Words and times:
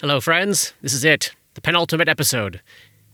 Hello, 0.00 0.20
friends. 0.20 0.74
This 0.80 0.92
is 0.92 1.04
it, 1.04 1.32
the 1.54 1.60
penultimate 1.60 2.08
episode. 2.08 2.60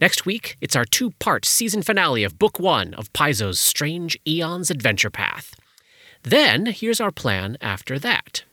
Next 0.03 0.27
week, 0.27 0.59
it's 0.61 0.77
our 0.77 0.85
two 0.85 1.13
part 1.13 1.47
season 1.47 1.81
finale 1.81 2.25
of 2.25 2.39
Book 2.39 2.61
One 2.61 2.93
of 2.93 3.11
Paizo's 3.15 3.59
Strange 3.59 4.19
Aeons 4.29 4.71
Adventure 4.71 5.09
Path. 5.09 5.55
Then, 6.25 6.67
here's 6.67 7.01
our 7.01 7.11
plan 7.11 7.57
after 7.63 7.99
that. 8.01 8.45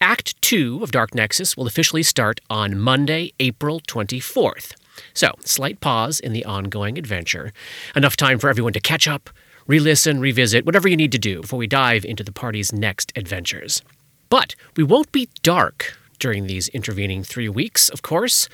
Act 0.00 0.40
2 0.40 0.82
of 0.82 0.90
Dark 0.90 1.14
Nexus 1.14 1.54
will 1.54 1.66
officially 1.66 2.02
start 2.02 2.40
on 2.48 2.80
Monday, 2.80 3.34
April 3.38 3.80
24th. 3.80 4.72
So, 5.12 5.34
slight 5.44 5.80
pause 5.80 6.18
in 6.18 6.32
the 6.32 6.46
ongoing 6.46 6.96
adventure. 6.96 7.52
Enough 7.94 8.16
time 8.16 8.38
for 8.38 8.48
everyone 8.48 8.72
to 8.72 8.80
catch 8.80 9.06
up, 9.06 9.28
re 9.66 9.78
listen, 9.78 10.18
revisit, 10.18 10.64
whatever 10.64 10.88
you 10.88 10.96
need 10.96 11.12
to 11.12 11.18
do 11.18 11.42
before 11.42 11.58
we 11.58 11.66
dive 11.66 12.06
into 12.06 12.24
the 12.24 12.32
party's 12.32 12.72
next 12.72 13.12
adventures. 13.16 13.82
But 14.30 14.54
we 14.76 14.82
won't 14.82 15.12
be 15.12 15.28
dark 15.42 15.98
during 16.22 16.46
these 16.46 16.68
intervening 16.68 17.24
three 17.24 17.48
weeks, 17.48 17.88
of 17.88 18.02
course. 18.02 18.48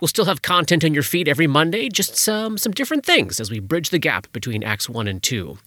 We'll 0.00 0.08
still 0.08 0.24
have 0.24 0.40
content 0.40 0.82
in 0.82 0.94
your 0.94 1.02
feed 1.02 1.28
every 1.28 1.46
Monday, 1.46 1.90
just 1.90 2.16
some, 2.16 2.56
some 2.56 2.72
different 2.72 3.04
things 3.04 3.38
as 3.38 3.50
we 3.50 3.60
bridge 3.60 3.90
the 3.90 3.98
gap 3.98 4.32
between 4.32 4.64
Acts 4.64 4.88
1 4.88 5.06
and 5.06 5.22
2. 5.22 5.58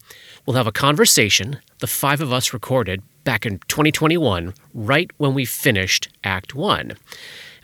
We'll 0.44 0.56
have 0.56 0.66
a 0.66 0.72
conversation 0.72 1.60
the 1.78 1.86
five 1.86 2.20
of 2.20 2.32
us 2.32 2.52
recorded 2.52 3.00
back 3.22 3.46
in 3.46 3.60
2021, 3.68 4.54
right 4.74 5.10
when 5.18 5.34
we 5.34 5.44
finished 5.44 6.08
Act 6.24 6.54
1. 6.54 6.90
And 6.90 6.98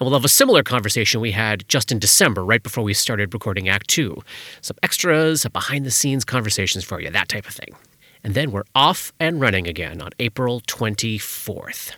we'll 0.01 0.13
have 0.13 0.25
a 0.25 0.29
similar 0.29 0.63
conversation 0.63 1.21
we 1.21 1.33
had 1.33 1.69
just 1.69 1.91
in 1.91 1.99
December, 1.99 2.45
right 2.45 2.63
before 2.63 2.85
we 2.85 2.95
started 2.95 3.35
recording 3.35 3.69
Act 3.69 3.89
2. 3.89 4.23
Some 4.61 4.77
extras, 4.83 5.43
some 5.43 5.53
behind 5.53 5.85
the 5.85 5.91
scenes 5.91 6.25
conversations 6.25 6.85
for 6.85 7.01
you, 7.01 7.11
that 7.11 7.29
type 7.29 7.49
of 7.49 7.55
thing. 7.55 7.75
And 8.23 8.35
then 8.35 8.53
we're 8.53 8.65
off 8.77 9.13
and 9.19 9.41
running 9.41 9.67
again 9.67 10.01
on 10.01 10.11
April 10.21 10.61
24th. 10.61 11.97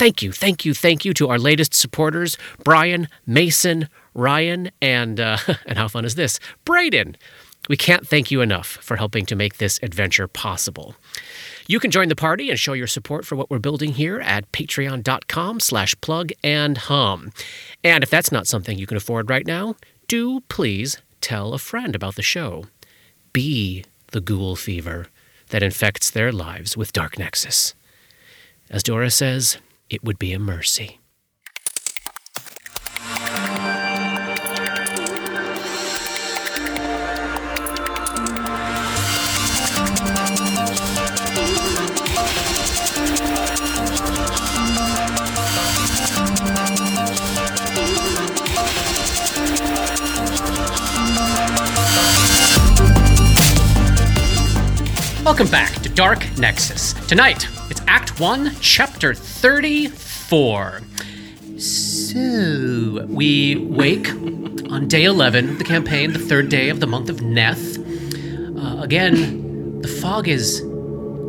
Thank 0.00 0.22
you, 0.22 0.32
thank 0.32 0.64
you, 0.64 0.72
thank 0.72 1.04
you 1.04 1.12
to 1.12 1.28
our 1.28 1.38
latest 1.38 1.74
supporters 1.74 2.38
Brian, 2.64 3.06
Mason, 3.26 3.86
Ryan, 4.14 4.70
and, 4.80 5.20
uh, 5.20 5.36
and 5.66 5.76
how 5.76 5.88
fun 5.88 6.06
is 6.06 6.14
this? 6.14 6.40
Braden. 6.64 7.18
We 7.68 7.76
can't 7.76 8.08
thank 8.08 8.30
you 8.30 8.40
enough 8.40 8.66
for 8.66 8.96
helping 8.96 9.26
to 9.26 9.36
make 9.36 9.58
this 9.58 9.78
adventure 9.82 10.26
possible. 10.26 10.94
You 11.66 11.78
can 11.78 11.90
join 11.90 12.08
the 12.08 12.16
party 12.16 12.48
and 12.48 12.58
show 12.58 12.72
your 12.72 12.86
support 12.86 13.26
for 13.26 13.36
what 13.36 13.50
we're 13.50 13.58
building 13.58 13.92
here 13.92 14.20
at 14.20 14.50
patreon.com 14.52 15.60
slash 15.60 15.94
plug 16.00 16.30
and 16.42 16.78
hum. 16.78 17.30
And 17.84 18.02
if 18.02 18.08
that's 18.08 18.32
not 18.32 18.46
something 18.46 18.78
you 18.78 18.86
can 18.86 18.96
afford 18.96 19.28
right 19.28 19.46
now, 19.46 19.74
do 20.08 20.40
please 20.48 20.96
tell 21.20 21.52
a 21.52 21.58
friend 21.58 21.94
about 21.94 22.14
the 22.14 22.22
show. 22.22 22.64
Be 23.34 23.84
the 24.12 24.22
ghoul 24.22 24.56
fever 24.56 25.08
that 25.50 25.62
infects 25.62 26.10
their 26.10 26.32
lives 26.32 26.74
with 26.74 26.94
Dark 26.94 27.18
Nexus. 27.18 27.74
As 28.70 28.82
Dora 28.82 29.10
says, 29.10 29.58
it 29.90 30.04
would 30.04 30.18
be 30.18 30.32
a 30.32 30.38
mercy. 30.38 30.98
Welcome 55.24 55.48
back 55.48 55.80
to 55.82 55.88
Dark 55.88 56.26
Nexus. 56.38 56.92
Tonight, 57.06 57.46
it's 57.70 57.80
Act 57.86 58.18
1, 58.18 58.56
Chapter 58.60 59.14
34. 59.40 60.80
So, 61.58 63.06
we 63.08 63.56
wake 63.56 64.10
on 64.70 64.86
day 64.86 65.04
11 65.04 65.50
of 65.50 65.58
the 65.58 65.64
campaign, 65.64 66.12
the 66.12 66.18
third 66.18 66.48
day 66.48 66.68
of 66.68 66.80
the 66.80 66.86
month 66.86 67.08
of 67.08 67.16
Neth. 67.18 67.78
Uh, 68.58 68.82
again, 68.82 69.80
the 69.80 69.88
fog 69.88 70.28
is 70.28 70.60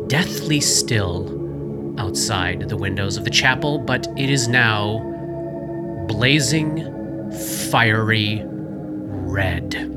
deathly 0.08 0.60
still 0.60 1.28
outside 1.98 2.68
the 2.68 2.76
windows 2.76 3.16
of 3.16 3.24
the 3.24 3.30
chapel, 3.30 3.78
but 3.78 4.06
it 4.16 4.30
is 4.30 4.48
now 4.48 4.98
blazing, 6.06 7.30
fiery 7.70 8.42
red 8.44 9.92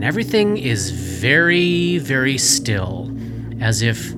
and 0.00 0.06
everything 0.06 0.56
is 0.56 0.92
very, 0.92 1.98
very 1.98 2.38
still, 2.38 3.14
as 3.60 3.82
if 3.82 4.14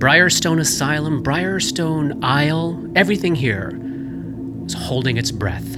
Briarstone 0.00 0.58
Asylum, 0.60 1.22
Briarstone 1.22 2.24
Isle, 2.24 2.90
everything 2.96 3.34
here 3.34 3.78
is 4.64 4.72
holding 4.72 5.18
its 5.18 5.30
breath. 5.30 5.74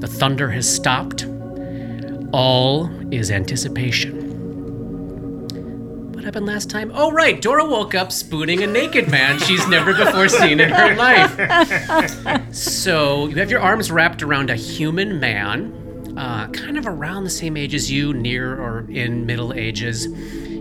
The 0.00 0.06
thunder 0.06 0.50
has 0.50 0.68
stopped. 0.70 1.24
All 2.34 2.90
is 3.10 3.30
anticipation. 3.30 4.20
What 6.12 6.22
happened 6.22 6.44
last 6.44 6.68
time? 6.68 6.92
Oh, 6.94 7.12
right. 7.12 7.40
Dora 7.40 7.64
woke 7.64 7.94
up 7.94 8.12
spooning 8.12 8.62
a 8.62 8.66
naked 8.66 9.10
man 9.10 9.38
she's 9.38 9.66
never 9.68 9.94
before 9.94 10.28
seen 10.28 10.60
in 10.60 10.68
her 10.68 10.94
life. 10.94 12.54
So 12.54 13.28
you 13.28 13.36
have 13.36 13.50
your 13.50 13.60
arms 13.60 13.90
wrapped 13.90 14.22
around 14.22 14.50
a 14.50 14.54
human 14.54 15.18
man 15.18 16.14
uh, 16.18 16.48
kind 16.48 16.76
of 16.76 16.86
around 16.86 17.24
the 17.24 17.30
same 17.30 17.56
age 17.56 17.74
as 17.74 17.90
you, 17.90 18.12
near 18.12 18.54
or 18.60 18.86
in 18.90 19.24
middle 19.24 19.54
ages. 19.54 20.08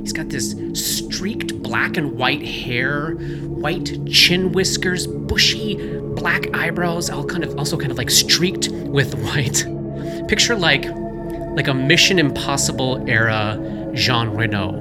He's 0.04 0.12
got 0.12 0.28
this 0.28 0.54
streaked 0.74 1.64
black 1.64 1.96
and 1.96 2.18
white 2.18 2.46
hair, 2.46 3.12
white 3.14 4.06
chin 4.12 4.52
whiskers, 4.52 5.08
bushy 5.08 5.76
black 6.16 6.54
eyebrows, 6.54 7.10
all 7.10 7.24
kind 7.24 7.42
of 7.42 7.58
also 7.58 7.78
kind 7.78 7.90
of 7.90 7.98
like 7.98 8.10
streaked 8.10 8.68
with 8.70 9.14
white. 9.24 9.66
Picture 10.28 10.56
like 10.56 10.86
like 11.56 11.70
a 11.70 11.74
Mission 11.74 12.20
Impossible 12.20 13.02
era 13.08 13.58
Jean 13.94 14.32
Reno, 14.32 14.74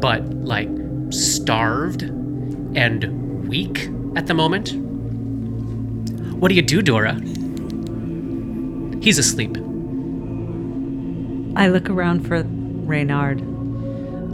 but 0.00 0.22
like 0.32 0.68
starved 1.10 2.02
and 2.02 3.48
weak 3.48 3.88
at 4.14 4.28
the 4.28 4.34
moment. 4.34 4.74
What 6.34 6.50
do 6.50 6.54
you 6.54 6.62
do, 6.62 6.82
Dora? 6.82 7.14
He's 9.02 9.18
asleep. 9.18 9.56
I 11.56 11.66
look 11.66 11.90
around 11.90 12.28
for 12.28 12.44
Reynard. 12.44 13.55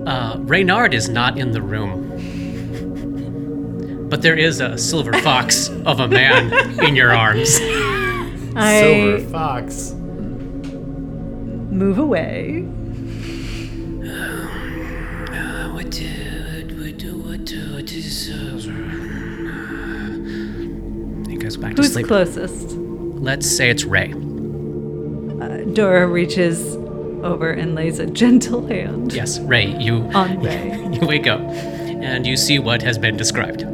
Uh, 0.06 0.36
Reynard 0.40 0.94
is 0.94 1.08
not 1.08 1.38
in 1.38 1.52
the 1.52 1.62
room. 1.62 2.08
But 4.08 4.22
there 4.22 4.36
is 4.36 4.60
a 4.60 4.76
silver 4.76 5.12
fox 5.22 5.68
of 5.68 6.00
a 6.00 6.08
man 6.08 6.52
in 6.84 6.96
your 6.96 7.14
arms. 7.14 7.58
I 8.54 8.80
Silver 8.80 9.20
fox. 9.30 9.92
move 9.92 11.98
away. 11.98 12.68
What, 15.72 15.94
what, 15.94 16.72
what, 16.72 17.02
what 17.72 17.92
is. 17.92 18.28
He 21.28 21.36
goes 21.36 21.56
back 21.56 21.74
to 21.76 21.82
Who's 21.82 21.92
sleep. 21.92 22.06
closest? 22.06 22.72
Let's 22.76 23.50
say 23.50 23.70
it's 23.70 23.84
Ray. 23.84 24.12
Dora 25.72 26.06
reaches 26.06 26.76
over 27.24 27.50
and 27.50 27.74
lays 27.74 27.98
a 27.98 28.06
gentle 28.06 28.66
hand 28.66 29.12
Yes, 29.12 29.38
Ray, 29.40 29.76
you, 29.76 30.02
on 30.14 30.40
Ray. 30.40 30.88
you 30.92 31.06
wake 31.06 31.26
up 31.26 31.40
and 31.40 32.26
you 32.26 32.36
see 32.36 32.58
what 32.58 32.82
has 32.82 32.98
been 32.98 33.16
described. 33.16 33.64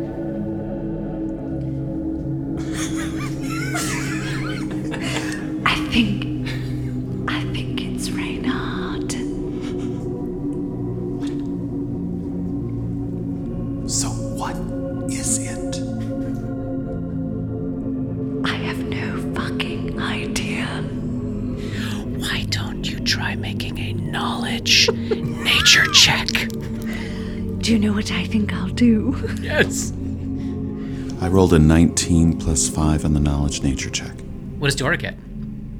Rolled 31.38 31.52
a 31.52 31.58
19 31.60 32.36
plus 32.40 32.68
5 32.68 33.04
on 33.04 33.14
the 33.14 33.20
knowledge 33.20 33.62
nature 33.62 33.90
check. 33.90 34.10
What 34.58 34.66
does 34.66 34.74
Dora 34.74 34.96
get? 34.96 35.14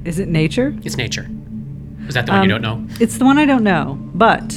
Is 0.05 0.17
it 0.17 0.29
nature? 0.29 0.73
It's 0.85 0.95
nature. 0.95 1.27
Is 2.07 2.13
that 2.13 2.27
the 2.27 2.31
one 2.31 2.43
you 2.43 2.47
don't 2.49 2.63
Um, 2.63 2.87
know? 2.87 2.95
It's 3.01 3.17
the 3.17 3.25
one 3.25 3.37
I 3.37 3.45
don't 3.45 3.65
know, 3.65 3.97
but 4.13 4.53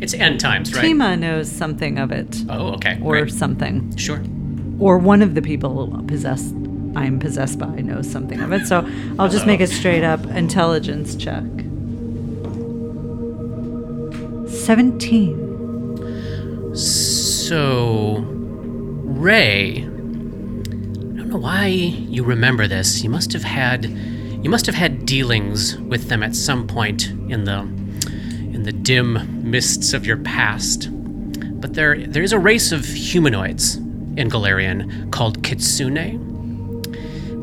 It's 0.00 0.14
end 0.14 0.40
times, 0.40 0.74
right? 0.74 0.86
Tima 0.86 1.18
knows 1.18 1.52
something 1.52 1.98
of 1.98 2.12
it. 2.12 2.44
Oh, 2.48 2.68
okay. 2.76 2.98
Or 3.02 3.18
great. 3.20 3.34
something. 3.34 3.94
Sure. 3.98 4.22
Or 4.78 4.96
one 4.96 5.20
of 5.20 5.34
the 5.34 5.42
people 5.42 6.02
possessed 6.06 6.54
I'm 6.96 7.18
possessed 7.18 7.58
by 7.58 7.76
knows 7.82 8.10
something 8.10 8.40
of 8.40 8.52
it. 8.52 8.66
So 8.66 8.88
I'll 9.18 9.28
just 9.28 9.44
make 9.46 9.60
a 9.60 9.66
straight 9.66 10.02
up 10.02 10.24
intelligence 10.28 11.14
check. 11.14 11.44
17. 14.64 16.74
So, 16.74 18.24
Ray, 19.22 19.76
I 19.76 19.84
don't 19.84 21.28
know 21.28 21.36
why 21.36 21.66
you 21.66 22.24
remember 22.24 22.66
this. 22.66 23.04
You 23.04 23.08
must 23.08 23.32
have 23.32 23.44
had 23.44 23.84
you 23.84 24.50
must 24.50 24.66
have 24.66 24.74
had 24.74 25.06
dealings 25.06 25.78
with 25.78 26.08
them 26.08 26.24
at 26.24 26.34
some 26.34 26.66
point 26.66 27.08
in 27.08 27.44
the 27.44 27.60
in 27.60 28.64
the 28.64 28.72
dim 28.72 29.48
mists 29.48 29.92
of 29.92 30.04
your 30.04 30.16
past. 30.16 30.88
But 31.60 31.74
there 31.74 32.04
there 32.04 32.24
is 32.24 32.32
a 32.32 32.38
race 32.40 32.72
of 32.72 32.84
humanoids 32.84 33.76
in 33.76 34.28
Golarion 34.28 35.12
called 35.12 35.44
Kitsune. 35.44 36.82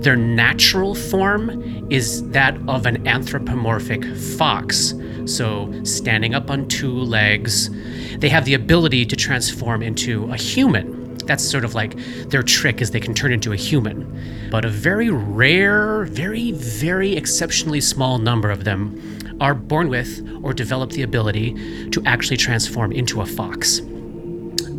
Their 0.02 0.18
natural 0.18 0.96
form 0.96 1.88
is 1.90 2.30
that 2.32 2.58
of 2.68 2.88
an 2.88 3.08
anthropomorphic 3.08 4.04
fox, 4.38 4.94
so 5.28 5.74
standing 5.86 6.36
up 6.36 6.52
on 6.52 6.68
two 6.68 6.92
legs. 6.92 7.70
They 8.18 8.28
have 8.28 8.44
the 8.44 8.56
ability 8.56 9.06
to 9.06 9.16
transform 9.16 9.82
into 9.82 10.30
a 10.30 10.36
human. 10.36 10.99
That's 11.30 11.48
sort 11.48 11.64
of 11.64 11.76
like 11.76 11.96
their 12.30 12.42
trick 12.42 12.82
is 12.82 12.90
they 12.90 13.00
can 13.00 13.14
turn 13.14 13.32
into 13.32 13.54
a 13.54 13.56
human. 13.56 14.50
But 14.50 14.66
a 14.66 14.68
very 14.68 15.12
rare, 15.12 16.06
very, 16.06 16.54
very 16.54 17.16
exceptionally 17.16 17.82
small 17.82 18.18
number 18.18 18.50
of 18.50 18.64
them 18.64 19.38
are 19.40 19.54
born 19.54 19.90
with 19.90 20.28
or 20.42 20.56
develop 20.56 20.90
the 20.90 21.04
ability 21.04 21.90
to 21.92 22.02
actually 22.08 22.38
transform 22.38 22.92
into 22.92 23.22
a 23.22 23.28
fox. 23.28 23.80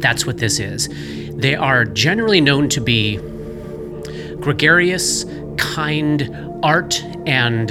That's 0.00 0.26
what 0.26 0.38
this 0.38 0.58
is. 0.58 0.88
They 1.36 1.54
are 1.54 1.84
generally 1.84 2.40
known 2.40 2.68
to 2.70 2.80
be 2.80 3.18
gregarious, 4.40 5.24
kind, 5.56 6.34
art 6.64 7.00
and 7.26 7.70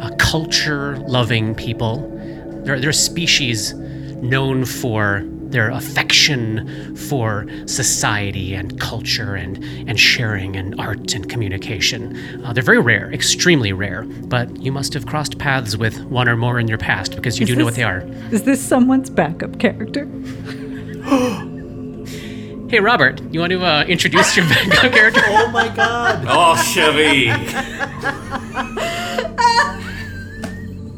uh, 0.00 0.14
culture 0.20 0.98
loving 0.98 1.56
people. 1.56 2.08
They're, 2.64 2.78
they're 2.78 2.90
a 2.90 2.94
species 2.94 3.74
known 3.74 4.64
for 4.64 5.26
their 5.50 5.70
affection 5.70 6.94
for 6.96 7.46
society 7.66 8.54
and 8.54 8.78
culture 8.80 9.34
and, 9.34 9.62
and 9.88 9.98
sharing 9.98 10.56
and 10.56 10.78
art 10.80 11.14
and 11.14 11.28
communication. 11.28 12.44
Uh, 12.44 12.52
they're 12.52 12.62
very 12.62 12.80
rare, 12.80 13.12
extremely 13.12 13.72
rare, 13.72 14.04
but 14.04 14.54
you 14.62 14.72
must 14.72 14.94
have 14.94 15.06
crossed 15.06 15.38
paths 15.38 15.76
with 15.76 16.00
one 16.04 16.28
or 16.28 16.36
more 16.36 16.58
in 16.58 16.68
your 16.68 16.78
past 16.78 17.16
because 17.16 17.38
you 17.38 17.44
Is 17.44 17.50
do 17.50 17.56
know 17.56 17.64
what 17.64 17.74
they 17.74 17.82
are. 17.82 18.00
Is 18.30 18.44
this 18.44 18.62
someone's 18.62 19.10
backup 19.10 19.58
character? 19.58 20.08
Hey, 22.70 22.78
Robert, 22.78 23.20
you 23.32 23.40
want 23.40 23.50
to 23.50 23.64
uh, 23.64 23.82
introduce 23.88 24.36
your 24.36 24.46
backup 24.48 24.92
character? 24.92 25.22
Oh 25.26 25.50
my 25.50 25.66
god. 25.74 26.24
Oh, 26.28 26.54
Chevy. 26.54 27.26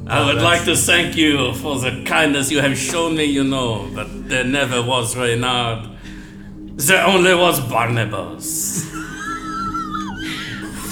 I 0.06 0.18
ah, 0.18 0.26
would 0.26 0.42
like 0.42 0.64
to 0.64 0.76
thank 0.76 1.16
you 1.16 1.54
for 1.54 1.78
the 1.78 2.02
kindness 2.04 2.50
you 2.50 2.60
have 2.60 2.76
shown 2.76 3.16
me, 3.16 3.24
you 3.24 3.44
know, 3.44 3.88
but 3.94 4.28
there 4.28 4.44
never 4.44 4.82
was 4.82 5.16
Reynard. 5.16 5.88
There 6.76 7.06
only 7.06 7.34
was 7.34 7.60
Barnabas. 7.60 8.90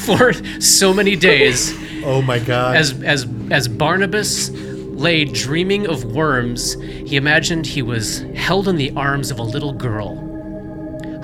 For 0.06 0.32
so 0.60 0.94
many 0.94 1.16
days, 1.16 1.74
Oh 2.02 2.22
my 2.22 2.38
god. 2.38 2.76
As 2.76 3.02
as 3.02 3.26
as 3.50 3.68
Barnabas 3.68 4.50
lay 4.50 5.24
dreaming 5.24 5.86
of 5.86 6.04
worms, 6.04 6.74
he 6.80 7.16
imagined 7.16 7.66
he 7.66 7.82
was 7.82 8.20
held 8.34 8.68
in 8.68 8.76
the 8.76 8.90
arms 8.92 9.30
of 9.30 9.38
a 9.38 9.42
little 9.42 9.72
girl 9.72 10.29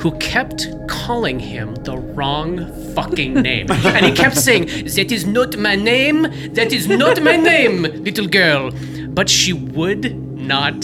who 0.07 0.17
kept 0.19 0.69
calling 0.87 1.41
him 1.41 1.75
the 1.83 1.99
wrong 1.99 2.73
fucking 2.95 3.35
name. 3.35 3.67
and 3.71 4.07
he 4.07 4.13
kept 4.13 4.37
saying, 4.37 4.67
"That 4.95 5.11
is 5.11 5.27
not 5.27 5.59
my 5.59 5.75
name. 5.75 6.19
That 6.55 6.73
is 6.73 6.87
not 6.87 7.21
my 7.25 7.35
name, 7.35 7.83
little 8.09 8.29
girl." 8.29 8.71
But 9.19 9.29
she 9.29 9.53
would 9.53 10.15
not 10.53 10.77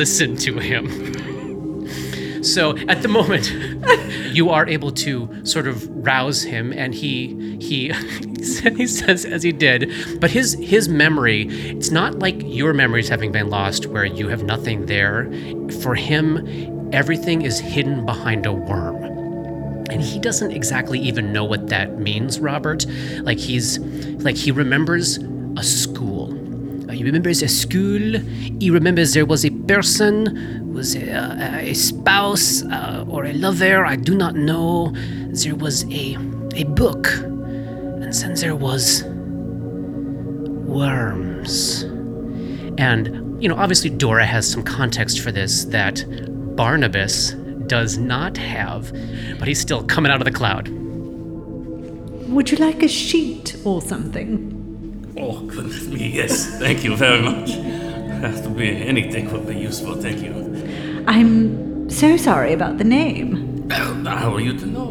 listen 0.00 0.34
to 0.46 0.52
him. 0.70 0.84
So 2.42 2.62
at 2.88 3.02
the 3.02 3.08
moment, 3.08 3.52
you 4.34 4.48
are 4.48 4.66
able 4.66 4.92
to 5.04 5.28
sort 5.44 5.66
of 5.68 5.86
rouse 5.90 6.42
him, 6.42 6.72
and 6.72 6.94
he 6.94 7.58
he 7.60 7.78
he 8.80 8.86
says 8.86 9.26
as 9.26 9.42
he 9.42 9.52
did, 9.52 9.92
but 10.22 10.30
his 10.30 10.54
his 10.54 10.88
memory 10.88 11.40
it's 11.76 11.90
not 11.90 12.18
like 12.18 12.36
your 12.60 12.72
memories 12.72 13.10
having 13.10 13.30
been 13.30 13.50
lost, 13.50 13.84
where 13.92 14.06
you 14.06 14.28
have 14.28 14.42
nothing 14.42 14.86
there. 14.86 15.30
For 15.82 15.94
him, 15.94 16.79
everything 16.92 17.42
is 17.42 17.58
hidden 17.58 18.04
behind 18.06 18.46
a 18.46 18.52
worm. 18.52 19.04
And 19.90 20.00
he 20.00 20.18
doesn't 20.20 20.52
exactly 20.52 21.00
even 21.00 21.32
know 21.32 21.44
what 21.44 21.68
that 21.68 21.98
means, 21.98 22.38
Robert. 22.38 22.86
Like 23.22 23.38
he's 23.38 23.78
like 24.20 24.36
he 24.36 24.52
remembers 24.52 25.18
a 25.56 25.62
school. 25.64 26.32
Uh, 26.88 26.92
He 26.92 27.02
remembers 27.04 27.42
a 27.42 27.48
school. 27.48 28.20
He 28.60 28.70
remembers 28.70 29.14
there 29.14 29.26
was 29.26 29.44
a 29.44 29.50
person, 29.50 30.72
was 30.72 30.94
a, 30.94 31.60
a 31.70 31.74
spouse 31.74 32.62
uh, 32.64 33.04
or 33.08 33.24
a 33.24 33.32
lover. 33.32 33.84
I 33.84 33.96
do 33.96 34.14
not 34.16 34.36
know. 34.36 34.92
There 35.42 35.56
was 35.56 35.84
a 35.90 36.16
a 36.54 36.64
book, 36.64 37.08
and 37.08 38.12
then 38.12 38.34
there 38.34 38.54
was 38.56 39.02
worms. 40.66 41.82
And 42.78 43.42
you 43.42 43.48
know, 43.48 43.56
obviously, 43.56 43.90
Dora 43.90 44.26
has 44.26 44.48
some 44.48 44.62
context 44.62 45.20
for 45.20 45.32
this 45.32 45.64
that 45.66 46.04
Barnabas 46.56 47.32
does 47.66 47.98
not 47.98 48.36
have, 48.36 48.92
but 49.38 49.46
he's 49.48 49.60
still 49.60 49.84
coming 49.84 50.10
out 50.10 50.20
of 50.20 50.24
the 50.24 50.32
cloud. 50.32 50.68
Would 52.28 52.50
you 52.50 52.58
like 52.58 52.82
a 52.82 52.88
sheet 52.88 53.56
or 53.64 53.80
something? 53.80 54.56
Oh, 55.18 55.40
goodness 55.40 55.86
me, 55.86 56.08
yes. 56.08 56.58
Thank 56.58 56.84
you 56.84 56.96
very 56.96 57.22
much. 57.22 57.50
Have 58.20 58.42
to 58.44 58.50
be 58.50 58.68
anything 58.68 59.30
would 59.32 59.46
be 59.46 59.56
useful, 59.56 59.94
thank 59.94 60.22
you. 60.22 61.04
I'm 61.06 61.88
so 61.90 62.16
sorry 62.16 62.52
about 62.52 62.78
the 62.78 62.84
name. 62.84 63.68
How 63.70 64.34
are 64.34 64.40
you 64.40 64.58
to 64.58 64.66
know? 64.66 64.90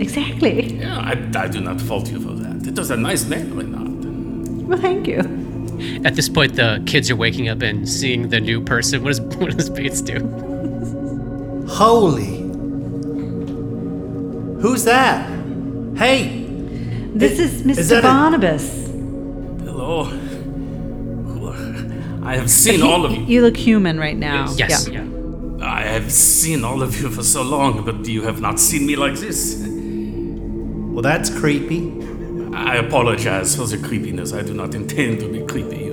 Exactly. 0.00 0.74
Yeah, 0.74 0.98
I, 0.98 1.12
I 1.36 1.48
do 1.48 1.60
not 1.60 1.80
fault 1.80 2.08
you 2.10 2.20
for 2.20 2.32
that. 2.34 2.66
It 2.66 2.78
was 2.78 2.90
a 2.90 2.96
nice 2.96 3.24
name, 3.24 3.56
Reynard. 3.56 4.68
Well, 4.68 4.78
thank 4.78 5.06
you. 5.06 5.18
At 6.04 6.14
this 6.14 6.28
point, 6.28 6.56
the 6.56 6.82
kids 6.86 7.10
are 7.10 7.16
waking 7.16 7.48
up 7.48 7.62
and 7.62 7.88
seeing 7.88 8.28
the 8.28 8.40
new 8.40 8.60
person. 8.60 9.02
What 9.02 9.10
does 9.10 9.20
what 9.38 9.56
does 9.56 9.70
Bates 9.70 10.00
do? 10.00 10.47
Holy. 11.68 12.38
Who's 14.60 14.84
that? 14.84 15.28
Hey. 15.96 16.44
This 17.14 17.38
is 17.38 17.62
Mr. 17.62 17.78
is 17.78 17.88
that 17.90 17.98
a- 18.00 18.02
Barnabas. 18.02 18.86
Hello. 19.64 20.06
I 22.24 22.36
have 22.36 22.50
seen 22.50 22.82
all 22.82 23.04
of 23.06 23.12
you. 23.12 23.22
You 23.24 23.42
look 23.42 23.56
human 23.56 23.98
right 23.98 24.16
now. 24.16 24.52
Yes. 24.56 24.88
Yeah. 24.88 25.04
I 25.62 25.82
have 25.82 26.12
seen 26.12 26.64
all 26.64 26.82
of 26.82 27.00
you 27.00 27.08
for 27.10 27.22
so 27.22 27.42
long, 27.42 27.84
but 27.84 28.06
you 28.06 28.22
have 28.22 28.40
not 28.40 28.58
seen 28.60 28.86
me 28.86 28.96
like 28.96 29.14
this. 29.14 29.56
Well, 29.66 31.02
that's 31.02 31.30
creepy. 31.30 31.92
I 32.54 32.76
apologize 32.76 33.54
for 33.56 33.66
the 33.66 33.78
creepiness. 33.78 34.32
I 34.32 34.42
do 34.42 34.52
not 34.52 34.74
intend 34.74 35.20
to 35.20 35.28
be 35.28 35.40
creepy, 35.46 35.76
you 35.76 35.84
know. 35.86 35.87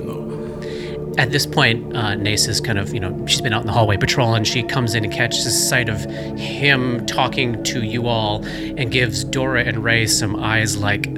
At 1.18 1.30
this 1.32 1.46
point, 1.46 1.96
uh, 1.96 2.14
Nace 2.14 2.46
is 2.46 2.60
kind 2.60 2.78
of, 2.78 2.92
you 2.92 3.00
know, 3.00 3.26
she's 3.26 3.40
been 3.40 3.54
out 3.54 3.62
in 3.62 3.66
the 3.66 3.72
hallway 3.72 3.96
patrolling. 3.96 4.44
She 4.44 4.62
comes 4.62 4.94
in 4.94 5.02
and 5.02 5.12
catches 5.12 5.68
sight 5.68 5.88
of 5.88 6.04
him 6.38 7.06
talking 7.06 7.62
to 7.64 7.82
you 7.82 8.06
all 8.06 8.44
and 8.44 8.90
gives 8.90 9.24
Dora 9.24 9.64
and 9.64 9.82
Ray 9.82 10.06
some 10.06 10.36
eyes 10.36 10.76
like, 10.76 11.08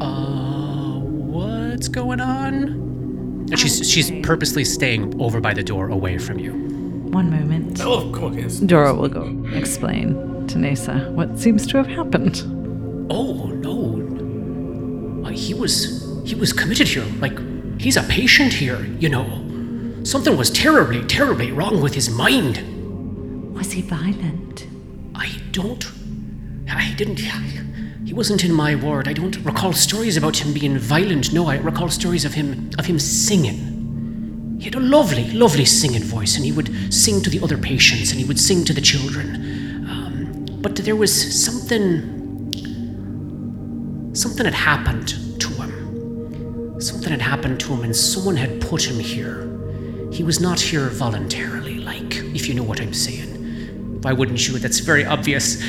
uh, 0.00 1.00
what's 1.00 1.88
going 1.88 2.20
on? 2.20 2.54
And 3.50 3.58
she's 3.58 3.90
she's 3.90 4.10
purposely 4.22 4.62
staying 4.62 5.18
over 5.22 5.40
by 5.40 5.54
the 5.54 5.62
door 5.64 5.88
away 5.88 6.18
from 6.18 6.38
you. 6.38 6.52
One 6.52 7.30
moment. 7.30 7.80
Oh, 7.82 8.06
of 8.06 8.12
course, 8.12 8.36
yes. 8.36 8.58
Dora 8.58 8.92
will 8.92 9.08
go 9.08 9.22
explain 9.54 10.12
to 10.48 10.58
Nasa 10.58 11.10
what 11.12 11.38
seems 11.38 11.66
to 11.68 11.78
have 11.78 11.86
happened. 11.86 12.42
Oh 13.10 13.46
no, 13.46 15.24
uh, 15.26 15.30
he 15.30 15.54
was 15.54 16.04
he 16.26 16.34
was 16.34 16.52
committed 16.52 16.88
here. 16.88 17.06
Like 17.20 17.38
he's 17.78 17.96
a 17.96 18.02
patient 18.04 18.52
here, 18.52 18.84
you 18.98 19.08
know. 19.08 19.44
Something 20.04 20.36
was 20.36 20.50
terribly, 20.50 21.04
terribly 21.04 21.52
wrong 21.52 21.80
with 21.80 21.94
his 21.94 22.08
mind. 22.10 23.54
Was 23.54 23.72
he 23.72 23.82
violent? 23.82 24.66
I 25.14 25.30
don't. 25.52 25.84
I 26.70 26.94
didn't. 26.96 27.20
He 28.04 28.14
wasn't 28.14 28.44
in 28.44 28.52
my 28.52 28.74
ward. 28.74 29.06
I 29.06 29.12
don't 29.12 29.36
recall 29.44 29.72
stories 29.72 30.16
about 30.16 30.36
him 30.36 30.54
being 30.54 30.78
violent. 30.78 31.32
No, 31.32 31.46
I 31.46 31.58
recall 31.58 31.90
stories 31.90 32.24
of 32.24 32.34
him 32.34 32.70
of 32.78 32.86
him 32.86 32.98
singing. 32.98 34.56
He 34.58 34.64
had 34.64 34.74
a 34.74 34.80
lovely, 34.80 35.30
lovely 35.32 35.64
singing 35.64 36.02
voice, 36.02 36.36
and 36.36 36.44
he 36.44 36.52
would 36.52 36.92
sing 36.92 37.20
to 37.22 37.30
the 37.30 37.40
other 37.42 37.58
patients, 37.58 38.10
and 38.10 38.18
he 38.18 38.24
would 38.24 38.40
sing 38.40 38.64
to 38.64 38.72
the 38.72 38.80
children. 38.80 39.86
Um, 39.88 40.46
but 40.62 40.76
there 40.76 40.96
was 40.96 41.12
something. 41.44 42.16
Something 44.14 44.46
had 44.46 44.54
happened. 44.54 45.14
Something 46.78 47.10
had 47.10 47.20
happened 47.20 47.58
to 47.60 47.72
him, 47.72 47.82
and 47.82 47.94
someone 47.94 48.36
had 48.36 48.60
put 48.60 48.82
him 48.88 48.98
here. 49.00 49.44
He 50.12 50.22
was 50.22 50.40
not 50.40 50.60
here 50.60 50.88
voluntarily, 50.88 51.78
like, 51.78 52.16
if 52.34 52.48
you 52.48 52.54
know 52.54 52.62
what 52.62 52.80
I'm 52.80 52.94
saying. 52.94 54.00
Why 54.02 54.12
wouldn't 54.12 54.46
you? 54.46 54.58
That's 54.58 54.78
very 54.78 55.04
obvious. 55.04 55.60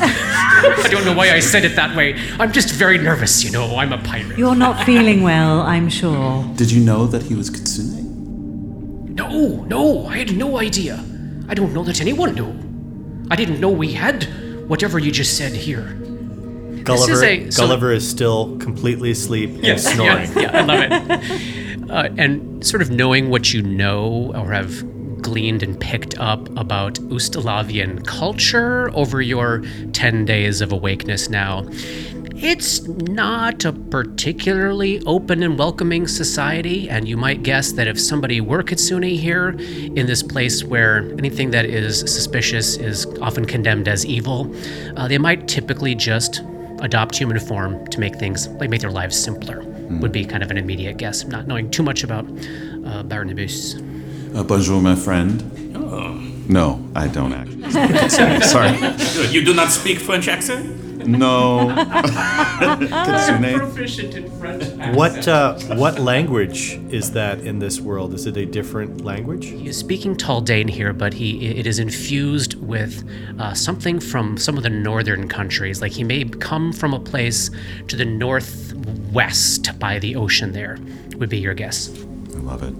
I 0.00 0.88
don't 0.90 1.04
know 1.04 1.12
why 1.12 1.30
I 1.32 1.40
said 1.40 1.64
it 1.64 1.74
that 1.76 1.96
way. 1.96 2.14
I'm 2.38 2.52
just 2.52 2.70
very 2.70 2.98
nervous, 2.98 3.42
you 3.42 3.50
know. 3.50 3.76
I'm 3.76 3.92
a 3.92 3.98
pirate. 3.98 4.38
You're 4.38 4.54
not 4.54 4.84
feeling 4.86 5.22
well, 5.22 5.60
I'm 5.60 5.88
sure. 5.88 6.44
Did 6.54 6.70
you 6.70 6.82
know 6.84 7.06
that 7.08 7.24
he 7.24 7.34
was 7.34 7.50
Kitsune? 7.50 9.14
No, 9.14 9.64
no, 9.64 10.06
I 10.06 10.18
had 10.18 10.36
no 10.36 10.58
idea. 10.58 11.04
I 11.48 11.54
don't 11.54 11.74
know 11.74 11.84
that 11.84 12.00
anyone 12.00 12.34
knew. 12.34 12.54
I 13.30 13.36
didn't 13.36 13.60
know 13.60 13.70
we 13.70 13.92
had 13.92 14.24
whatever 14.68 14.98
you 14.98 15.10
just 15.10 15.36
said 15.36 15.52
here. 15.52 15.98
Gulliver, 16.84 17.24
a- 17.24 17.50
so- 17.50 17.62
Gulliver 17.62 17.92
is 17.92 18.08
still 18.08 18.56
completely 18.58 19.10
asleep 19.10 19.50
and 19.62 19.80
snoring. 19.80 20.30
Yeah, 20.32 20.40
yeah, 20.40 20.58
I 20.58 20.62
love 20.62 21.10
it. 21.10 21.90
Uh, 21.90 22.08
and 22.16 22.64
sort 22.66 22.80
of 22.82 22.90
knowing 22.90 23.28
what 23.30 23.52
you 23.52 23.62
know 23.62 24.32
or 24.34 24.52
have 24.52 24.84
gleaned 25.22 25.62
and 25.62 25.78
picked 25.80 26.18
up 26.18 26.48
about 26.58 26.94
Ustalavian 27.10 28.04
culture 28.06 28.90
over 28.94 29.20
your 29.22 29.62
10 29.92 30.24
days 30.24 30.60
of 30.60 30.72
awakeness 30.72 31.28
now, 31.30 31.64
it's 32.36 32.82
not 32.88 33.64
a 33.64 33.72
particularly 33.72 35.00
open 35.06 35.42
and 35.42 35.58
welcoming 35.58 36.06
society, 36.08 36.88
and 36.90 37.08
you 37.08 37.16
might 37.16 37.42
guess 37.42 37.72
that 37.72 37.86
if 37.86 37.98
somebody 37.98 38.40
were 38.40 38.62
Kitsune 38.62 39.02
here, 39.16 39.50
in 39.50 40.06
this 40.06 40.22
place 40.22 40.64
where 40.64 40.98
anything 41.18 41.50
that 41.52 41.64
is 41.64 42.00
suspicious 42.00 42.76
is 42.76 43.06
often 43.22 43.44
condemned 43.44 43.88
as 43.88 44.04
evil, 44.04 44.52
uh, 44.96 45.06
they 45.08 45.16
might 45.18 45.46
typically 45.48 45.94
just 45.94 46.42
adopt 46.84 47.16
human 47.16 47.40
form 47.40 47.86
to 47.88 47.98
make 47.98 48.14
things 48.16 48.46
like 48.60 48.70
make 48.70 48.80
their 48.80 48.90
lives 48.92 49.16
simpler. 49.20 49.62
Would 50.00 50.12
be 50.12 50.24
kind 50.24 50.42
of 50.42 50.50
an 50.50 50.58
immediate 50.58 50.96
guess, 50.96 51.24
not 51.24 51.46
knowing 51.46 51.70
too 51.70 51.82
much 51.82 52.04
about 52.04 52.24
uh, 52.86 53.02
Barnabas. 53.02 53.74
Uh, 54.34 54.42
bonjour, 54.42 54.80
my 54.80 54.94
friend. 54.94 55.42
No, 56.48 56.82
I 56.94 57.08
don't 57.08 57.32
actually. 57.32 57.70
Sorry. 58.42 58.76
Good. 58.78 59.32
You 59.34 59.44
do 59.44 59.54
not 59.54 59.70
speak 59.70 59.98
French 59.98 60.28
accent? 60.28 60.83
No. 61.06 61.68
Kitsune. 62.78 63.58
Proficient 63.58 64.14
in 64.14 64.30
French. 64.38 64.96
What 64.96 65.26
uh, 65.26 65.58
what 65.76 65.98
language 65.98 66.80
is 66.90 67.12
that 67.12 67.40
in 67.40 67.58
this 67.58 67.80
world? 67.80 68.14
Is 68.14 68.26
it 68.26 68.36
a 68.36 68.46
different 68.46 69.04
language? 69.04 69.46
He 69.46 69.68
is 69.68 69.76
speaking 69.76 70.16
Taldane 70.16 70.68
here, 70.68 70.92
but 70.92 71.12
he 71.14 71.46
it 71.46 71.66
is 71.66 71.78
infused 71.78 72.54
with 72.54 73.08
uh, 73.38 73.54
something 73.54 74.00
from 74.00 74.36
some 74.36 74.56
of 74.56 74.62
the 74.62 74.70
northern 74.70 75.28
countries. 75.28 75.80
Like 75.80 75.92
he 75.92 76.04
may 76.04 76.24
come 76.24 76.72
from 76.72 76.94
a 76.94 77.00
place 77.00 77.50
to 77.88 77.96
the 77.96 78.04
northwest 78.04 79.78
by 79.78 79.98
the 79.98 80.16
ocean. 80.16 80.52
There 80.52 80.78
would 81.16 81.28
be 81.28 81.38
your 81.38 81.54
guess. 81.54 81.90
I 82.34 82.38
love 82.38 82.62
it. 82.62 82.74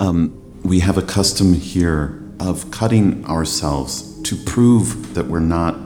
Um, 0.00 0.42
we 0.62 0.80
have 0.80 0.98
a 0.98 1.02
custom 1.02 1.54
here 1.54 2.22
of 2.40 2.70
cutting 2.70 3.24
ourselves 3.26 4.20
to 4.22 4.36
prove 4.36 5.14
that 5.14 5.26
we're 5.26 5.40
not 5.40 5.85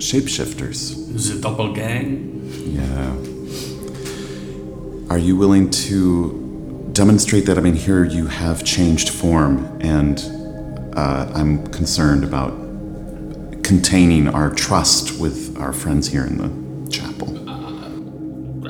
shapeshifters. 0.00 0.96
The 1.12 1.34
doppelgang? 1.46 2.40
Yeah. 2.74 3.14
Are 5.10 5.18
you 5.18 5.36
willing 5.36 5.70
to 5.70 6.88
demonstrate 6.92 7.46
that? 7.46 7.58
I 7.58 7.60
mean, 7.60 7.74
here 7.74 8.04
you 8.04 8.26
have 8.26 8.64
changed 8.64 9.10
form, 9.10 9.78
and 9.80 10.18
uh, 10.96 11.30
I'm 11.34 11.66
concerned 11.68 12.24
about 12.24 12.52
containing 13.62 14.28
our 14.28 14.50
trust 14.50 15.20
with 15.20 15.56
our 15.58 15.72
friends 15.72 16.08
here 16.08 16.24
in 16.24 16.38
the 16.38 16.90
chapel. 16.90 17.28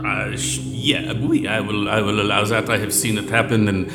Uh, 0.05 0.37
sh- 0.37 0.59
yeah, 0.63 1.13
oui, 1.13 1.47
I 1.47 1.61
will. 1.61 1.89
I 1.89 2.01
will 2.01 2.21
allow 2.21 2.45
that. 2.45 2.69
I 2.69 2.79
have 2.79 2.93
seen 2.93 3.19
it 3.19 3.29
happen, 3.29 3.69
and 3.69 3.91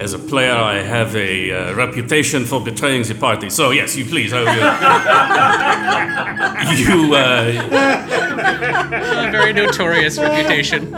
as 0.00 0.12
a 0.12 0.18
player, 0.18 0.52
I 0.54 0.76
have 0.82 1.14
a 1.16 1.50
uh, 1.52 1.74
reputation 1.74 2.44
for 2.44 2.60
betraying 2.60 3.02
the 3.02 3.14
party. 3.14 3.50
So 3.50 3.70
yes, 3.70 3.96
you 3.96 4.04
please. 4.04 4.32
I 4.32 4.40
will, 4.40 4.54
you. 6.78 7.14
Uh, 7.14 7.52
A 9.28 9.30
very 9.30 9.52
notorious 9.52 10.18
reputation. 10.18 10.90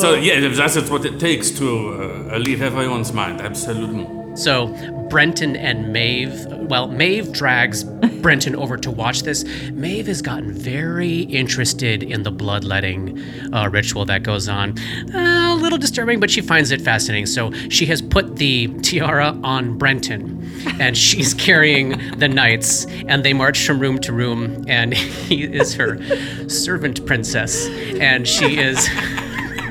so 0.00 0.14
yeah, 0.14 0.48
that's 0.48 0.90
what 0.90 1.04
it 1.04 1.18
takes 1.18 1.50
to 1.52 2.28
uh, 2.32 2.38
leave 2.38 2.62
everyone's 2.62 3.12
mind. 3.12 3.40
Absolutely. 3.40 4.06
So 4.36 4.68
Brenton 5.10 5.56
and 5.56 5.92
Maeve, 5.92 6.61
well, 6.72 6.88
Maeve 6.88 7.32
drags 7.32 7.84
Brenton 7.84 8.56
over 8.56 8.78
to 8.78 8.90
watch 8.90 9.24
this. 9.24 9.44
Maeve 9.72 10.06
has 10.06 10.22
gotten 10.22 10.50
very 10.54 11.18
interested 11.18 12.02
in 12.02 12.22
the 12.22 12.30
bloodletting 12.30 13.22
uh, 13.52 13.68
ritual 13.68 14.06
that 14.06 14.22
goes 14.22 14.48
on. 14.48 14.78
Uh, 15.14 15.52
a 15.52 15.54
little 15.54 15.76
disturbing, 15.76 16.18
but 16.18 16.30
she 16.30 16.40
finds 16.40 16.70
it 16.70 16.80
fascinating. 16.80 17.26
So 17.26 17.52
she 17.68 17.84
has 17.84 18.00
put 18.00 18.36
the 18.36 18.68
tiara 18.80 19.38
on 19.44 19.76
Brenton, 19.76 20.50
and 20.80 20.96
she's 20.96 21.34
carrying 21.48 21.90
the 22.18 22.28
knights, 22.28 22.86
and 23.06 23.22
they 23.22 23.34
march 23.34 23.66
from 23.66 23.78
room 23.78 23.98
to 23.98 24.14
room, 24.14 24.64
and 24.66 24.94
he 25.28 25.44
is 25.44 25.74
her 25.74 25.98
servant 26.48 27.04
princess, 27.04 27.66
and 28.00 28.26
she 28.26 28.56
is. 28.56 28.88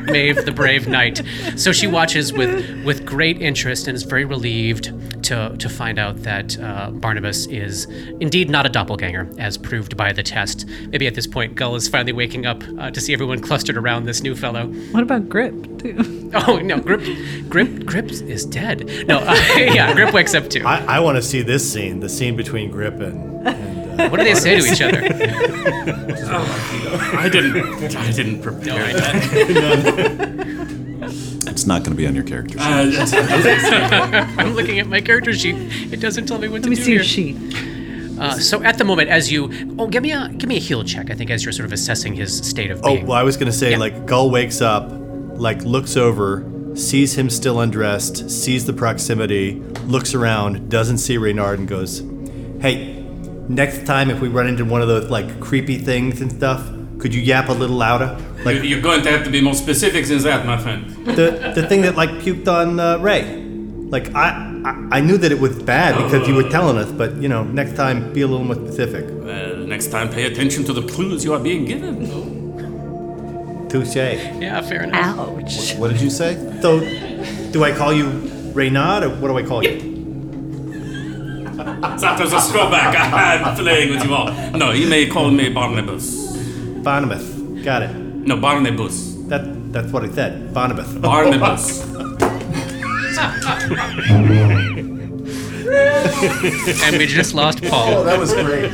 Maeve, 0.06 0.46
the 0.46 0.52
brave 0.52 0.88
knight. 0.88 1.22
So 1.56 1.72
she 1.72 1.88
watches 1.88 2.34
with 2.34 2.84
with 2.86 3.06
great 3.06 3.42
interest 3.42 3.88
and 3.88 3.96
is 3.96 4.04
very 4.04 4.26
relieved 4.26 4.92
to 5.24 5.56
to 5.58 5.70
find 5.70 6.00
out 6.00 6.24
that 6.24 6.60
uh, 6.60 6.92
Barnabas 6.92 7.46
is 7.48 7.86
indeed 8.20 8.50
not 8.50 8.66
a 8.66 8.70
doppelganger, 8.70 9.30
as 9.38 9.58
proved 9.58 9.96
by 9.98 10.12
the 10.12 10.24
test. 10.24 10.68
Maybe 10.90 11.08
at 11.08 11.16
this 11.16 11.28
point, 11.28 11.56
Gull 11.56 11.76
is 11.76 11.88
finally 11.88 12.14
waking 12.14 12.46
up 12.46 12.64
uh, 12.80 12.92
to 12.92 13.02
see 13.02 13.14
everyone 13.14 13.40
clustered 13.40 13.78
around 13.78 14.06
this 14.06 14.22
new 14.22 14.36
fellow. 14.36 14.68
What 14.92 15.04
about 15.04 15.30
Grip, 15.30 15.80
too? 15.80 16.18
Oh 16.34 16.60
no, 16.60 16.80
Grip, 16.80 17.02
Grip, 17.50 17.86
Grip 17.86 18.10
is 18.10 18.46
dead. 18.46 18.90
No, 19.06 19.20
uh, 19.20 19.34
yeah, 19.58 19.94
Grip 19.94 20.14
wakes 20.14 20.34
up 20.34 20.50
too. 20.50 20.66
I, 20.66 20.96
I 20.96 21.00
want 21.02 21.18
to 21.18 21.22
see 21.22 21.42
this 21.42 21.70
scene, 21.74 22.00
the 22.00 22.08
scene 22.08 22.38
between 22.38 22.72
Grip 22.72 23.02
and. 23.02 23.46
and 23.46 23.81
What 23.96 24.18
do 24.18 24.24
they 24.24 24.36
say 24.36 24.60
to 24.60 24.66
each 24.66 24.82
other? 24.82 25.02
I 27.18 27.30
didn't. 27.30 27.96
I 27.96 28.12
didn't 28.12 28.42
prepare 28.42 28.78
No, 28.78 28.84
I 28.86 28.94
that. 28.94 30.52
It's 31.48 31.66
not 31.66 31.84
going 31.84 31.92
to 31.92 31.98
be 31.98 32.08
on 32.08 32.16
your 32.16 32.24
character 32.24 32.58
sheet. 32.58 32.64
Uh, 33.14 34.26
I'm 34.38 34.54
looking 34.54 34.80
at 34.80 34.88
my 34.88 35.02
character 35.02 35.34
sheet. 35.34 35.56
It 35.92 36.00
doesn't 36.00 36.26
tell 36.26 36.40
me 36.40 36.48
what 36.48 36.64
to 36.64 36.70
do. 36.70 36.70
Let 36.70 36.72
me 36.72 36.76
do 36.78 36.84
see 36.84 36.92
here. 36.92 36.96
your 37.02 37.04
sheet. 37.04 38.20
Uh, 38.20 38.40
so 38.40 38.62
at 38.64 38.78
the 38.78 38.84
moment, 38.84 39.10
as 39.10 39.32
you, 39.32 39.52
oh, 39.80 39.88
give 39.88 40.04
me 40.04 40.12
a 40.12 40.30
give 40.30 40.48
me 40.48 40.58
a 40.58 40.60
heal 40.60 40.84
check. 40.84 41.10
I 41.10 41.16
think 41.16 41.30
as 41.32 41.44
you're 41.44 41.52
sort 41.52 41.66
of 41.66 41.74
assessing 41.74 42.14
his 42.14 42.38
state 42.48 42.70
of 42.72 42.80
oh, 42.84 42.94
being. 42.96 43.08
well, 43.08 43.18
I 43.18 43.24
was 43.24 43.36
gonna 43.36 43.52
say 43.52 43.72
Yeah. 43.72 43.78
like 43.78 44.06
Gull 44.06 44.30
wakes 44.30 44.62
up, 44.62 44.90
like 45.40 45.62
looks 45.64 45.98
over, 45.98 46.46
sees 46.76 47.18
him 47.18 47.30
still 47.32 47.60
undressed, 47.60 48.30
sees 48.30 48.66
the 48.66 48.74
proximity, 48.74 49.56
looks 49.88 50.14
around, 50.14 50.70
doesn't 50.70 51.00
see 51.00 51.18
Reynard, 51.18 51.58
and 51.60 51.68
goes, 51.68 52.04
"Hey, 52.62 53.01
next 53.50 53.86
time 53.86 54.10
if 54.10 54.20
we 54.20 54.28
run 54.28 54.48
into 54.48 54.66
one 54.66 54.82
of 54.82 54.88
those 54.88 55.10
like 55.10 55.40
creepy 55.40 55.78
things 55.78 56.22
and 56.22 56.32
stuff, 56.32 56.70
could 57.00 57.14
you 57.14 57.22
yap 57.22 57.50
a 57.50 57.54
little 57.54 57.76
louder? 57.76 58.18
Like 58.46 58.64
You're 58.64 58.82
going 58.82 59.02
to 59.04 59.12
have 59.12 59.24
to 59.24 59.32
be 59.32 59.42
more 59.42 59.56
specific 59.56 60.06
than 60.06 60.20
that, 60.24 60.46
my 60.46 60.58
friend. 60.58 60.90
the 61.06 61.52
the 61.56 61.68
thing 61.68 61.82
that 61.82 61.96
like 61.96 62.10
puked 62.24 62.48
on 62.48 62.80
uh, 62.80 62.98
Ray. 63.00 63.40
Like 63.90 64.14
I, 64.16 64.62
I 64.64 64.98
I 64.98 65.02
knew 65.02 65.18
that 65.18 65.32
it 65.32 65.40
was 65.40 65.62
bad 65.64 65.96
because 66.04 66.28
you 66.28 66.36
were 66.36 66.50
telling 66.50 66.78
us, 66.78 66.92
but 66.92 67.16
you 67.16 67.28
know, 67.28 67.44
next 67.44 67.76
time 67.76 68.14
be 68.14 68.22
a 68.22 68.28
little 68.28 68.46
more 68.46 68.56
specific. 68.56 69.06
Well, 69.10 69.58
next 69.58 69.88
time, 69.88 70.10
pay 70.10 70.26
attention 70.26 70.64
to 70.66 70.74
the 70.74 70.84
clues 70.84 71.26
you 71.26 71.34
are 71.34 71.40
being 71.40 71.66
given. 71.66 72.08
Touche. 73.68 73.96
yeah, 73.96 74.62
fair 74.62 74.84
enough. 74.84 75.18
Ouch. 75.18 75.76
what 75.76 75.92
did 75.92 76.02
you 76.02 76.10
say? 76.10 76.36
So, 76.62 76.82
do 77.52 77.64
I 77.64 77.72
call 77.72 77.94
you 77.94 78.10
Reynard 78.54 79.04
or 79.04 79.10
what 79.10 79.30
do 79.30 79.38
I 79.38 79.44
call 79.44 79.64
you? 79.64 79.91
That 81.66 82.20
was 82.20 82.34
a 82.34 82.42
throwback. 82.42 82.96
I'm 82.98 83.56
playing 83.56 83.92
with 83.92 84.04
you 84.04 84.14
all. 84.14 84.32
No, 84.52 84.72
you 84.72 84.88
may 84.88 85.08
call 85.08 85.30
me 85.32 85.50
Barnabas. 85.50 86.36
Barnabas. 86.84 87.24
Got 87.64 87.84
it. 87.84 87.96
No, 87.96 88.38
Barnabas. 88.38 89.16
That 89.28 89.72
that's 89.72 89.92
what 89.92 90.04
I 90.04 90.10
said. 90.10 90.54
Barnabas. 90.54 90.94
Barnabas. 90.94 91.82
and 96.84 96.98
we 96.98 97.06
just 97.06 97.34
lost 97.34 97.64
Paul. 97.64 97.94
Oh, 97.94 98.04
that 98.04 98.20
was 98.20 98.34
great. 98.34 98.72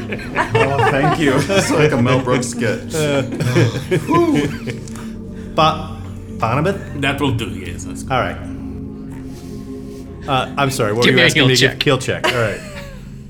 Oh, 0.56 0.77
thank 0.89 1.20
you. 1.20 1.34
It's 1.36 1.70
like 1.72 1.91
a 1.91 2.01
Mel 2.01 2.22
Brooks 2.24 2.48
skit. 2.48 2.91
Ba- 5.56 6.01
Barnabas. 6.39 6.82
That 7.01 7.20
will 7.20 7.34
do, 7.34 7.50
yes. 7.50 7.84
that's. 7.84 8.03
All 8.03 8.20
right. 8.20 8.38
Uh, 10.27 10.53
I'm 10.58 10.72
sorry. 10.72 10.94
What 10.94 11.06
Give 11.06 11.13
were 11.13 11.20
you 11.20 11.25
asking 11.25 11.41
heal 11.41 11.50
me? 11.50 11.56
to 11.56 11.62
check. 11.67 11.79
Kill 11.79 11.98
check. 11.98 12.25
All 12.25 12.34
right. 12.34 12.60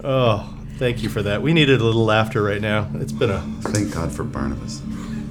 Oh, 0.09 0.47
thank 0.77 1.03
you 1.03 1.09
for 1.09 1.21
that. 1.23 1.41
We 1.41 1.51
needed 1.51 1.81
a 1.81 1.83
little 1.83 2.05
laughter 2.05 2.41
right 2.41 2.61
now. 2.61 2.89
It's 2.93 3.11
been 3.11 3.29
a. 3.29 3.41
Thank 3.59 3.93
God 3.93 4.09
for 4.09 4.23
Barnabas. 4.23 4.81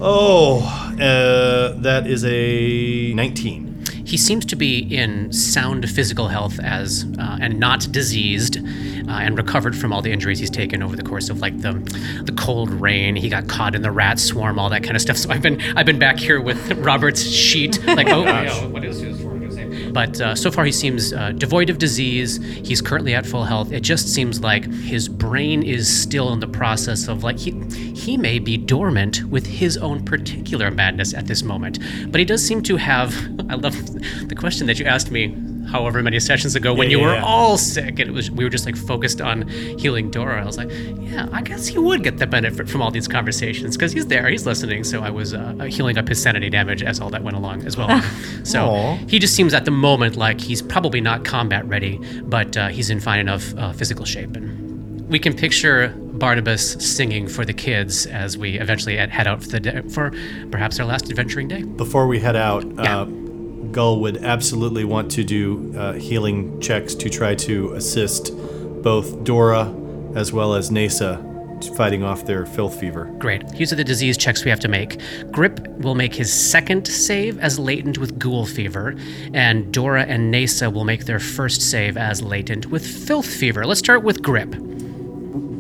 Oh, 0.03 0.61
uh, 1.01 1.81
that 1.81 2.07
is 2.07 2.27
a 2.27 3.15
19. 3.15 3.85
He 4.05 4.19
seems 4.19 4.45
to 4.45 4.55
be 4.55 4.81
in 4.81 5.33
sound 5.33 5.89
physical 5.89 6.29
health 6.29 6.61
as 6.61 7.07
uh, 7.19 7.39
and 7.41 7.59
not 7.59 7.91
diseased, 7.91 8.59
uh, 8.59 9.13
and 9.13 9.39
recovered 9.39 9.75
from 9.75 9.95
all 9.95 10.03
the 10.03 10.13
injuries 10.13 10.41
he's 10.41 10.51
taken 10.51 10.83
over 10.83 10.95
the 10.95 11.03
course 11.03 11.31
of 11.31 11.41
like 11.41 11.59
the 11.63 11.73
the 12.27 12.33
cold 12.33 12.69
rain. 12.71 13.17
He 13.17 13.31
got 13.31 13.49
caught 13.49 13.75
in 13.75 13.81
the 13.81 13.91
rat 13.91 14.19
swarm, 14.19 14.59
all 14.59 14.69
that 14.69 14.83
kind 14.83 14.95
of 14.95 15.01
stuff. 15.01 15.17
So 15.17 15.31
I've 15.31 15.41
been 15.41 15.59
I've 15.75 15.87
been 15.87 15.99
back 15.99 16.19
here 16.19 16.39
with 16.39 16.73
Robert's 16.73 17.23
sheet, 17.23 17.83
like 17.87 18.09
oh, 18.09 18.25
yeah, 18.25 18.67
what 18.67 18.85
is 18.85 19.01
his 19.01 19.23
but 19.93 20.21
uh, 20.21 20.35
so 20.35 20.51
far 20.51 20.65
he 20.65 20.73
seems 20.73 21.13
uh, 21.13 21.33
devoid 21.33 21.71
of 21.71 21.79
disease. 21.79 22.37
He's 22.37 22.81
currently 22.81 23.15
at 23.15 23.27
full 23.27 23.45
health. 23.45 23.73
It 23.73 23.81
just 23.81 24.09
seems 24.13 24.41
like 24.41 24.71
his 24.73 25.09
brain 25.09 25.63
is 25.63 25.89
still 25.89 26.33
in 26.33 26.41
the 26.41 26.49
process 26.49 27.09
of 27.09 27.23
like 27.23 27.39
he 27.39 27.53
he 27.95 28.17
may 28.17 28.39
be 28.39 28.57
dormant 28.57 29.25
with 29.25 29.47
his 29.47 29.77
own 29.79 30.05
particular 30.05 30.71
madness 30.71 31.15
at 31.15 31.27
this 31.27 31.43
moment. 31.43 31.79
But 32.11 32.19
he 32.19 32.25
does 32.25 32.45
seem 32.45 32.63
to 32.63 32.77
have. 32.77 33.15
I 33.49 33.55
love 33.55 33.77
the 34.29 34.35
question 34.35 34.67
that 34.67 34.79
you 34.79 34.87
asked 34.87 35.11
me. 35.11 35.35
How 35.77 35.83
however 35.83 36.03
many 36.03 36.19
sessions 36.21 36.57
ago 36.57 36.73
when 36.73 36.89
Yeah, 36.89 36.97
you 36.97 37.01
yeah, 37.03 37.07
were 37.09 37.15
yeah. 37.17 37.23
all 37.25 37.59
sick 37.59 37.99
and 38.01 38.09
it 38.09 38.13
was 38.13 38.31
we 38.31 38.45
were 38.45 38.49
just 38.51 38.65
like 38.65 38.77
focused 38.79 39.21
on 39.21 39.47
healing 39.79 40.11
Dora. 40.11 40.41
I 40.43 40.47
was 40.47 40.57
like, 40.57 40.71
yeah, 41.01 41.29
I 41.33 41.43
guess 41.43 41.67
he 41.67 41.79
would 41.79 42.03
get 42.03 42.17
the 42.17 42.27
benefit 42.27 42.67
from 42.67 42.81
all 42.81 42.91
these 42.91 43.07
conversations 43.07 43.77
because 43.77 43.93
he's 43.93 44.07
there, 44.07 44.27
he's 44.31 44.47
listening. 44.47 44.85
So 44.85 45.03
I 45.03 45.11
was 45.11 45.35
uh, 45.35 45.53
healing 45.69 45.99
up 45.99 46.09
his 46.09 46.23
sanity 46.23 46.49
damage 46.49 46.83
as 46.83 46.99
all 46.99 47.11
that 47.11 47.23
went 47.23 47.37
along 47.37 47.67
as 47.67 47.77
well. 47.77 47.91
so 48.43 48.65
Aw. 48.71 48.97
he 49.07 49.19
just 49.19 49.35
seems 49.37 49.53
at 49.53 49.67
the 49.67 49.71
moment 49.71 50.17
like 50.17 50.41
he's 50.41 50.63
probably 50.63 51.03
not 51.03 51.27
combat 51.27 51.67
ready, 51.69 52.01
but 52.23 52.57
uh, 52.57 52.69
he's 52.69 52.89
in 52.89 52.99
fine 52.99 53.21
enough 53.21 53.55
uh, 53.59 53.73
physical 53.75 54.07
shape 54.07 54.35
and. 54.35 54.65
We 55.09 55.21
can 55.21 55.37
picture 55.37 55.95
Barnabas 56.15 56.73
singing 56.85 57.29
for 57.29 57.45
the 57.45 57.53
kids 57.53 58.07
as 58.07 58.37
we 58.37 58.59
eventually 58.59 58.97
head 58.97 59.29
out 59.29 59.41
for, 59.41 59.49
the 59.51 59.61
day, 59.61 59.83
for 59.83 60.11
perhaps 60.51 60.81
our 60.81 60.87
last 60.87 61.09
adventuring 61.11 61.47
day. 61.47 61.63
Before 61.63 62.09
we 62.09 62.19
head 62.19 62.35
out, 62.35 62.65
Yeah. 62.77 63.05
Gull 63.73 64.01
would 64.01 64.19
absolutely 64.25 64.85
want 64.85 65.11
to 65.13 65.25
do 65.25 65.75
uh, 65.77 65.93
healing 65.95 66.61
checks 66.61 66.95
to 66.97 67.09
try 67.11 67.35
to 67.37 67.73
assist 67.75 68.33
both 68.83 69.25
Dora 69.25 69.75
as 70.15 70.33
well 70.33 70.55
as 70.55 70.71
Nasa 70.71 71.23
fighting 71.77 72.03
off 72.03 72.27
their 72.27 72.45
filth 72.45 72.79
fever. 72.79 73.07
Great. 73.19 73.49
These 73.49 73.73
are 73.73 73.77
the 73.77 73.85
disease 73.85 74.19
checks 74.19 74.45
we 74.45 74.51
have 74.51 74.61
to 74.61 74.69
make. 74.69 75.01
Grip 75.31 75.67
will 75.79 75.95
make 75.95 76.15
his 76.15 76.31
second 76.33 76.87
save 76.87 77.39
as 77.39 77.59
latent 77.59 77.97
with 77.99 78.19
ghoul 78.19 78.45
fever, 78.45 78.95
and 79.33 79.73
Dora 79.73 80.03
and 80.05 80.33
Nasa 80.33 80.71
will 80.73 80.85
make 80.85 81.07
their 81.07 81.19
first 81.19 81.63
save 81.63 81.97
as 81.97 82.21
latent 82.23 82.67
with 82.67 82.87
filth 82.87 83.27
fever. 83.27 83.65
Let's 83.65 83.81
start 83.81 84.03
with 84.03 84.23
Grip. 84.23 84.51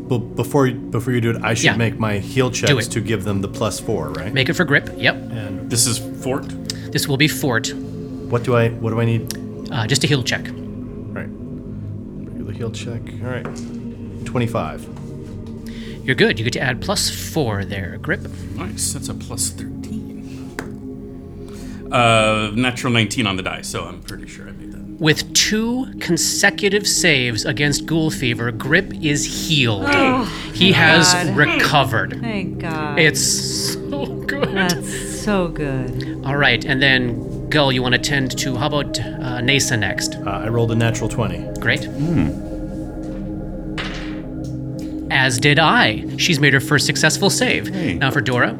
But 0.08 0.18
before 0.36 0.70
before 0.70 1.12
you 1.14 1.20
do 1.20 1.30
it, 1.30 1.42
I 1.42 1.54
should 1.54 1.64
Yeah. 1.64 1.76
make 1.76 1.98
my 1.98 2.18
heal 2.18 2.50
checks 2.50 2.86
to 2.88 3.00
give 3.00 3.24
them 3.24 3.40
the 3.40 3.48
plus 3.48 3.80
four, 3.80 4.10
right? 4.10 4.32
Make 4.32 4.48
it 4.50 4.52
for 4.54 4.64
Grip. 4.64 4.90
Yep. 4.96 5.14
and 5.32 5.70
This 5.70 5.86
is 5.86 5.98
Fort. 6.22 6.44
This 6.92 7.08
will 7.08 7.16
be 7.16 7.26
Fort, 7.26 7.72
what 8.30 8.42
do 8.44 8.56
I 8.56 8.68
what 8.70 8.90
do 8.90 9.00
I 9.00 9.04
need? 9.04 9.32
uh, 9.72 9.86
just 9.86 10.04
a 10.04 10.06
heal 10.06 10.22
check. 10.22 10.46
All 10.48 10.54
right, 11.12 11.28
regular 12.28 12.52
heal 12.52 12.70
check. 12.70 13.02
All 13.22 13.30
right, 13.30 13.44
twenty-five. 14.24 14.86
You're 16.04 16.14
good. 16.14 16.38
You 16.38 16.44
get 16.44 16.52
to 16.52 16.60
add 16.60 16.80
plus 16.80 17.10
four 17.10 17.64
there, 17.64 17.98
Grip. 17.98 18.20
Nice. 18.54 18.92
That's 18.92 19.08
a 19.08 19.14
plus 19.14 19.50
13. 19.50 20.54
Uh, 21.90 22.52
natural 22.54 22.92
19 22.92 23.26
on 23.26 23.34
the 23.36 23.42
die, 23.42 23.62
so 23.62 23.84
I'm 23.84 24.00
pretty 24.02 24.28
sure 24.28 24.46
I 24.48 24.52
made 24.52 24.70
that. 24.72 24.78
With 25.00 25.32
two 25.34 25.92
consecutive 26.00 26.86
saves 26.86 27.44
against 27.44 27.86
ghoul 27.86 28.10
fever, 28.12 28.52
Grip 28.52 28.92
is 29.02 29.24
healed. 29.48 29.88
he 30.54 30.70
has 30.72 31.12
God. 31.12 31.36
recovered. 31.36 32.20
Thank 32.20 32.60
God. 32.60 32.98
It's 33.00 33.20
so 33.20 34.06
good. 34.06 34.50
That's 34.54 35.20
so 35.22 35.48
good. 35.48 36.22
All 36.24 36.36
right, 36.36 36.64
and 36.64 36.80
then 36.80 37.16
Gull, 37.56 37.72
you 37.72 37.80
want 37.82 37.94
to 37.94 37.98
tend 37.98 38.36
to 38.40 38.54
how 38.54 38.66
about 38.66 39.00
uh, 39.00 39.40
Nasa 39.40 39.78
next? 39.78 40.16
Uh, 40.16 40.28
I 40.44 40.48
rolled 40.48 40.72
a 40.72 40.74
natural 40.74 41.08
twenty. 41.08 41.38
Great. 41.58 41.86
As 45.10 45.40
did 45.40 45.58
I. 45.58 46.04
She's 46.18 46.38
made 46.38 46.52
her 46.52 46.60
first 46.60 46.84
successful 46.84 47.30
save. 47.30 47.68
Hey. 47.68 47.94
Now 47.94 48.10
for 48.10 48.20
Dora, 48.20 48.58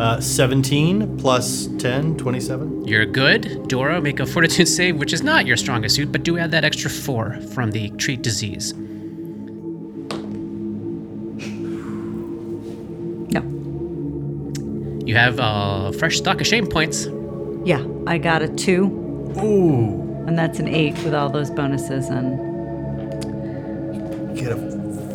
Uh, 0.00 0.18
Seventeen 0.18 1.18
plus 1.18 1.66
10, 1.78 2.16
27. 2.16 2.88
you're 2.88 3.04
good. 3.04 3.68
Dora, 3.68 4.00
make 4.00 4.18
a 4.18 4.24
fortitude 4.24 4.66
save, 4.78 4.96
which 4.96 5.12
is 5.12 5.22
not 5.22 5.44
your 5.44 5.58
strongest 5.58 5.96
suit, 5.96 6.10
but 6.10 6.22
do 6.22 6.38
add 6.38 6.52
that 6.52 6.64
extra 6.64 6.88
four 6.88 7.38
from 7.54 7.70
the 7.72 7.90
treat 7.98 8.22
disease. 8.22 8.72
No. 13.34 13.42
You 15.04 15.16
have 15.16 15.38
a 15.38 15.92
fresh 15.98 16.16
stock 16.16 16.40
of 16.40 16.46
shame 16.46 16.66
points. 16.66 17.08
Yeah, 17.64 17.86
I 18.06 18.18
got 18.18 18.42
a 18.42 18.48
two, 18.48 18.84
Ooh, 19.38 20.24
and 20.26 20.36
that's 20.38 20.58
an 20.58 20.68
eight 20.68 20.94
with 21.04 21.14
all 21.14 21.28
those 21.30 21.50
bonuses 21.50 22.08
and 22.08 22.36
get 24.36 24.50
a 24.52 24.56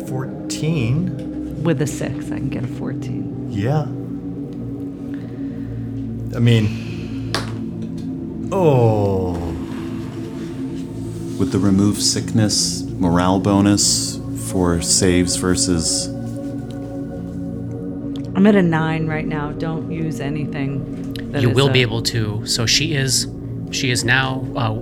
fourteen. 0.08 1.62
with 1.62 1.82
a 1.82 1.86
six, 1.86 2.26
I 2.32 2.36
can 2.38 2.48
get 2.48 2.64
a 2.64 2.68
14. 2.68 3.48
Yeah. 3.50 3.82
I 6.36 6.40
mean, 6.40 7.32
oh, 8.52 9.32
With 11.38 11.52
the 11.52 11.58
remove 11.58 12.00
sickness 12.00 12.82
morale 12.84 13.40
bonus 13.40 14.18
for 14.50 14.80
saves 14.80 15.36
versus. 15.36 16.06
I'm 18.34 18.46
at 18.46 18.54
a 18.54 18.62
nine 18.62 19.06
right 19.08 19.26
now. 19.26 19.50
Don't 19.52 19.90
use 19.90 20.20
anything. 20.20 21.07
That 21.32 21.42
you 21.42 21.50
is 21.50 21.56
will 21.56 21.68
a- 21.68 21.72
be 21.72 21.80
able 21.82 22.02
to. 22.02 22.44
So 22.46 22.66
she 22.66 22.94
is, 22.94 23.26
she 23.70 23.90
is 23.90 24.04
now 24.04 24.44
uh, 24.56 24.72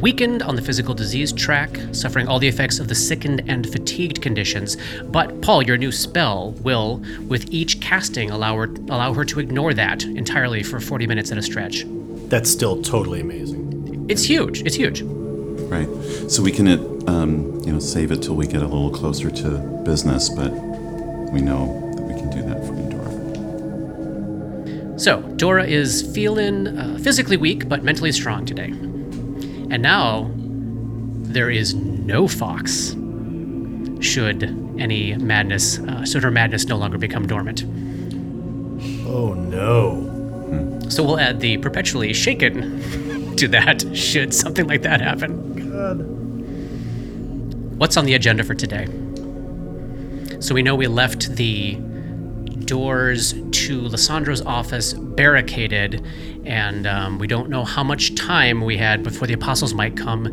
weakened 0.00 0.42
on 0.42 0.56
the 0.56 0.62
physical 0.62 0.94
disease 0.94 1.32
track, 1.32 1.78
suffering 1.92 2.26
all 2.26 2.38
the 2.38 2.48
effects 2.48 2.78
of 2.78 2.88
the 2.88 2.94
sickened 2.94 3.42
and 3.48 3.70
fatigued 3.70 4.22
conditions. 4.22 4.76
But 5.04 5.42
Paul, 5.42 5.62
your 5.62 5.76
new 5.76 5.92
spell 5.92 6.52
will, 6.62 7.02
with 7.28 7.52
each 7.52 7.80
casting, 7.80 8.30
allow 8.30 8.56
her 8.56 8.64
allow 8.88 9.12
her 9.12 9.24
to 9.26 9.40
ignore 9.40 9.74
that 9.74 10.04
entirely 10.04 10.62
for 10.62 10.80
40 10.80 11.06
minutes 11.06 11.30
at 11.32 11.38
a 11.38 11.42
stretch. 11.42 11.84
that's 12.30 12.48
still 12.50 12.80
totally 12.82 13.20
amazing. 13.20 14.06
It's 14.08 14.22
huge. 14.24 14.62
It's 14.62 14.76
huge. 14.76 15.02
Right. 15.02 15.88
So 16.30 16.42
we 16.42 16.50
can, 16.52 16.66
uh, 16.66 16.78
um, 17.06 17.60
you 17.64 17.72
know, 17.72 17.78
save 17.78 18.10
it 18.10 18.22
till 18.22 18.34
we 18.36 18.46
get 18.46 18.62
a 18.62 18.66
little 18.66 18.90
closer 18.90 19.30
to 19.30 19.58
business, 19.84 20.28
but 20.28 20.50
we 21.32 21.40
know 21.40 21.92
that 21.96 22.02
we 22.02 22.14
can 22.14 22.30
do 22.30 22.42
that 22.42 22.58
for 22.66 22.74
you, 22.74 22.79
Dora. 22.79 22.79
So 25.00 25.22
Dora 25.36 25.64
is 25.64 26.02
feeling 26.14 26.66
uh, 26.66 26.98
physically 26.98 27.38
weak 27.38 27.70
but 27.70 27.82
mentally 27.82 28.12
strong 28.12 28.44
today, 28.44 28.66
and 28.66 29.80
now 29.80 30.30
there 30.34 31.48
is 31.48 31.74
no 31.74 32.28
fox. 32.28 32.94
Should 34.00 34.42
any 34.78 35.14
madness, 35.14 35.78
uh, 35.78 36.04
should 36.04 36.22
her 36.22 36.30
madness 36.30 36.66
no 36.66 36.76
longer 36.76 36.98
become 36.98 37.26
dormant. 37.26 37.62
Oh 39.06 39.32
no. 39.32 40.06
So 40.90 41.02
we'll 41.02 41.18
add 41.18 41.40
the 41.40 41.56
perpetually 41.56 42.12
shaken 42.12 43.34
to 43.36 43.48
that 43.48 43.96
should 43.96 44.34
something 44.34 44.66
like 44.66 44.82
that 44.82 45.00
happen. 45.00 45.70
God. 45.70 47.78
What's 47.78 47.96
on 47.96 48.04
the 48.04 48.12
agenda 48.12 48.44
for 48.44 48.54
today? 48.54 48.84
So 50.40 50.54
we 50.54 50.60
know 50.60 50.74
we 50.74 50.88
left 50.88 51.36
the 51.36 51.78
doors 52.70 53.34
to 53.50 53.80
Lysandro's 53.82 54.40
office 54.42 54.92
barricaded, 54.94 56.06
and 56.46 56.86
um, 56.86 57.18
we 57.18 57.26
don't 57.26 57.50
know 57.50 57.64
how 57.64 57.82
much 57.82 58.14
time 58.14 58.60
we 58.64 58.76
had 58.76 59.02
before 59.02 59.26
the 59.26 59.34
apostles 59.34 59.74
might 59.74 59.96
come 59.96 60.26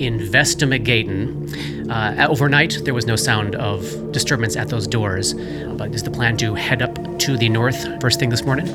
investigating. 0.00 1.90
Uh, 1.90 2.26
overnight, 2.30 2.78
there 2.84 2.94
was 2.94 3.04
no 3.06 3.14
sound 3.14 3.54
of 3.56 4.10
disturbance 4.10 4.56
at 4.56 4.68
those 4.70 4.86
doors, 4.86 5.34
but 5.76 5.94
is 5.94 6.02
the 6.02 6.10
plan 6.10 6.36
to 6.38 6.54
head 6.54 6.80
up 6.80 6.94
to 7.18 7.36
the 7.36 7.48
north 7.50 8.00
first 8.00 8.18
thing 8.18 8.30
this 8.30 8.42
morning? 8.42 8.66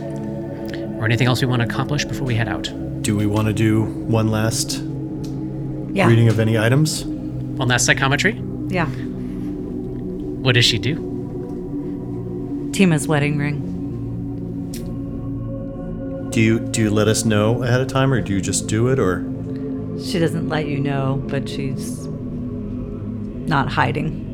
Or 1.00 1.06
anything 1.06 1.28
else 1.28 1.42
we 1.42 1.48
want 1.48 1.64
to 1.64 1.68
accomplish 1.68 2.06
before 2.06 2.28
we 2.28 2.36
head 2.36 2.48
out? 2.48 2.70
Do 3.02 3.18
we 3.18 3.26
want 3.26 3.48
to 3.48 3.54
do 3.54 3.84
one 3.84 4.30
last 4.30 4.78
Yeah. 5.92 6.08
reading 6.08 6.28
of 6.28 6.40
any 6.40 6.56
items? 6.58 7.04
One 7.04 7.68
last 7.68 7.86
psychometry? 7.88 8.40
Yeah. 8.68 8.86
What 8.86 10.54
does 10.54 10.66
she 10.66 10.78
do? 10.78 11.07
Tima's 12.78 13.08
wedding 13.08 13.40
ring. 13.40 14.70
Do 16.30 16.40
you 16.40 16.60
do 16.60 16.84
you 16.84 16.92
let 16.92 17.08
us 17.08 17.26
know 17.26 17.64
ahead 17.64 17.82
of 17.82 17.88
time, 17.88 18.14
or 18.14 18.22
do 18.22 18.34
you 18.34 18.40
just 18.40 18.68
do 18.68 18.90
it, 18.90 19.00
or 19.00 19.24
She 20.00 20.20
doesn't 20.20 20.48
let 20.48 20.68
you 20.68 20.78
know, 20.80 21.20
but 21.28 21.50
she's 21.50 22.06
not 23.48 23.68
hiding. 23.68 24.26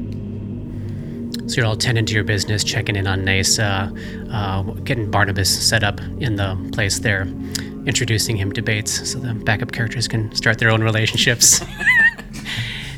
So 1.48 1.56
you're 1.56 1.66
all 1.66 1.78
tending 1.78 2.06
to 2.06 2.14
your 2.14 2.26
business, 2.26 2.66
checking 2.66 2.98
in 2.98 3.08
on 3.08 3.22
Nasa, 3.22 3.98
uh, 4.34 4.64
getting 4.82 5.10
Barnabas 5.10 5.50
set 5.66 5.86
up 5.86 6.02
in 6.20 6.36
the 6.36 6.70
place 6.74 7.00
there, 7.00 7.22
introducing 7.86 8.36
him 8.36 8.52
to 8.52 8.62
Bates 8.62 9.10
so 9.10 9.20
the 9.20 9.36
backup 9.36 9.72
characters 9.72 10.10
can 10.10 10.36
start 10.36 10.58
their 10.58 10.70
own 10.70 10.84
relationships. 10.84 11.64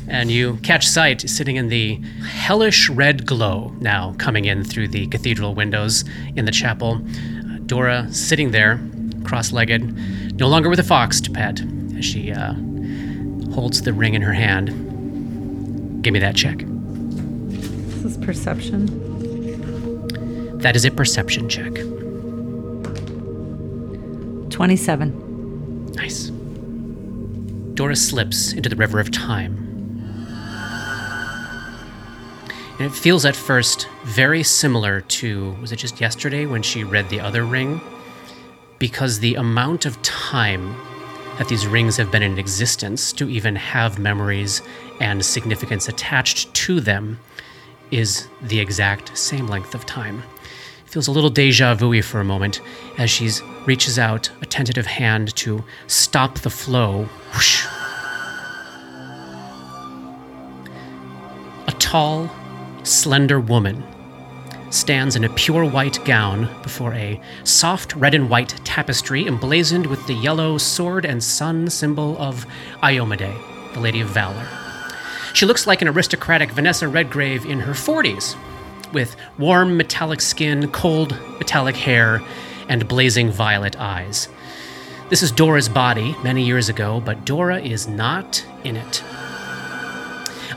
and 0.08 0.30
you 0.30 0.56
catch 0.58 0.86
sight 0.86 1.20
sitting 1.28 1.56
in 1.56 1.68
the 1.68 1.96
hellish 2.22 2.88
red 2.88 3.26
glow 3.26 3.74
now 3.80 4.14
coming 4.18 4.44
in 4.44 4.64
through 4.64 4.88
the 4.88 5.06
cathedral 5.08 5.54
windows 5.54 6.04
in 6.36 6.44
the 6.44 6.52
chapel. 6.52 7.00
Uh, 7.04 7.58
Dora 7.66 8.06
sitting 8.12 8.50
there, 8.52 8.80
cross 9.24 9.52
legged, 9.52 10.38
no 10.38 10.48
longer 10.48 10.68
with 10.68 10.78
a 10.78 10.84
fox 10.84 11.20
to 11.22 11.30
pet, 11.30 11.60
as 11.96 12.04
she 12.04 12.32
uh, 12.32 12.54
holds 13.52 13.82
the 13.82 13.92
ring 13.92 14.14
in 14.14 14.22
her 14.22 14.32
hand. 14.32 16.02
Give 16.02 16.12
me 16.12 16.20
that 16.20 16.36
check. 16.36 16.58
This 16.58 18.04
is 18.04 18.16
perception. 18.18 18.86
That 20.58 20.76
is 20.76 20.84
a 20.84 20.90
perception 20.90 21.48
check. 21.48 21.74
27. 24.50 25.92
Nice. 25.92 26.30
Dora 27.74 27.96
slips 27.96 28.52
into 28.52 28.68
the 28.68 28.76
river 28.76 29.00
of 29.00 29.10
time. 29.10 29.65
And 32.78 32.86
it 32.86 32.94
feels 32.94 33.24
at 33.24 33.34
first 33.34 33.88
very 34.04 34.42
similar 34.42 35.00
to, 35.00 35.52
was 35.62 35.72
it 35.72 35.76
just 35.76 36.00
yesterday 36.00 36.44
when 36.44 36.62
she 36.62 36.84
read 36.84 37.08
the 37.08 37.20
other 37.20 37.42
ring? 37.44 37.80
Because 38.78 39.20
the 39.20 39.36
amount 39.36 39.86
of 39.86 40.00
time 40.02 40.76
that 41.38 41.48
these 41.48 41.66
rings 41.66 41.96
have 41.96 42.10
been 42.10 42.22
in 42.22 42.38
existence, 42.38 43.12
to 43.14 43.30
even 43.30 43.56
have 43.56 43.98
memories 43.98 44.60
and 45.00 45.24
significance 45.24 45.88
attached 45.88 46.52
to 46.54 46.80
them, 46.80 47.18
is 47.90 48.28
the 48.42 48.60
exact 48.60 49.16
same 49.16 49.46
length 49.46 49.74
of 49.74 49.86
time. 49.86 50.22
It 50.84 50.90
Feels 50.90 51.08
a 51.08 51.12
little 51.12 51.30
deja 51.30 51.74
vu 51.74 52.02
for 52.02 52.20
a 52.20 52.24
moment 52.24 52.60
as 52.98 53.10
she 53.10 53.30
reaches 53.64 53.98
out 53.98 54.30
a 54.42 54.46
tentative 54.46 54.86
hand 54.86 55.34
to 55.36 55.64
stop 55.86 56.40
the 56.40 56.50
flow. 56.50 57.04
Whoosh. 57.34 57.66
A 61.66 61.72
tall, 61.78 62.30
slender 62.86 63.40
woman 63.40 63.82
stands 64.70 65.16
in 65.16 65.24
a 65.24 65.28
pure 65.30 65.64
white 65.64 66.04
gown 66.04 66.48
before 66.62 66.92
a 66.94 67.20
soft 67.44 67.94
red 67.96 68.14
and 68.14 68.30
white 68.30 68.60
tapestry 68.64 69.26
emblazoned 69.26 69.86
with 69.86 70.06
the 70.06 70.14
yellow 70.14 70.58
sword 70.58 71.04
and 71.04 71.22
sun 71.22 71.68
symbol 71.68 72.16
of 72.18 72.46
Iomedae, 72.82 73.74
the 73.74 73.80
Lady 73.80 74.00
of 74.00 74.08
Valor. 74.08 74.46
She 75.34 75.46
looks 75.46 75.66
like 75.66 75.82
an 75.82 75.88
aristocratic 75.88 76.50
Vanessa 76.50 76.88
Redgrave 76.88 77.44
in 77.44 77.60
her 77.60 77.72
40s, 77.72 78.36
with 78.92 79.16
warm 79.38 79.76
metallic 79.76 80.20
skin, 80.20 80.70
cold 80.70 81.18
metallic 81.38 81.76
hair, 81.76 82.22
and 82.68 82.88
blazing 82.88 83.30
violet 83.30 83.78
eyes. 83.78 84.28
This 85.10 85.22
is 85.22 85.30
Dora's 85.30 85.68
body 85.68 86.16
many 86.22 86.44
years 86.44 86.68
ago, 86.68 87.00
but 87.00 87.24
Dora 87.24 87.60
is 87.60 87.86
not 87.86 88.44
in 88.64 88.76
it. 88.76 89.02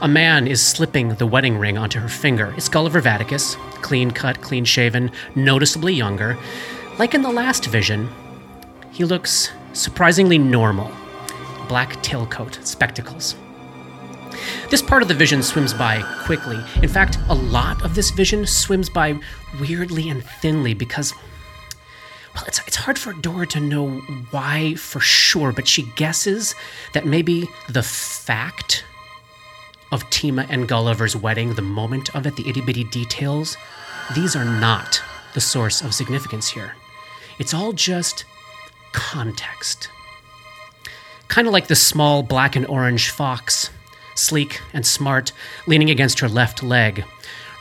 A 0.02 0.08
man 0.08 0.48
is 0.48 0.66
slipping 0.66 1.10
the 1.16 1.28
wedding 1.28 1.58
ring 1.58 1.78
onto 1.78 2.00
her 2.00 2.08
finger. 2.08 2.54
It's 2.56 2.70
Gulliver 2.70 3.02
Vaticus, 3.02 3.56
clean 3.82 4.12
cut, 4.12 4.40
clean 4.40 4.64
shaven, 4.64 5.12
noticeably 5.36 5.94
younger. 5.94 6.38
Like 6.98 7.14
in 7.14 7.22
the 7.22 7.32
last 7.32 7.66
vision, 7.66 8.08
he 8.92 9.04
looks 9.04 9.52
surprisingly 9.74 10.38
normal 10.38 10.90
black 11.68 12.02
tailcoat, 12.02 12.66
spectacles. 12.66 13.36
This 14.70 14.82
part 14.82 15.02
of 15.02 15.10
the 15.10 15.14
vision 15.14 15.44
swims 15.44 15.74
by 15.74 16.02
quickly. 16.24 16.64
In 16.82 16.88
fact, 16.88 17.18
a 17.28 17.36
lot 17.36 17.84
of 17.84 17.94
this 17.94 18.10
vision 18.10 18.48
swims 18.48 18.90
by 18.90 19.20
weirdly 19.60 20.08
and 20.08 20.24
thinly 20.24 20.74
because, 20.74 21.14
well, 22.34 22.46
it's, 22.48 22.66
it's 22.66 22.78
hard 22.78 22.98
for 22.98 23.12
Dora 23.12 23.48
to 23.48 23.60
know 23.60 23.98
why 24.32 24.76
for 24.76 25.02
sure, 25.02 25.52
but 25.52 25.68
she 25.68 25.92
guesses 25.98 26.56
that 26.94 27.06
maybe 27.06 27.50
the 27.68 27.84
fact 27.84 28.86
of 29.92 30.10
Tima 30.10 30.46
and 30.50 30.68
Gulliver's 30.68 31.16
wedding, 31.16 31.54
the 31.54 31.62
moment 31.62 32.14
of 32.16 32.26
it, 32.26 32.36
the 32.36 32.48
itty 32.48 32.62
bitty 32.62 32.84
details, 32.86 33.58
these 34.16 34.36
are 34.36 34.46
not 34.46 35.02
the 35.34 35.42
source 35.42 35.82
of 35.82 35.94
significance 35.94 36.50
here. 36.50 36.74
It's 37.38 37.54
all 37.54 37.74
just 37.74 38.26
context. 38.92 39.90
Kind 41.28 41.48
of 41.48 41.54
like 41.54 41.68
the 41.68 41.76
small 41.76 42.24
black 42.24 42.56
and 42.56 42.66
orange 42.68 43.12
fox, 43.12 43.70
sleek 44.16 44.62
and 44.74 44.86
smart, 44.86 45.32
leaning 45.68 45.90
against 45.90 46.20
her 46.20 46.28
left 46.28 46.64
leg. 46.64 47.06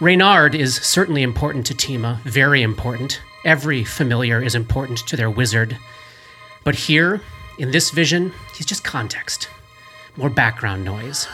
Reynard 0.01 0.55
is 0.55 0.77
certainly 0.77 1.23
important 1.23 1.67
to 1.67 1.75
Tima, 1.75 2.21
very 2.23 2.63
important. 2.63 3.21
Every 3.45 3.85
familiar 3.85 4.43
is 4.43 4.55
important 4.55 4.99
to 5.07 5.17
their 5.17 5.31
wizard. 5.31 5.77
But 6.65 6.75
here, 6.75 7.21
in 7.59 7.71
this 7.71 7.91
vision, 7.91 8.33
he's 8.55 8.67
just 8.67 8.85
context, 8.85 9.49
more 10.17 10.31
background 10.31 10.85
noise. 10.85 11.27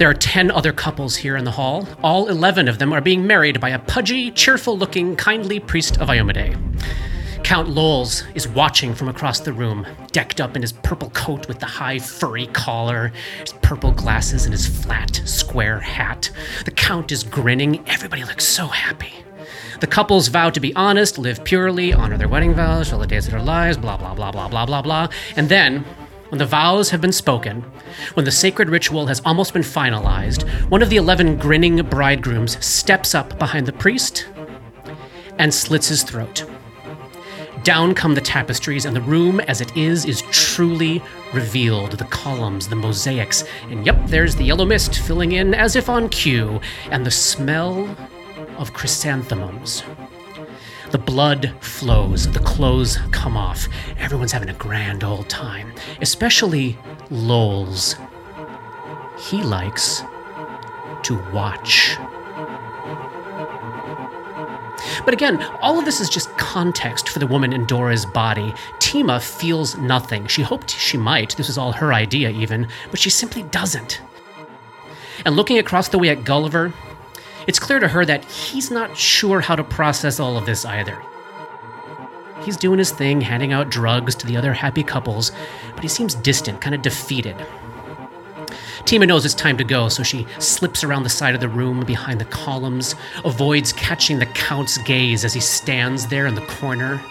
There 0.00 0.08
are 0.08 0.14
10 0.14 0.50
other 0.50 0.72
couples 0.72 1.14
here 1.14 1.36
in 1.36 1.44
the 1.44 1.50
hall. 1.50 1.86
All 2.02 2.28
11 2.28 2.68
of 2.68 2.78
them 2.78 2.90
are 2.90 3.02
being 3.02 3.26
married 3.26 3.60
by 3.60 3.68
a 3.68 3.78
pudgy, 3.78 4.30
cheerful 4.30 4.78
looking, 4.78 5.14
kindly 5.14 5.60
priest 5.60 5.98
of 6.00 6.08
Iomedae. 6.08 6.56
Count 7.44 7.68
Lowls 7.68 8.24
is 8.34 8.48
watching 8.48 8.94
from 8.94 9.10
across 9.10 9.40
the 9.40 9.52
room, 9.52 9.86
decked 10.10 10.40
up 10.40 10.56
in 10.56 10.62
his 10.62 10.72
purple 10.72 11.10
coat 11.10 11.48
with 11.48 11.58
the 11.58 11.66
high 11.66 11.98
furry 11.98 12.46
collar, 12.46 13.12
his 13.40 13.52
purple 13.60 13.92
glasses, 13.92 14.46
and 14.46 14.54
his 14.54 14.66
flat, 14.66 15.20
square 15.26 15.80
hat. 15.80 16.30
The 16.64 16.70
Count 16.70 17.12
is 17.12 17.22
grinning. 17.22 17.86
Everybody 17.86 18.24
looks 18.24 18.46
so 18.46 18.68
happy. 18.68 19.12
The 19.80 19.86
couples 19.86 20.28
vow 20.28 20.48
to 20.48 20.60
be 20.60 20.74
honest, 20.76 21.18
live 21.18 21.44
purely, 21.44 21.92
honor 21.92 22.16
their 22.16 22.26
wedding 22.26 22.54
vows 22.54 22.88
for 22.88 22.96
the 22.96 23.06
days 23.06 23.26
of 23.26 23.32
their 23.32 23.42
lives, 23.42 23.76
blah, 23.76 23.98
blah, 23.98 24.14
blah, 24.14 24.32
blah, 24.32 24.48
blah, 24.48 24.64
blah, 24.64 24.80
blah. 24.80 25.08
And 25.36 25.50
then, 25.50 25.84
when 26.30 26.38
the 26.38 26.46
vows 26.46 26.90
have 26.90 27.00
been 27.00 27.12
spoken, 27.12 27.62
when 28.14 28.24
the 28.24 28.30
sacred 28.30 28.70
ritual 28.70 29.06
has 29.06 29.20
almost 29.24 29.52
been 29.52 29.62
finalized, 29.62 30.48
one 30.70 30.82
of 30.82 30.88
the 30.88 30.96
eleven 30.96 31.36
grinning 31.36 31.82
bridegrooms 31.82 32.64
steps 32.64 33.14
up 33.14 33.38
behind 33.38 33.66
the 33.66 33.72
priest 33.72 34.28
and 35.38 35.52
slits 35.52 35.88
his 35.88 36.02
throat. 36.02 36.44
Down 37.62 37.94
come 37.94 38.14
the 38.14 38.20
tapestries, 38.22 38.86
and 38.86 38.96
the 38.96 39.02
room 39.02 39.40
as 39.40 39.60
it 39.60 39.76
is 39.76 40.06
is 40.06 40.22
truly 40.30 41.02
revealed. 41.34 41.92
The 41.92 42.04
columns, 42.06 42.68
the 42.68 42.76
mosaics, 42.76 43.44
and 43.68 43.84
yep, 43.84 43.98
there's 44.06 44.34
the 44.34 44.44
yellow 44.44 44.64
mist 44.64 44.98
filling 44.98 45.32
in 45.32 45.52
as 45.52 45.76
if 45.76 45.88
on 45.88 46.08
cue, 46.08 46.60
and 46.90 47.04
the 47.04 47.10
smell 47.10 47.94
of 48.56 48.72
chrysanthemums. 48.72 49.82
The 50.90 50.98
blood 50.98 51.54
flows, 51.60 52.30
the 52.32 52.40
clothes 52.40 52.98
come 53.12 53.36
off. 53.36 53.68
Everyone's 53.98 54.32
having 54.32 54.48
a 54.48 54.54
grand 54.54 55.04
old 55.04 55.28
time, 55.28 55.72
especially 56.00 56.76
Lowls. 57.10 57.94
He 59.18 59.42
likes 59.42 60.02
to 61.04 61.16
watch. 61.32 61.96
But 65.04 65.14
again, 65.14 65.40
all 65.62 65.78
of 65.78 65.84
this 65.84 66.00
is 66.00 66.08
just 66.08 66.36
context 66.38 67.08
for 67.08 67.20
the 67.20 67.26
woman 67.26 67.52
in 67.52 67.66
Dora's 67.66 68.04
body. 68.04 68.52
Tima 68.80 69.22
feels 69.22 69.76
nothing. 69.76 70.26
She 70.26 70.42
hoped 70.42 70.70
she 70.70 70.98
might. 70.98 71.36
This 71.36 71.46
was 71.46 71.58
all 71.58 71.72
her 71.72 71.92
idea, 71.92 72.30
even, 72.30 72.66
but 72.90 72.98
she 72.98 73.10
simply 73.10 73.44
doesn't. 73.44 74.00
And 75.24 75.36
looking 75.36 75.58
across 75.58 75.88
the 75.88 75.98
way 75.98 76.08
at 76.08 76.24
Gulliver, 76.24 76.72
it's 77.50 77.58
clear 77.58 77.80
to 77.80 77.88
her 77.88 78.04
that 78.04 78.24
he's 78.26 78.70
not 78.70 78.96
sure 78.96 79.40
how 79.40 79.56
to 79.56 79.64
process 79.64 80.20
all 80.20 80.36
of 80.36 80.46
this 80.46 80.64
either. 80.64 80.96
He's 82.44 82.56
doing 82.56 82.78
his 82.78 82.92
thing, 82.92 83.20
handing 83.20 83.52
out 83.52 83.70
drugs 83.70 84.14
to 84.14 84.26
the 84.28 84.36
other 84.36 84.52
happy 84.52 84.84
couples, 84.84 85.32
but 85.74 85.82
he 85.82 85.88
seems 85.88 86.14
distant, 86.14 86.60
kind 86.60 86.76
of 86.76 86.82
defeated. 86.82 87.34
Tima 88.84 89.08
knows 89.08 89.24
it's 89.24 89.34
time 89.34 89.56
to 89.56 89.64
go, 89.64 89.88
so 89.88 90.04
she 90.04 90.28
slips 90.38 90.84
around 90.84 91.02
the 91.02 91.08
side 91.08 91.34
of 91.34 91.40
the 91.40 91.48
room 91.48 91.80
behind 91.80 92.20
the 92.20 92.24
columns, 92.24 92.94
avoids 93.24 93.72
catching 93.72 94.20
the 94.20 94.26
Count's 94.26 94.78
gaze 94.78 95.24
as 95.24 95.34
he 95.34 95.40
stands 95.40 96.06
there 96.06 96.28
in 96.28 96.36
the 96.36 96.46
corner, 96.46 97.02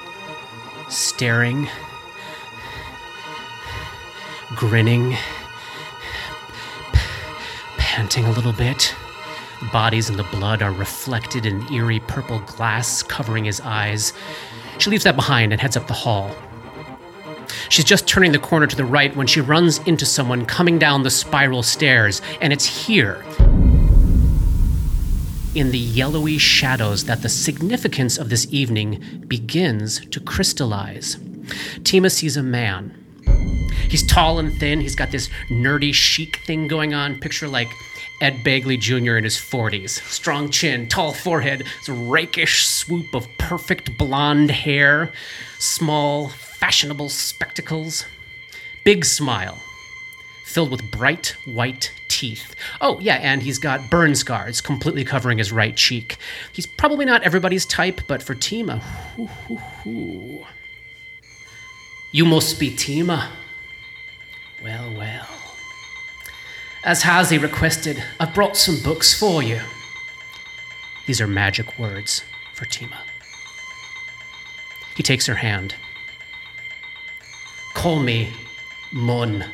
staring, 0.88 1.68
grinning, 4.56 5.18
panting 7.78 8.24
a 8.24 8.32
little 8.32 8.54
bit. 8.54 8.96
The 9.60 9.70
bodies 9.74 10.10
and 10.10 10.18
the 10.18 10.24
blood 10.24 10.62
are 10.62 10.72
reflected 10.72 11.46
in 11.46 11.72
eerie 11.74 12.00
purple 12.02 12.40
glass 12.40 13.04
covering 13.04 13.46
his 13.46 13.60
eyes. 13.60 14.14
She 14.78 14.90
leaves 14.90 15.04
that 15.04 15.18
behind 15.18 15.52
and 15.52 15.62
heads 15.62 15.76
up 15.76 15.88
the 15.88 15.94
hall. 15.94 16.34
She's 17.68 17.86
just 17.86 18.08
turning 18.08 18.32
the 18.32 18.40
corner 18.40 18.68
to 18.68 18.76
the 18.76 18.86
right 18.86 19.16
when 19.16 19.28
she 19.28 19.42
runs 19.42 19.80
into 19.80 20.06
someone 20.06 20.46
coming 20.46 20.80
down 20.80 21.04
the 21.04 21.10
spiral 21.10 21.62
stairs, 21.64 22.22
and 22.42 22.54
it's 22.54 22.66
here. 22.88 23.24
In 25.56 25.72
the 25.72 25.78
yellowy 25.78 26.38
shadows 26.38 27.06
that 27.06 27.22
the 27.22 27.30
significance 27.30 28.18
of 28.18 28.30
this 28.30 28.48
evening 28.52 29.24
begins 29.28 30.06
to 30.08 30.20
crystallize. 30.20 31.18
Tima 31.84 32.12
sees 32.12 32.38
a 32.38 32.44
man. 32.44 32.96
He's 33.90 34.06
tall 34.06 34.40
and 34.40 34.54
thin, 34.60 34.82
he's 34.82 34.96
got 34.96 35.12
this 35.12 35.30
nerdy 35.50 35.94
chic 35.94 36.38
thing 36.46 36.68
going 36.68 36.94
on, 36.94 37.20
picture 37.20 37.48
like 37.48 37.70
Ed 38.22 38.44
Begley 38.44 38.78
Jr. 38.78 39.18
in 39.18 39.24
his 39.24 39.38
40s. 39.38 39.90
Strong 39.90 40.50
chin, 40.50 40.88
tall 40.88 41.14
forehead, 41.14 41.66
rakish 41.88 42.66
swoop 42.68 43.14
of 43.16 43.28
perfect 43.38 43.98
blonde 43.98 44.52
hair, 44.52 45.12
small, 45.58 46.30
fashionable 46.30 47.10
spectacles, 47.10 48.06
big 48.84 49.06
smile, 49.06 49.58
filled 50.46 50.72
with 50.72 50.92
bright 50.92 51.36
white 51.46 51.92
teeth. 52.10 52.56
Oh, 52.82 53.00
yeah, 53.00 53.16
and 53.16 53.42
he's 53.42 53.60
got 53.60 53.90
burn 53.90 54.16
scars 54.16 54.60
completely 54.60 55.06
covering 55.06 55.38
his 55.38 55.54
right 55.54 55.76
cheek. 55.76 56.18
He's 56.52 56.66
probably 56.66 57.06
not 57.06 57.24
everybody's 57.24 57.66
type, 57.66 58.02
but 58.08 58.22
for 58.22 58.36
Tima, 58.36 58.80
hoo, 59.16 59.28
hoo, 59.28 59.56
hoo. 59.56 60.46
You 62.12 62.26
must 62.26 62.60
be 62.60 62.72
Tima. 62.72 63.30
Well, 64.62 64.94
well. 64.98 65.39
As 66.84 67.04
Hazi 67.04 67.38
requested, 67.38 68.02
I've 68.20 68.34
brought 68.34 68.56
some 68.56 68.82
books 68.82 69.18
for 69.18 69.44
you. 69.44 69.62
These 71.08 71.20
are 71.20 71.28
magic 71.28 71.78
words 71.78 72.24
for 72.54 72.66
Tima. 72.66 72.98
He 74.96 75.04
takes 75.04 75.26
her 75.26 75.36
hand. 75.36 75.76
Call 77.74 78.00
me 78.00 78.32
Mon, 78.92 79.46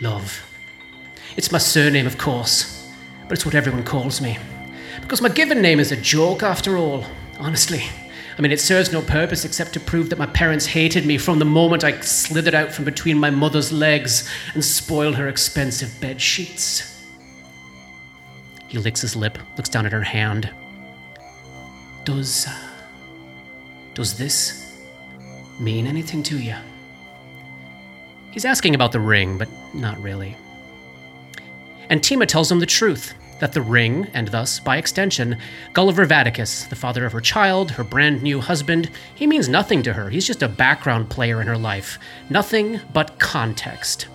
love. 0.00 0.42
It's 1.36 1.50
my 1.50 1.58
surname, 1.58 2.06
of 2.06 2.18
course, 2.18 2.90
but 3.24 3.32
it's 3.32 3.44
what 3.44 3.54
everyone 3.54 3.84
calls 3.84 4.20
me. 4.20 4.38
Because 5.00 5.20
my 5.22 5.28
given 5.28 5.62
name 5.62 5.80
is 5.80 5.92
a 5.92 5.96
joke, 5.96 6.42
after 6.42 6.76
all. 6.76 7.04
Honestly, 7.38 7.84
I 8.38 8.42
mean, 8.42 8.52
it 8.52 8.60
serves 8.60 8.92
no 8.92 9.00
purpose 9.00 9.44
except 9.44 9.72
to 9.74 9.80
prove 9.80 10.10
that 10.10 10.18
my 10.18 10.26
parents 10.26 10.66
hated 10.66 11.06
me 11.06 11.16
from 11.16 11.38
the 11.38 11.46
moment 11.46 11.84
I 11.84 11.98
slithered 12.00 12.54
out 12.54 12.70
from 12.70 12.84
between 12.84 13.18
my 13.18 13.30
mother's 13.30 13.72
legs 13.72 14.28
and 14.52 14.62
spoiled 14.62 15.16
her 15.16 15.28
expensive 15.28 15.98
bed 16.00 16.20
sheets. 16.20 17.04
He 18.68 18.78
licks 18.78 19.00
his 19.00 19.16
lip, 19.16 19.38
looks 19.56 19.70
down 19.70 19.86
at 19.86 19.92
her 19.92 20.02
hand. 20.02 20.50
Does. 22.04 22.46
Uh, 22.46 22.66
does 23.94 24.18
this 24.18 24.82
mean 25.58 25.86
anything 25.86 26.22
to 26.24 26.38
you? 26.38 26.54
He's 28.30 28.44
asking 28.44 28.74
about 28.74 28.92
the 28.92 29.00
ring, 29.00 29.38
but 29.38 29.48
not 29.72 29.98
really. 30.02 30.36
And 31.88 32.02
Tima 32.02 32.26
tells 32.26 32.52
him 32.52 32.60
the 32.60 32.66
truth 32.66 33.14
that 33.38 33.52
the 33.52 33.62
ring, 33.62 34.08
and 34.14 34.28
thus, 34.28 34.60
by 34.60 34.76
extension, 34.76 35.38
Gulliver 35.72 36.06
Vaticus, 36.06 36.68
the 36.68 36.76
father 36.76 37.04
of 37.04 37.12
her 37.12 37.20
child, 37.20 37.70
her 37.72 37.84
brand 37.84 38.22
new 38.22 38.40
husband, 38.40 38.90
he 39.14 39.26
means 39.26 39.48
nothing 39.48 39.82
to 39.82 39.92
her. 39.92 40.10
He's 40.10 40.26
just 40.26 40.42
a 40.42 40.48
background 40.48 41.10
player 41.10 41.40
in 41.40 41.46
her 41.46 41.58
life. 41.58 41.98
Nothing 42.30 42.80
but 42.92 43.18
context. 43.18 44.08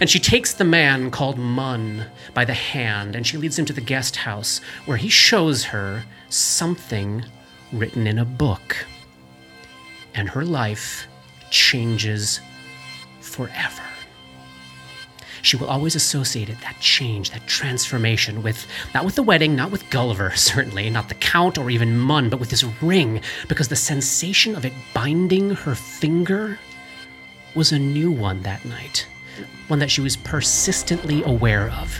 And 0.00 0.08
she 0.08 0.18
takes 0.18 0.54
the 0.54 0.64
man 0.64 1.10
called 1.10 1.38
Mun 1.38 2.06
by 2.34 2.44
the 2.44 2.54
hand 2.54 3.14
and 3.14 3.26
she 3.26 3.36
leads 3.36 3.58
him 3.58 3.64
to 3.66 3.72
the 3.72 3.80
guest 3.80 4.16
house 4.16 4.60
where 4.86 4.96
he 4.96 5.08
shows 5.08 5.64
her 5.64 6.04
something 6.28 7.24
written 7.72 8.06
in 8.06 8.18
a 8.18 8.24
book. 8.24 8.86
And 10.14 10.28
her 10.30 10.44
life 10.44 11.06
changes 11.50 12.40
forever. 13.20 13.87
She 15.48 15.56
will 15.56 15.68
always 15.68 15.94
associate 15.94 16.50
it, 16.50 16.60
that 16.60 16.78
change, 16.78 17.30
that 17.30 17.46
transformation, 17.46 18.42
with 18.42 18.66
not 18.92 19.06
with 19.06 19.14
the 19.14 19.22
wedding, 19.22 19.56
not 19.56 19.70
with 19.70 19.88
Gulliver, 19.88 20.30
certainly, 20.36 20.90
not 20.90 21.08
the 21.08 21.14
Count 21.14 21.56
or 21.56 21.70
even 21.70 21.96
Mun, 21.96 22.28
but 22.28 22.38
with 22.38 22.50
this 22.50 22.64
ring, 22.82 23.22
because 23.48 23.68
the 23.68 23.74
sensation 23.74 24.54
of 24.54 24.66
it 24.66 24.74
binding 24.92 25.48
her 25.48 25.74
finger 25.74 26.58
was 27.54 27.72
a 27.72 27.78
new 27.78 28.12
one 28.12 28.42
that 28.42 28.62
night, 28.66 29.06
one 29.68 29.78
that 29.78 29.90
she 29.90 30.02
was 30.02 30.18
persistently 30.18 31.22
aware 31.22 31.70
of. 31.70 31.98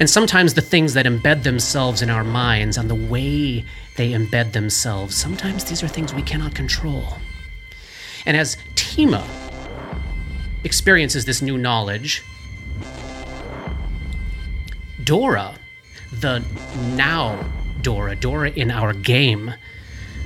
And 0.00 0.10
sometimes 0.10 0.54
the 0.54 0.60
things 0.60 0.92
that 0.94 1.06
embed 1.06 1.44
themselves 1.44 2.02
in 2.02 2.10
our 2.10 2.24
minds 2.24 2.76
and 2.76 2.90
the 2.90 2.96
way 2.96 3.64
they 3.94 4.10
embed 4.10 4.50
themselves, 4.50 5.14
sometimes 5.14 5.62
these 5.62 5.84
are 5.84 5.88
things 5.88 6.12
we 6.12 6.22
cannot 6.22 6.56
control. 6.56 7.18
And 8.26 8.36
as 8.36 8.56
Tima 8.74 9.24
experiences 10.64 11.24
this 11.24 11.40
new 11.40 11.56
knowledge, 11.56 12.24
Dora, 15.04 15.54
the 16.20 16.44
now 16.96 17.42
Dora, 17.82 18.16
Dora 18.16 18.50
in 18.50 18.70
our 18.70 18.92
game, 18.92 19.54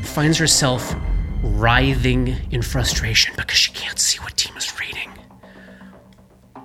finds 0.03 0.39
herself 0.39 0.95
writhing 1.43 2.37
in 2.51 2.63
frustration 2.63 3.35
because 3.37 3.57
she 3.59 3.73
can't 3.73 3.99
see 3.99 4.19
what 4.21 4.37
Tima's 4.37 4.79
reading. 4.81 5.11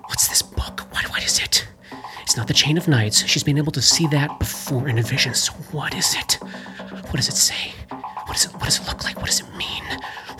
What's 0.06 0.28
this 0.28 0.42
book? 0.42 0.80
What, 0.92 1.08
what 1.10 1.24
is 1.24 1.38
it? 1.38 1.66
It's 2.22 2.36
not 2.36 2.48
the 2.48 2.54
Chain 2.54 2.78
of 2.78 2.88
Knights. 2.88 3.26
She's 3.26 3.42
been 3.44 3.58
able 3.58 3.72
to 3.72 3.82
see 3.82 4.06
that 4.08 4.38
before 4.38 4.88
in 4.88 4.98
a 4.98 5.02
vision. 5.02 5.34
So 5.34 5.52
what 5.72 5.94
is 5.94 6.14
it? 6.14 6.34
What 6.90 7.16
does 7.16 7.28
it 7.28 7.36
say? 7.36 7.72
What 7.90 8.34
does 8.34 8.46
it, 8.46 8.52
what 8.54 8.64
does 8.64 8.80
it 8.80 8.86
look 8.86 9.04
like? 9.04 9.16
What 9.16 9.26
does 9.26 9.40
it 9.40 9.56
mean? 9.56 9.84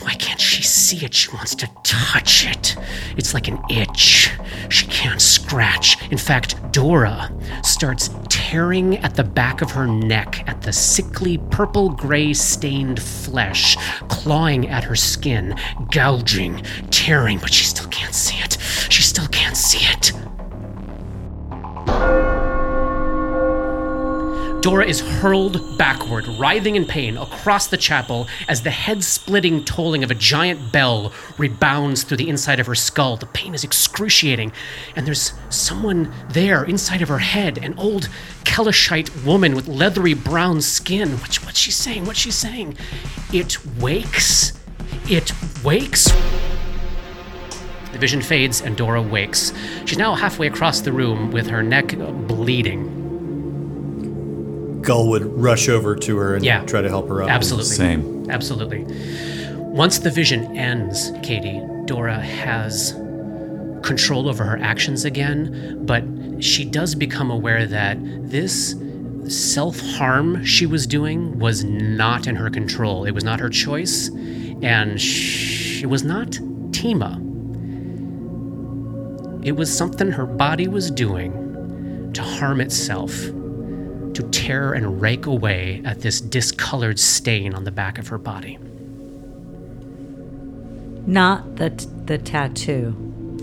Why 0.03 0.15
can't 0.15 0.41
she 0.41 0.63
see 0.63 1.05
it? 1.05 1.13
She 1.13 1.31
wants 1.33 1.55
to 1.57 1.69
touch 1.83 2.47
it. 2.47 2.77
It's 3.17 3.35
like 3.35 3.49
an 3.49 3.61
itch. 3.69 4.31
She 4.69 4.87
can't 4.87 5.21
scratch. 5.21 5.97
In 6.11 6.19
fact, 6.19 6.73
Dora 6.73 7.31
starts 7.63 8.11
tearing 8.29 8.99
at 8.99 9.15
the 9.15 9.25
back 9.25 9.63
of 9.63 9.71
her 9.73 9.87
neck 9.87 10.43
at 10.47 10.63
the 10.63 10.73
sickly 10.73 11.39
purple 11.51 11.91
gray 11.91 12.33
stained 12.33 13.03
flesh, 13.03 13.77
clawing 14.09 14.69
at 14.69 14.85
her 14.85 14.97
skin, 14.97 15.55
gouging, 15.91 16.63
tearing, 16.91 17.39
but 17.39 17.53
she 17.53 17.65
still 17.65 17.89
can't 17.91 18.15
see 18.15 18.43
it. 18.43 18.57
She 18.89 19.03
still 19.03 19.29
can't 19.29 19.57
see 19.57 19.87
it. 19.87 20.13
Dora 24.61 24.85
is 24.85 25.01
hurled 25.01 25.79
backward, 25.79 26.29
writhing 26.29 26.77
in 26.77 26.85
pain, 26.85 27.17
across 27.17 27.69
the 27.69 27.79
chapel 27.79 28.29
as 28.47 28.61
the 28.61 28.71
head 28.71 29.03
splitting 29.03 29.65
tolling 29.65 30.05
of 30.05 30.11
a 30.11 30.15
giant 30.15 30.71
bell 30.71 31.15
rebounds 31.39 32.03
through 32.03 32.19
the 32.19 32.29
inside 32.29 32.61
of 32.61 32.67
her 32.67 32.75
skull. 32.75 33.17
The 33.17 33.25
pain 33.25 33.55
is 33.55 33.65
excruciating, 33.65 34.53
and 34.95 35.07
there's 35.07 35.33
someone 35.49 36.13
there 36.29 36.63
inside 36.63 37.01
of 37.01 37.09
her 37.09 37.21
head 37.21 37.57
an 37.57 37.73
old 37.79 38.11
Kelishite 38.45 39.25
woman 39.25 39.57
with 39.57 39.67
leathery 39.67 40.13
brown 40.13 40.61
skin. 40.61 41.13
What's, 41.21 41.43
what's 41.43 41.59
she 41.59 41.71
saying? 41.71 42.05
What's 42.05 42.19
she 42.19 42.31
saying? 42.31 42.77
It 43.33 43.57
wakes. 43.79 44.53
It 45.09 45.33
wakes. 45.65 46.13
The 47.93 47.99
vision 47.99 48.21
fades 48.21 48.61
and 48.61 48.77
Dora 48.77 49.01
wakes. 49.01 49.55
She's 49.87 49.97
now 49.97 50.15
halfway 50.15 50.49
across 50.49 50.83
the 50.83 50.93
room 50.93 51.31
with 51.31 51.47
her 51.47 51.63
neck 51.63 51.97
bleeding. 51.97 53.00
Gull 54.83 55.09
would 55.09 55.25
rush 55.39 55.69
over 55.69 55.95
to 55.97 56.17
her 56.17 56.35
and 56.35 56.45
Yeah. 56.45 56.65
try 56.65 56.81
to 56.83 56.89
help 56.89 57.09
her 57.09 57.23
up. 57.23 57.31
Absolutely. 57.31 57.75
Same. 57.77 58.27
Absolutely. 58.31 58.85
Once 59.59 59.99
the 59.99 60.11
vision 60.11 60.57
ends, 60.57 61.13
Katie, 61.23 61.61
Dora 61.87 62.19
has 62.21 62.93
control 63.83 64.29
over 64.29 64.45
her 64.45 64.59
actions 64.59 65.05
again, 65.05 65.81
but 65.83 66.05
she 66.41 66.65
does 66.65 66.95
become 66.95 67.31
aware 67.31 67.67
that 67.67 67.99
this 68.31 68.75
self 69.29 69.79
harm 69.81 70.45
she 70.45 70.67
was 70.67 70.87
doing 70.87 71.39
was 71.39 71.63
not 71.65 72.27
in 72.27 72.35
her 72.37 72.51
control. 72.51 73.05
It 73.05 73.13
was 73.13 73.23
not 73.25 73.39
her 73.41 73.49
choice, 73.49 74.09
and 74.63 75.01
sh- 75.01 75.83
it 75.83 75.87
was 75.87 76.03
not 76.03 76.31
Tima. 76.73 77.19
It 79.43 79.53
was 79.53 79.75
something 79.75 80.11
her 80.11 80.27
body 80.27 80.69
was 80.69 80.91
doing 80.91 82.11
to 82.13 82.23
harm 82.23 82.61
itself, 82.61 83.13
to 84.15 84.23
tear 84.31 84.73
and 84.73 85.01
rake 85.01 85.27
away 85.27 85.83
at 85.85 86.01
this 86.01 86.21
discolored 86.21 86.99
stain 86.99 87.55
on 87.55 87.65
the 87.65 87.71
back 87.71 87.99
of 87.99 88.09
her 88.09 88.19
body. 88.19 88.59
Not 91.07 91.57
the 91.57 91.71
t- 91.71 91.87
the 92.05 92.19
tattoo, 92.19 92.95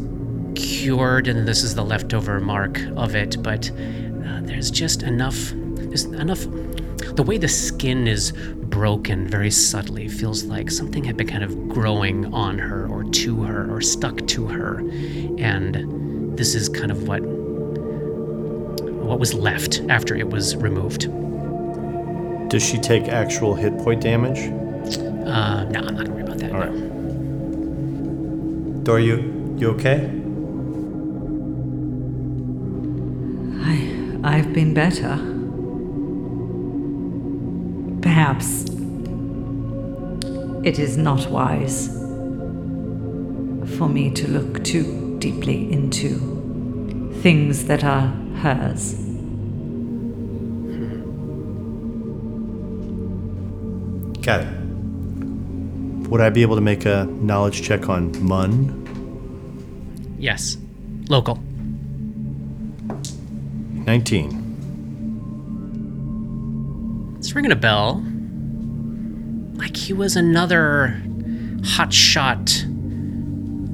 cured, 0.54 1.28
and 1.28 1.46
this 1.46 1.62
is 1.62 1.74
the 1.74 1.84
leftover 1.84 2.40
mark 2.40 2.80
of 2.96 3.14
it. 3.14 3.42
But 3.42 3.70
uh, 3.70 4.40
there's 4.42 4.70
just 4.70 5.02
enough. 5.02 5.52
There's 5.88 6.04
enough. 6.04 6.46
The 7.16 7.22
way 7.22 7.38
the 7.38 7.48
skin 7.48 8.06
is 8.06 8.32
broken 8.32 9.26
very 9.26 9.50
subtly 9.50 10.08
feels 10.08 10.44
like 10.44 10.70
something 10.70 11.02
had 11.02 11.16
been 11.16 11.26
kind 11.26 11.42
of 11.42 11.68
growing 11.68 12.32
on 12.32 12.58
her 12.58 12.86
or 12.86 13.04
to 13.04 13.42
her 13.42 13.74
or 13.74 13.80
stuck 13.80 14.26
to 14.28 14.46
her. 14.46 14.78
And 15.38 16.36
this 16.38 16.54
is 16.54 16.68
kind 16.68 16.90
of 16.92 17.08
what 17.08 17.22
what 19.08 19.18
was 19.18 19.32
left 19.32 19.80
after 19.88 20.14
it 20.14 20.28
was 20.28 20.54
removed. 20.56 21.08
Does 22.50 22.62
she 22.62 22.78
take 22.78 23.08
actual 23.08 23.54
hit 23.54 23.76
point 23.78 24.02
damage? 24.02 24.38
Uh, 24.38 25.64
no, 25.64 25.80
I'm 25.80 25.94
not 25.94 25.96
gonna 25.96 26.10
worry 26.10 26.22
about 26.22 26.38
that. 26.38 26.52
All 26.52 26.60
right. 26.60 26.74
Dora, 28.84 29.02
you 29.02 29.56
you 29.58 29.70
okay? 29.70 30.10
I 33.64 34.36
I've 34.36 34.52
been 34.52 34.74
better. 34.74 35.37
Perhaps 38.08 38.64
it 40.64 40.78
is 40.78 40.96
not 40.96 41.28
wise 41.28 41.88
for 43.76 43.86
me 43.86 44.10
to 44.12 44.26
look 44.28 44.64
too 44.64 45.18
deeply 45.18 45.70
into 45.70 46.08
things 47.20 47.66
that 47.66 47.84
are 47.84 48.06
hers. 48.40 48.94
Got 54.22 54.40
it. 54.40 54.48
Would 56.08 56.22
I 56.22 56.30
be 56.30 56.40
able 56.40 56.54
to 56.54 56.62
make 56.62 56.86
a 56.86 57.04
knowledge 57.04 57.60
check 57.62 57.90
on 57.90 58.10
Mun? 58.24 60.16
Yes. 60.18 60.56
Local. 61.10 61.38
19. 63.84 64.37
It's 67.28 67.34
ringing 67.34 67.52
a 67.52 67.56
bell. 67.56 68.02
Like 69.58 69.76
he 69.76 69.92
was 69.92 70.16
another 70.16 70.98
hotshot 71.60 72.48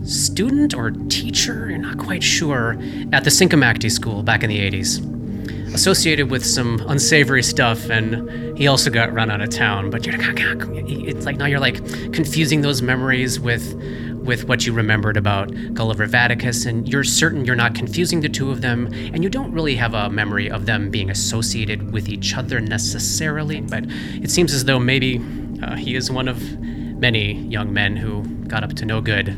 student 0.05 0.75
or 0.75 0.91
teacher, 0.91 1.71
you're 1.71 1.79
not 1.79 1.97
quite 1.97 2.25
sure, 2.25 2.73
at 3.13 3.23
the 3.23 3.31
Sincomakti 3.31 3.93
School 3.93 4.25
back 4.25 4.43
in 4.43 4.51
the 4.51 4.59
80s. 4.59 5.73
Associated 5.73 6.33
with 6.33 6.45
some 6.45 6.85
unsavory 6.89 7.45
stuff, 7.45 7.89
and 7.91 8.59
he 8.59 8.67
also 8.67 8.91
got 8.91 9.13
run 9.13 9.31
out 9.31 9.41
of 9.41 9.51
town. 9.51 9.89
But 9.89 10.05
you're 10.05 10.17
it's 10.19 11.25
like 11.25 11.37
now 11.37 11.47
you're 11.47 11.61
like 11.61 11.77
confusing 12.13 12.63
those 12.63 12.83
memories 12.83 13.39
with 13.39 13.81
with 14.25 14.45
what 14.45 14.67
you 14.67 14.73
remembered 14.73 15.17
about 15.17 15.53
Gulliver 15.75 16.07
Vaticus, 16.07 16.67
and 16.67 16.89
you're 16.89 17.05
certain 17.05 17.45
you're 17.45 17.55
not 17.55 17.75
confusing 17.75 18.21
the 18.21 18.29
two 18.29 18.51
of 18.51 18.63
them, 18.63 18.87
and 19.13 19.23
you 19.23 19.29
don't 19.31 19.53
really 19.53 19.77
have 19.77 19.95
a 19.95 20.09
memory 20.11 20.51
of 20.51 20.67
them 20.67 20.91
being 20.91 21.11
associated 21.11 21.93
with 21.93 22.09
each 22.09 22.35
other 22.37 22.61
necessarily. 22.61 23.61
But 23.61 23.85
it 23.87 24.31
seems 24.31 24.53
as 24.55 24.65
though 24.65 24.79
maybe 24.79 25.21
uh, 25.63 25.77
he 25.77 25.95
is 25.95 26.11
one 26.11 26.29
of 26.29 26.59
many 26.59 27.35
young 27.35 27.73
men 27.73 27.97
who 27.97 28.25
got 28.47 28.65
up 28.65 28.73
to 28.75 28.85
no 28.85 29.01
good 29.01 29.29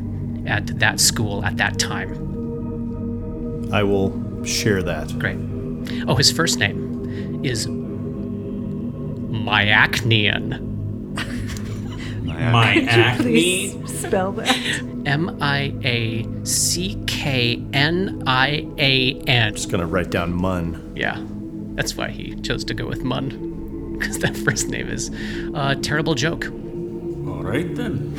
at 0.47 0.79
that 0.79 1.01
school 1.01 1.45
at 1.45 1.57
that 1.57 1.79
time. 1.79 2.13
I 3.73 3.83
will 3.83 4.45
share 4.45 4.83
that. 4.83 5.19
Great. 5.19 5.39
Oh, 6.09 6.15
his 6.15 6.31
first 6.31 6.59
name 6.59 7.45
is 7.45 7.67
Myacnean. 9.47 10.76
My 12.37 12.85
acne. 12.89 13.87
spell 13.87 14.33
that. 14.33 14.57
M 15.07 15.39
I 15.41 15.73
A 15.85 16.27
C 16.45 17.03
K 17.07 17.63
N 17.73 18.23
I 18.27 18.67
A 18.79 19.21
N. 19.27 19.55
Just 19.55 19.71
gonna 19.71 19.87
write 19.87 20.11
down 20.11 20.33
Mun. 20.33 20.93
Yeah, 20.97 21.23
that's 21.75 21.97
why 21.97 22.11
he 22.11 22.35
chose 22.37 22.65
to 22.65 22.75
go 22.75 22.87
with 22.87 23.03
Mun, 23.05 23.97
because 23.99 24.19
that 24.19 24.37
first 24.45 24.69
name 24.69 24.89
is 24.89 25.11
a 25.55 25.77
terrible 25.77 26.15
joke. 26.15 26.47
All 26.47 27.43
right 27.43 27.75
then. 27.75 28.15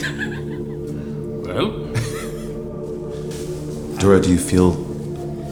well, 1.46 1.72
Dora, 4.00 4.22
do 4.22 4.30
you 4.32 4.38
feel 4.40 4.72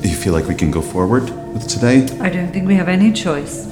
do 0.01 0.10
you 0.10 0.15
feel 0.15 0.34
like 0.34 0.47
we 0.47 0.56
can 0.56 0.71
go 0.71 0.82
forward 0.82 1.23
with 1.54 1.67
today? 1.67 2.04
I 2.19 2.30
don't 2.30 2.51
think 2.51 2.67
we 2.67 2.75
have 2.75 2.88
any 2.88 3.12
choice. 3.12 3.67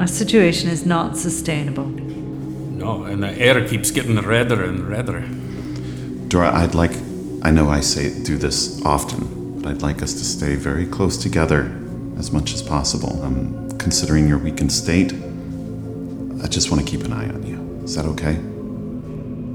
Our 0.00 0.08
situation 0.08 0.68
is 0.70 0.84
not 0.84 1.16
sustainable. 1.16 2.03
No, 2.84 3.04
and 3.04 3.22
the 3.22 3.32
air 3.38 3.66
keeps 3.66 3.90
getting 3.90 4.20
redder 4.20 4.62
and 4.64 4.88
redder. 4.88 5.20
Dora, 6.28 6.54
I'd 6.54 6.74
like 6.74 6.92
I 7.42 7.50
know 7.50 7.68
I 7.68 7.80
say 7.80 8.22
do 8.22 8.36
this 8.36 8.82
often, 8.84 9.60
but 9.60 9.70
I'd 9.70 9.82
like 9.82 10.02
us 10.02 10.14
to 10.14 10.24
stay 10.24 10.54
very 10.54 10.86
close 10.86 11.16
together 11.16 11.62
as 12.18 12.30
much 12.32 12.54
as 12.54 12.62
possible. 12.62 13.22
Um, 13.22 13.70
considering 13.78 14.28
your 14.28 14.38
weakened 14.38 14.72
state, 14.72 15.12
I 16.42 16.46
just 16.46 16.70
want 16.70 16.84
to 16.84 16.90
keep 16.90 17.04
an 17.04 17.12
eye 17.12 17.28
on 17.28 17.46
you. 17.46 17.58
Is 17.84 17.94
that 17.96 18.06
okay? 18.06 18.38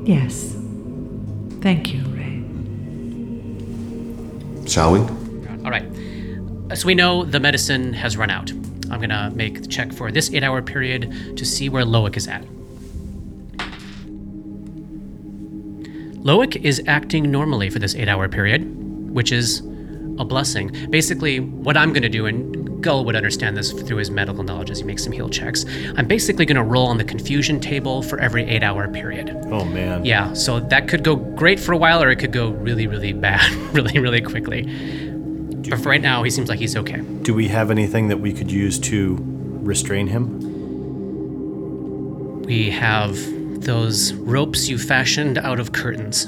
Yes. 0.05 0.55
Thank 1.61 1.93
you, 1.93 2.01
Ray. 2.15 2.43
Shall 4.67 4.93
we? 4.93 4.99
All 5.63 5.71
right. 5.71 5.85
So 6.75 6.85
we 6.85 6.95
know 6.95 7.25
the 7.25 7.39
medicine 7.39 7.93
has 7.93 8.17
run 8.17 8.29
out. 8.29 8.51
I'm 8.91 8.99
gonna 9.01 9.31
make 9.35 9.61
the 9.61 9.67
check 9.67 9.93
for 9.93 10.11
this 10.11 10.31
eight-hour 10.31 10.61
period 10.63 11.37
to 11.37 11.45
see 11.45 11.69
where 11.69 11.83
Loic 11.83 12.17
is 12.17 12.27
at. 12.27 12.43
Loic 16.29 16.55
is 16.57 16.79
acting 16.85 17.31
normally 17.31 17.71
for 17.71 17.79
this 17.79 17.95
eight-hour 17.95 18.29
period, 18.29 18.61
which 19.11 19.31
is 19.31 19.61
a 20.19 20.23
blessing. 20.23 20.69
Basically, 20.91 21.39
what 21.39 21.75
I'm 21.75 21.91
gonna 21.91 22.07
do, 22.07 22.27
and 22.27 22.83
Gull 22.83 23.03
would 23.05 23.15
understand 23.15 23.57
this 23.57 23.71
through 23.71 23.97
his 23.97 24.11
medical 24.11 24.43
knowledge 24.43 24.69
as 24.69 24.77
he 24.77 24.83
makes 24.85 25.03
some 25.03 25.11
heal 25.11 25.27
checks. 25.27 25.65
I'm 25.95 26.05
basically 26.05 26.45
gonna 26.45 26.63
roll 26.63 26.85
on 26.85 26.99
the 26.99 27.03
confusion 27.03 27.59
table 27.59 28.03
for 28.03 28.19
every 28.19 28.43
eight-hour 28.43 28.89
period. 28.89 29.35
Oh 29.47 29.65
man. 29.65 30.05
Yeah, 30.05 30.33
so 30.33 30.59
that 30.59 30.87
could 30.87 31.03
go 31.03 31.15
great 31.15 31.59
for 31.59 31.71
a 31.71 31.77
while, 31.77 32.03
or 32.03 32.11
it 32.11 32.17
could 32.17 32.31
go 32.31 32.49
really, 32.49 32.85
really 32.85 33.11
bad, 33.11 33.51
really, 33.73 33.97
really 33.97 34.21
quickly. 34.21 34.65
But 35.67 35.79
for 35.79 35.89
right 35.89 35.99
now, 35.99 36.21
he 36.21 36.29
seems 36.29 36.47
like 36.47 36.59
he's 36.59 36.75
okay. 36.75 37.01
Do 37.23 37.33
we 37.33 37.47
have 37.47 37.71
anything 37.71 38.07
that 38.09 38.17
we 38.17 38.33
could 38.33 38.51
use 38.51 38.77
to 38.81 39.17
restrain 39.19 40.05
him? 40.05 40.37
We 42.43 42.69
have 42.69 43.17
those 43.61 44.13
ropes 44.13 44.67
you 44.67 44.77
fashioned 44.77 45.37
out 45.37 45.59
of 45.59 45.71
curtains. 45.71 46.25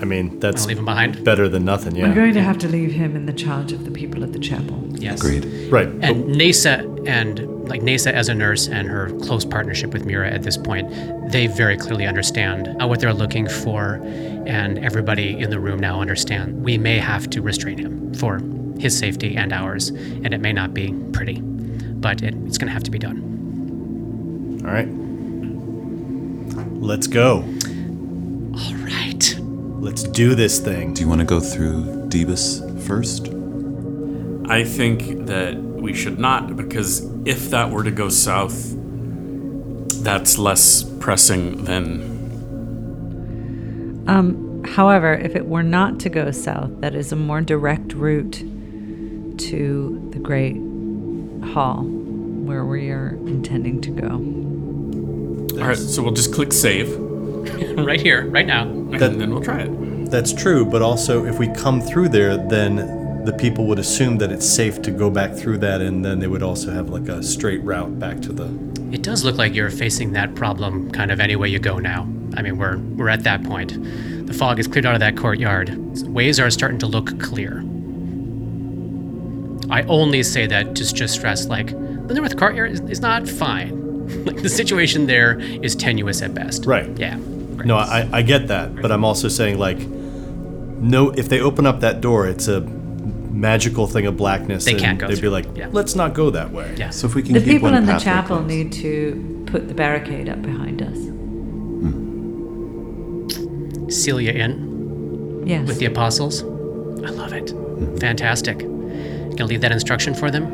I 0.00 0.04
mean, 0.04 0.38
that's 0.40 0.62
I'll 0.62 0.68
leave 0.68 0.76
them 0.76 0.84
behind. 0.84 1.24
better 1.24 1.48
than 1.48 1.64
nothing. 1.64 1.96
yeah. 1.96 2.08
We're 2.08 2.14
going 2.14 2.34
to 2.34 2.42
have 2.42 2.58
to 2.58 2.68
leave 2.68 2.92
him 2.92 3.16
in 3.16 3.24
the 3.24 3.32
charge 3.32 3.72
of 3.72 3.84
the 3.86 3.90
people 3.90 4.22
at 4.22 4.32
the 4.32 4.38
chapel. 4.38 4.82
Yes. 4.90 5.20
Agreed. 5.20 5.72
Right. 5.72 5.88
And 5.88 6.26
Nasa 6.34 7.06
and 7.08 7.66
like 7.66 7.80
Nasa 7.80 8.12
as 8.12 8.28
a 8.28 8.34
nurse 8.34 8.68
and 8.68 8.86
her 8.88 9.10
close 9.20 9.44
partnership 9.44 9.92
with 9.92 10.04
Mira 10.04 10.30
at 10.30 10.42
this 10.42 10.56
point, 10.58 10.90
they 11.32 11.46
very 11.46 11.76
clearly 11.76 12.06
understand 12.06 12.76
uh, 12.80 12.86
what 12.86 13.00
they're 13.00 13.14
looking 13.14 13.48
for, 13.48 13.94
and 14.46 14.78
everybody 14.78 15.38
in 15.38 15.50
the 15.50 15.58
room 15.58 15.80
now 15.80 16.00
understand 16.00 16.62
we 16.62 16.76
may 16.78 16.98
have 16.98 17.28
to 17.30 17.40
restrain 17.42 17.78
him 17.78 18.12
for 18.14 18.40
his 18.78 18.96
safety 18.96 19.34
and 19.36 19.52
ours, 19.52 19.88
and 19.88 20.34
it 20.34 20.40
may 20.40 20.52
not 20.52 20.74
be 20.74 20.92
pretty, 21.12 21.40
but 21.40 22.22
it, 22.22 22.34
it's 22.46 22.58
going 22.58 22.68
to 22.68 22.72
have 22.74 22.84
to 22.84 22.90
be 22.90 22.98
done. 22.98 24.60
All 24.64 24.72
right. 24.72 24.88
Let's 26.80 27.06
go. 27.06 27.38
All 27.38 28.74
right. 28.84 29.36
Let's 29.80 30.02
do 30.02 30.34
this 30.34 30.58
thing. 30.60 30.94
Do 30.94 31.02
you 31.02 31.08
want 31.08 31.20
to 31.20 31.26
go 31.26 31.40
through 31.40 32.08
Debus 32.08 32.80
first? 32.82 33.28
I 34.50 34.62
think 34.64 35.26
that 35.26 35.56
we 35.56 35.92
should 35.94 36.18
not, 36.18 36.56
because 36.56 37.04
if 37.24 37.50
that 37.50 37.70
were 37.70 37.82
to 37.82 37.90
go 37.90 38.08
south, 38.08 38.74
that's 40.02 40.38
less 40.38 40.84
pressing 41.00 41.64
than. 41.64 42.14
Um, 44.06 44.62
however, 44.64 45.14
if 45.14 45.34
it 45.34 45.46
were 45.46 45.64
not 45.64 45.98
to 46.00 46.08
go 46.08 46.30
south, 46.30 46.80
that 46.80 46.94
is 46.94 47.10
a 47.10 47.16
more 47.16 47.40
direct 47.40 47.92
route 47.94 48.34
to 49.38 50.10
the 50.12 50.18
Great 50.20 50.56
Hall, 51.52 51.82
where 51.82 52.64
we 52.64 52.90
are 52.90 53.16
intending 53.26 53.80
to 53.80 53.90
go. 53.90 54.45
All 55.60 55.68
right, 55.68 55.76
so 55.76 56.02
we'll 56.02 56.12
just 56.12 56.32
click 56.34 56.52
save, 56.52 56.96
right 57.78 58.00
here, 58.00 58.28
right 58.28 58.46
now. 58.46 58.62
and 58.62 58.92
then 58.92 59.30
we'll 59.30 59.42
try 59.42 59.60
it. 59.62 60.10
That's 60.10 60.32
true, 60.32 60.64
but 60.64 60.82
also 60.82 61.24
if 61.24 61.38
we 61.38 61.48
come 61.48 61.80
through 61.80 62.10
there, 62.10 62.36
then 62.36 63.24
the 63.24 63.32
people 63.32 63.66
would 63.66 63.78
assume 63.78 64.18
that 64.18 64.30
it's 64.30 64.48
safe 64.48 64.80
to 64.82 64.90
go 64.90 65.10
back 65.10 65.34
through 65.34 65.58
that, 65.58 65.80
and 65.80 66.04
then 66.04 66.20
they 66.20 66.26
would 66.26 66.42
also 66.42 66.70
have 66.70 66.90
like 66.90 67.08
a 67.08 67.22
straight 67.22 67.62
route 67.64 67.98
back 67.98 68.20
to 68.22 68.32
the. 68.32 68.46
It 68.92 69.02
does 69.02 69.24
look 69.24 69.36
like 69.36 69.54
you're 69.54 69.70
facing 69.70 70.12
that 70.12 70.34
problem 70.34 70.90
kind 70.92 71.10
of 71.10 71.18
any 71.18 71.34
way 71.36 71.48
you 71.48 71.58
go 71.58 71.78
now. 71.78 72.02
I 72.36 72.42
mean, 72.42 72.56
we're 72.58 72.78
we're 72.78 73.08
at 73.08 73.24
that 73.24 73.42
point. 73.42 73.72
The 74.26 74.32
fog 74.34 74.58
is 74.58 74.68
cleared 74.68 74.86
out 74.86 74.94
of 74.94 75.00
that 75.00 75.16
courtyard. 75.16 75.70
Ways 76.06 76.38
are 76.38 76.50
starting 76.50 76.78
to 76.80 76.86
look 76.86 77.18
clear. 77.20 77.64
I 79.70 79.82
only 79.88 80.22
say 80.22 80.46
that 80.46 80.76
to 80.76 80.94
just 80.94 81.14
stress, 81.14 81.46
like 81.46 81.68
the 81.68 82.14
North 82.14 82.36
Courtyard 82.36 82.70
is, 82.72 82.80
is 82.82 83.00
not 83.00 83.28
fine. 83.28 83.85
Like 84.24 84.42
the 84.42 84.48
situation 84.48 85.06
there 85.06 85.38
is 85.40 85.74
tenuous 85.74 86.22
at 86.22 86.34
best. 86.34 86.64
Right. 86.66 86.88
Yeah. 86.98 87.16
No, 87.64 87.76
I, 87.76 88.08
I 88.12 88.22
get 88.22 88.48
that, 88.48 88.76
but 88.76 88.92
I'm 88.92 89.04
also 89.04 89.28
saying 89.28 89.58
like, 89.58 89.78
no, 89.78 91.10
if 91.10 91.28
they 91.28 91.40
open 91.40 91.66
up 91.66 91.80
that 91.80 92.00
door, 92.00 92.26
it's 92.28 92.48
a 92.48 92.60
magical 92.60 93.86
thing 93.86 94.06
of 94.06 94.16
blackness. 94.16 94.64
They 94.64 94.72
and 94.72 94.80
can't 94.80 94.98
go 94.98 95.08
They'd 95.08 95.20
be 95.20 95.28
like, 95.28 95.46
Yeah. 95.54 95.68
let's 95.72 95.94
not 95.94 96.14
go 96.14 96.30
that 96.30 96.52
way. 96.52 96.74
Yeah. 96.78 96.90
So 96.90 97.06
if 97.06 97.14
we 97.14 97.22
can 97.22 97.32
The 97.34 97.40
keep 97.40 97.48
people 97.48 97.70
one 97.70 97.78
in 97.78 97.86
the 97.86 97.98
chapel 97.98 98.36
closed. 98.38 98.48
need 98.48 98.72
to 98.74 99.44
put 99.46 99.68
the 99.68 99.74
barricade 99.74 100.28
up 100.28 100.40
behind 100.42 100.80
us. 100.82 100.96
Hmm. 102.16 103.88
Seal 103.90 104.20
you 104.20 104.30
in 104.32 105.44
Yes. 105.46 105.66
with 105.68 105.78
the 105.78 105.86
apostles. 105.86 106.42
I 106.42 107.10
love 107.10 107.32
it. 107.32 107.50
Hmm. 107.50 107.96
Fantastic. 107.98 108.58
Gonna 108.60 109.44
leave 109.46 109.60
that 109.60 109.72
instruction 109.72 110.14
for 110.14 110.30
them. 110.30 110.44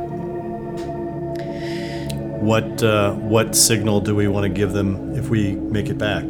What 2.43 2.83
uh, 2.83 3.13
what 3.13 3.55
signal 3.55 4.01
do 4.01 4.15
we 4.17 4.27
want 4.27 4.45
to 4.45 4.49
give 4.49 4.73
them 4.73 5.15
if 5.17 5.29
we 5.29 5.53
make 5.53 5.89
it 5.89 5.97
back? 5.99 6.25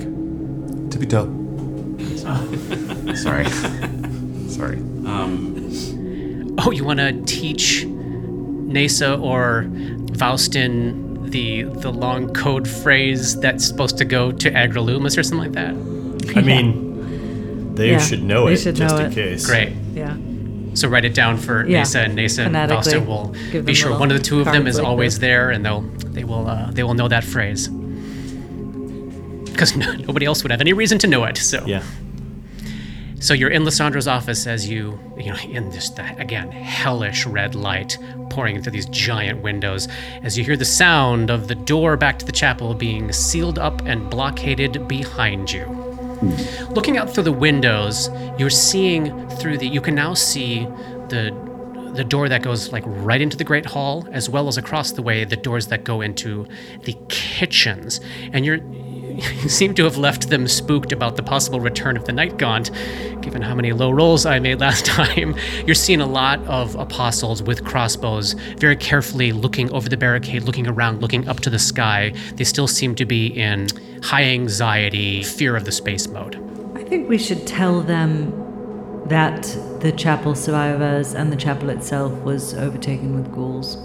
Tippy 0.91 1.07
toe. 1.07 1.27
Sorry. 3.17 3.47
Sorry. 4.49 4.79
Oh, 6.65 6.71
you 6.71 6.85
want 6.85 6.99
to 7.01 7.13
teach 7.25 7.85
Nasa 7.87 9.21
or 9.21 9.67
Faustin 10.19 11.31
the 11.31 11.63
the 11.63 11.91
long 11.91 12.33
code 12.35 12.69
phrase 12.69 13.41
that's 13.41 13.65
supposed 13.67 13.97
to 13.99 14.05
go 14.05 14.31
to 14.33 14.51
Agralumas 14.51 15.17
or 15.17 15.23
something 15.23 15.53
like 15.53 15.53
that? 15.53 15.75
I 16.37 16.43
mean, 16.43 17.75
they 17.75 17.93
Yeah, 17.93 17.99
should 17.99 18.23
know 18.23 18.47
they 18.47 18.53
it 18.53 18.59
should 18.59 18.77
just 18.77 18.95
know 18.97 19.05
in 19.07 19.13
it. 19.13 19.15
case. 19.15 19.47
Great. 19.47 19.73
Yeah. 19.95 20.15
So 20.75 20.89
write 20.89 21.05
it 21.05 21.15
down 21.15 21.37
for 21.37 21.67
Yeah, 21.67 21.83
Nasa 21.83 22.05
and 22.05 22.19
Nasa 22.19 22.39
and 22.47 22.55
phonetically. 22.55 22.77
Faustin 22.77 23.07
will 23.07 23.63
be 23.63 23.75
sure 23.75 23.99
one 23.99 24.11
of 24.11 24.17
the 24.17 24.23
two 24.23 24.41
of 24.41 24.47
them 24.47 24.67
is 24.67 24.79
like 24.79 24.87
always 24.87 25.15
this. 25.15 25.21
there, 25.21 25.51
and 25.51 25.65
they'll 25.65 25.83
they 25.83 26.25
will 26.25 26.49
uh, 26.49 26.71
they 26.71 26.83
will 26.83 26.95
know 26.95 27.09
that 27.09 27.25
phrase. 27.25 27.69
because 29.45 29.77
nobody 30.07 30.27
else 30.27 30.43
would 30.43 30.51
have 30.51 30.61
any 30.61 30.73
reason 30.73 30.99
to 30.99 31.07
know 31.07 31.25
it. 31.25 31.37
So 31.37 31.65
Yeah. 31.67 31.83
So 33.21 33.35
you're 33.35 33.51
in 33.51 33.63
Lissandro's 33.63 34.09
office 34.09 34.49
as 34.49 34.69
you, 34.69 34.99
you 35.17 35.31
know, 35.31 35.39
in 35.45 35.71
this 35.71 35.93
again 36.19 36.51
hellish 36.51 37.25
red 37.25 37.55
light 37.55 37.97
pouring 38.31 38.57
into 38.57 38.69
these 38.69 38.87
giant 38.87 39.43
windows, 39.43 39.87
as 40.25 40.37
you 40.37 40.43
hear 40.43 40.57
the 40.57 40.65
sound 40.65 41.31
of 41.31 41.47
the 41.47 41.55
door 41.55 41.97
back 41.97 42.19
to 42.19 42.27
the 42.27 42.33
chapel 42.33 42.75
being 42.75 43.13
sealed 43.13 43.61
up 43.61 43.81
and 43.87 44.11
blockaded 44.11 44.89
behind 44.89 45.53
you. 45.53 45.82
Looking 46.71 46.97
out 46.99 47.13
through 47.13 47.25
the 47.25 47.33
windows, 47.33 48.09
you're 48.39 48.51
seeing 48.51 49.29
through 49.31 49.59
the. 49.59 49.67
You 49.67 49.81
can 49.81 49.95
now 49.95 50.15
see 50.15 50.67
the 51.09 51.37
the 51.95 52.05
door 52.05 52.29
that 52.29 52.43
goes 52.43 52.73
like 52.73 52.85
right 52.87 53.21
into 53.21 53.37
the 53.37 53.45
great 53.45 53.67
hall, 53.67 54.07
as 54.13 54.29
well 54.29 54.49
as 54.49 54.57
across 54.57 54.93
the 54.93 55.03
way 55.03 55.25
the 55.25 55.37
doors 55.37 55.67
that 55.67 55.85
go 55.85 56.01
into 56.01 56.47
the 56.85 56.97
kitchens, 57.09 58.01
and 58.33 58.47
you're 58.47 58.57
you 58.57 58.92
seem 59.49 59.75
to 59.75 59.85
have 59.85 59.97
left 59.97 60.29
them 60.29 60.47
spooked 60.49 60.93
about 60.93 61.17
the 61.17 61.23
possible 61.23 61.61
return 61.61 61.97
of 61.97 62.05
the 62.05 62.13
Night 62.13 62.39
Gaunt, 62.39 62.71
given 63.21 63.43
how 63.43 63.55
many 63.55 63.73
low 63.73 63.91
rolls 63.91 64.27
I 64.27 64.39
made 64.39 64.61
last 64.67 64.87
time. 64.87 65.37
You're 65.67 65.75
seeing 65.75 66.01
a 66.01 66.07
lot 66.07 66.41
of 66.47 66.75
apostles 66.77 67.43
with 67.43 67.65
crossbows, 67.65 68.35
very 68.59 68.77
carefully 68.77 69.33
looking 69.33 69.71
over 69.73 69.89
the 69.89 69.97
barricade, 69.97 70.45
looking 70.45 70.67
around, 70.67 71.01
looking 71.01 71.29
up 71.29 71.41
to 71.41 71.51
the 71.51 71.59
sky. 71.59 72.13
They 72.35 72.45
still 72.45 72.69
seem 72.69 72.95
to 72.97 73.05
be 73.05 73.27
in 73.27 73.69
high 74.03 74.25
anxiety, 74.25 75.23
fear 75.23 75.57
of 75.57 75.65
the 75.65 75.73
space 75.73 76.09
mode. 76.09 76.37
I 76.75 76.83
think 76.85 77.09
we 77.09 77.19
should 77.19 77.47
tell 77.47 77.81
them 77.81 78.39
that 79.07 79.43
the 79.81 79.93
chapel 79.93 80.35
survivors 80.35 81.15
and 81.15 81.33
the 81.33 81.37
chapel 81.37 81.71
itself 81.71 82.13
was 82.23 82.55
overtaken 82.55 83.15
with 83.15 83.33
ghouls. 83.33 83.77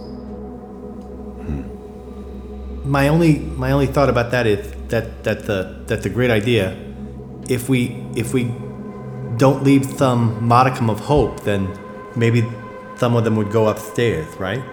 Hmm. 1.46 1.77
My 2.88 3.10
only 3.10 3.40
my 3.40 3.72
only 3.72 3.88
thought 3.88 4.08
about 4.08 4.32
that 4.32 4.48
is 4.48 4.72
that 4.88 5.26
that 5.26 5.46
the 5.46 5.84
that 5.88 6.04
the 6.04 6.10
great 6.10 6.32
idea, 6.32 6.74
if 7.50 7.68
we 7.68 8.02
if 8.16 8.34
we 8.34 8.46
don't 9.36 9.62
leave 9.64 9.86
some 9.86 10.48
modicum 10.48 10.90
of 10.90 11.02
hope, 11.02 11.44
then 11.44 11.68
maybe 12.16 12.46
some 12.96 13.18
of 13.18 13.26
them 13.26 13.36
would 13.36 13.52
go 13.52 13.68
upstairs, 13.68 14.28
right? 14.38 14.64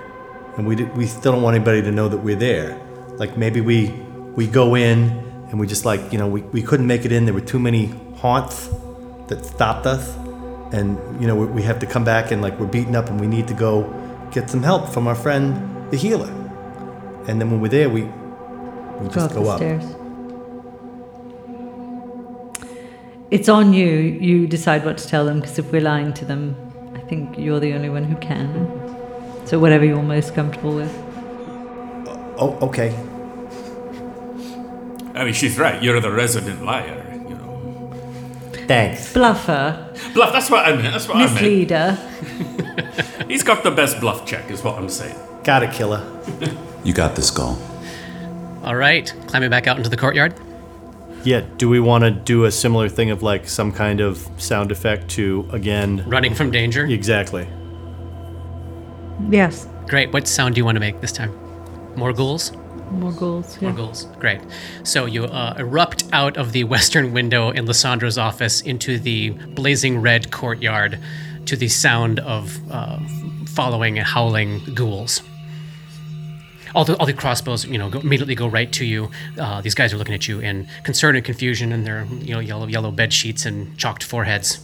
And 0.57 0.65
we 0.65 0.77
we 0.95 1.07
still 1.07 1.33
don't 1.33 1.43
want 1.43 1.57
anybody 1.57 1.83
to 1.83 1.91
know 1.91 2.09
that 2.09 2.19
we're 2.19 2.37
there. 2.37 2.81
Like 3.17 3.37
maybe 3.37 3.61
we 3.61 3.89
we 4.37 4.47
go 4.47 4.77
in 4.77 5.11
and 5.51 5.59
we 5.59 5.67
just 5.67 5.85
like 5.85 6.13
you 6.13 6.19
know 6.19 6.29
we, 6.29 6.43
we 6.43 6.63
couldn't 6.63 6.87
make 6.87 7.05
it 7.05 7.11
in. 7.11 7.25
There 7.25 7.35
were 7.35 7.41
too 7.41 7.59
many 7.59 7.87
haunts 8.19 8.69
that 9.27 9.45
stopped 9.45 9.87
us, 9.87 10.15
and 10.73 10.99
you 11.21 11.27
know 11.27 11.35
we, 11.35 11.47
we 11.47 11.63
have 11.63 11.81
to 11.81 11.87
come 11.87 12.05
back 12.05 12.31
and 12.31 12.41
like 12.41 12.61
we're 12.61 12.67
beaten 12.67 12.95
up 12.95 13.09
and 13.09 13.21
we 13.21 13.27
need 13.27 13.49
to 13.49 13.55
go 13.55 13.83
get 14.31 14.49
some 14.49 14.63
help 14.63 14.89
from 14.89 15.09
our 15.09 15.17
friend 15.17 15.91
the 15.91 15.97
healer. 15.97 16.44
And 17.27 17.41
then 17.41 17.51
when 17.51 17.61
we're 17.61 17.69
there, 17.69 17.89
we 17.89 18.03
we 18.03 19.09
Go 19.09 19.15
just 19.15 19.19
up 19.19 19.33
go 19.35 19.43
the 19.45 19.51
up. 19.51 19.57
stairs. 19.59 19.85
It's 23.31 23.49
on 23.49 23.73
you. 23.73 23.87
You 23.89 24.47
decide 24.47 24.85
what 24.85 24.99
to 24.99 25.09
tell 25.09 25.25
them 25.25 25.41
because 25.41 25.59
if 25.59 25.73
we're 25.73 25.81
lying 25.81 26.13
to 26.15 26.25
them, 26.25 26.57
I 26.95 27.01
think 27.01 27.37
you're 27.39 27.59
the 27.61 27.73
only 27.73 27.89
one 27.89 28.05
who 28.05 28.17
can. 28.17 28.53
So 29.47 29.59
whatever 29.59 29.85
you're 29.85 30.03
most 30.03 30.35
comfortable 30.35 30.75
with. 30.75 30.91
Uh, 32.07 32.17
oh, 32.39 32.59
okay. 32.63 32.95
I 35.15 35.25
mean, 35.25 35.33
she's 35.35 35.59
right. 35.59 35.83
You're 35.83 36.01
the 36.01 36.11
resident 36.11 36.65
liar, 36.65 37.03
you 37.29 37.35
know. 37.35 37.91
Thanks. 38.67 39.13
Bluffer, 39.13 39.93
Bluff, 40.13 40.33
that's 40.33 40.51
what 40.51 40.67
I 40.67 40.75
meant. 40.77 40.93
That's 40.93 41.09
what 41.09 41.17
I 41.17 41.21
meant. 41.21 41.35
misleader. 41.35 41.99
He's 43.29 43.43
got 43.43 43.63
the 43.63 43.71
best 43.71 44.01
bluff 44.01 44.27
check, 44.27 44.51
is 44.51 44.63
what 44.63 44.77
I'm 44.77 44.89
saying. 44.89 45.17
Got 45.45 45.63
it, 45.63 45.73
killer. 45.73 46.03
You 46.85 46.93
got 46.93 47.17
this, 47.17 47.31
Gull. 47.31 47.59
All 48.63 48.77
right, 48.77 49.13
climbing 49.27 49.51
back 49.51 49.67
out 49.67 49.77
into 49.77 49.91
the 49.91 49.97
courtyard. 49.97 50.35
Yeah, 51.25 51.41
do 51.57 51.69
we 51.69 51.81
want 51.81 52.05
to 52.05 52.11
do 52.11 52.45
a 52.45 52.53
similar 52.53 52.89
thing 52.89 53.11
of 53.11 53.23
like 53.23 53.49
some 53.49 53.73
kind 53.73 54.01
of 54.01 54.29
sound 54.37 54.71
effect 54.71 55.09
to 55.13 55.49
again? 55.53 56.05
Running 56.07 56.35
from 56.35 56.51
danger. 56.51 56.85
Exactly. 56.85 57.49
Yes, 59.31 59.67
Great. 59.87 60.13
What 60.13 60.27
sound 60.27 60.55
do 60.55 60.61
you 60.61 60.65
want 60.65 60.77
to 60.77 60.81
make 60.81 61.01
this 61.01 61.13
time? 61.13 61.33
More 61.97 62.13
ghouls? 62.13 62.53
more 62.91 63.13
ghouls. 63.13 63.61
More 63.61 63.73
ghouls. 63.73 64.05
Great. 64.21 64.41
So 64.85 65.07
you 65.07 65.25
uh, 65.25 65.55
erupt 65.59 66.05
out 66.13 66.37
of 66.37 66.53
the 66.53 66.65
western 66.75 67.13
window 67.13 67.51
in 67.51 67.67
Lissandro's 67.67 68.19
office 68.19 68.61
into 68.61 68.99
the 68.99 69.31
blazing 69.31 70.01
red 70.01 70.31
courtyard 70.31 70.99
to 71.47 71.57
the 71.57 71.69
sound 71.69 72.21
of 72.21 72.59
uh, 72.71 72.99
following 73.47 73.99
and 73.99 74.07
howling 74.07 74.61
ghouls. 74.75 75.23
All 76.75 76.85
the, 76.85 76.97
all 76.97 77.07
the 77.07 77.13
crossbows, 77.13 77.65
you 77.67 77.79
know, 77.79 77.89
go, 77.89 78.01
immediately 78.01 78.35
go 78.35 78.49
right 78.49 78.71
to 78.73 78.85
you. 78.85 79.11
Uh, 79.39 79.61
these 79.61 79.75
guys 79.75 79.95
are 79.95 79.97
looking 79.97 80.15
at 80.15 80.27
you 80.27 80.41
in 80.41 80.67
concern 80.83 81.15
and 81.17 81.25
confusion, 81.25 81.73
and 81.73 81.87
their 81.87 82.05
you 82.21 82.35
know 82.35 82.41
yellow 82.41 82.67
yellow 82.67 82.91
bed 82.91 83.13
sheets 83.13 83.47
and 83.47 83.77
chalked 83.79 84.03
foreheads. 84.03 84.59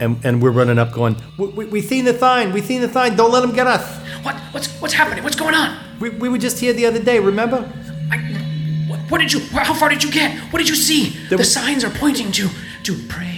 And, 0.00 0.24
and 0.24 0.40
we're 0.40 0.52
running 0.52 0.78
up 0.78 0.90
going, 0.92 1.16
we, 1.36 1.48
we, 1.48 1.64
we 1.66 1.80
seen 1.82 2.06
the 2.06 2.16
sign, 2.18 2.52
we 2.52 2.62
seen 2.62 2.80
the 2.80 2.88
sign, 2.88 3.14
don't 3.14 3.30
let 3.30 3.40
them 3.42 3.52
get 3.54 3.66
us. 3.66 3.84
What? 4.24 4.34
What's 4.52 4.68
what's 4.80 4.94
happening? 4.94 5.22
What's 5.22 5.36
going 5.36 5.54
on? 5.54 5.76
We, 6.00 6.10
we 6.10 6.28
were 6.30 6.38
just 6.38 6.58
here 6.60 6.72
the 6.72 6.86
other 6.86 7.02
day, 7.02 7.18
remember? 7.18 7.58
I, 8.10 8.16
what, 8.88 9.00
what 9.10 9.18
did 9.20 9.32
you? 9.32 9.40
How 9.40 9.74
far 9.74 9.88
did 9.90 10.02
you 10.04 10.10
get? 10.10 10.38
What 10.52 10.60
did 10.60 10.68
you 10.68 10.76
see? 10.76 11.10
There 11.28 11.30
the 11.30 11.36
was- 11.38 11.52
signs 11.52 11.84
are 11.84 11.90
pointing 11.90 12.30
to 12.32 12.48
to 12.84 12.94
praise, 13.08 13.35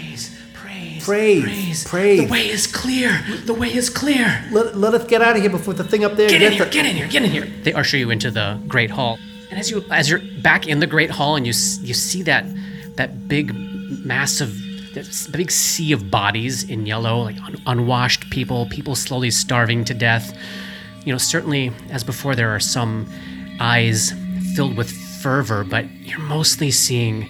praise, 1.08 1.42
Praise, 1.44 1.84
praise, 1.84 1.84
praise. 1.84 2.20
The 2.20 2.32
way 2.32 2.48
is 2.48 2.66
clear. 2.66 3.24
The 3.44 3.54
way 3.54 3.72
is 3.74 3.88
clear. 3.90 4.44
Let, 4.52 4.76
let 4.76 4.94
us 4.94 5.04
get 5.06 5.20
out 5.22 5.36
of 5.36 5.42
here 5.42 5.50
before 5.50 5.74
the 5.74 5.84
thing 5.84 6.04
up 6.04 6.14
there 6.16 6.28
Get 6.28 6.42
in 6.42 6.52
here. 6.52 6.62
us. 6.64 6.72
Get 6.72 6.86
in 6.86 6.96
here. 6.96 7.08
Get 7.08 7.22
in 7.24 7.30
here. 7.30 7.46
They 7.64 7.72
usher 7.72 7.96
you 7.96 8.10
into 8.10 8.30
the 8.30 8.60
great 8.68 8.90
hall, 8.90 9.18
and 9.50 9.58
as 9.58 9.70
you 9.70 9.84
as 9.90 10.08
you're 10.10 10.20
back 10.42 10.66
in 10.66 10.80
the 10.80 10.86
great 10.86 11.10
hall, 11.10 11.36
and 11.36 11.46
you 11.46 11.54
you 11.82 11.94
see 11.94 12.22
that 12.22 12.44
that 12.96 13.28
big 13.28 13.54
mass 14.04 14.40
of 14.40 14.50
that 14.94 15.06
big 15.32 15.50
sea 15.50 15.92
of 15.92 16.10
bodies 16.10 16.64
in 16.68 16.86
yellow, 16.86 17.18
like 17.22 17.36
un- 17.42 17.62
unwashed 17.66 18.28
people, 18.30 18.66
people 18.66 18.94
slowly 18.94 19.30
starving 19.30 19.84
to 19.84 19.94
death. 19.94 20.36
You 21.04 21.12
know, 21.14 21.18
certainly 21.18 21.72
as 21.90 22.04
before, 22.04 22.34
there 22.34 22.50
are 22.54 22.60
some 22.60 23.06
eyes 23.60 24.12
filled 24.54 24.76
with 24.76 24.90
fervor, 25.22 25.64
but 25.64 25.84
you're 26.02 26.18
mostly 26.20 26.70
seeing. 26.70 27.28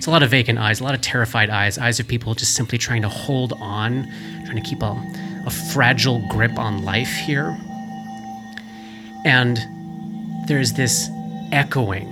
It's 0.00 0.06
a 0.06 0.10
lot 0.10 0.22
of 0.22 0.30
vacant 0.30 0.58
eyes, 0.58 0.80
a 0.80 0.84
lot 0.84 0.94
of 0.94 1.02
terrified 1.02 1.50
eyes, 1.50 1.76
eyes 1.76 2.00
of 2.00 2.08
people 2.08 2.34
just 2.34 2.54
simply 2.54 2.78
trying 2.78 3.02
to 3.02 3.08
hold 3.10 3.52
on, 3.60 4.04
trying 4.46 4.56
to 4.56 4.62
keep 4.62 4.82
a, 4.82 4.96
a 5.44 5.50
fragile 5.50 6.26
grip 6.30 6.58
on 6.58 6.86
life 6.86 7.12
here. 7.12 7.54
And 9.26 9.58
there's 10.48 10.72
this 10.72 11.10
echoing 11.52 12.10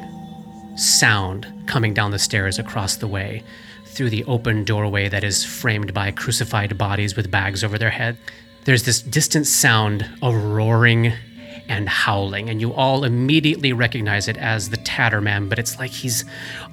sound 0.77 1.51
coming 1.67 1.95
down 1.95 2.11
the 2.11 2.19
stairs 2.19 2.59
across 2.59 2.97
the 2.97 3.07
way 3.07 3.43
through 3.87 4.11
the 4.11 4.23
open 4.25 4.65
doorway 4.65 5.09
that 5.09 5.25
is 5.25 5.43
framed 5.43 5.95
by 5.95 6.11
crucified 6.11 6.77
bodies 6.77 7.17
with 7.17 7.31
bags 7.31 7.65
over 7.65 7.79
their 7.79 7.89
head. 7.89 8.19
There's 8.67 8.83
this 8.83 9.01
distant 9.01 9.47
sound 9.47 10.07
of 10.21 10.35
roaring 10.35 11.15
and 11.69 11.89
howling, 11.89 12.49
and 12.49 12.61
you 12.61 12.73
all 12.73 13.05
immediately 13.05 13.73
recognize 13.73 14.27
it 14.29 14.37
as 14.37 14.71
the 14.71 14.77
Tatterman, 14.79 15.49
but 15.49 15.59
it's 15.59 15.79
like 15.79 15.91
he's 15.91 16.25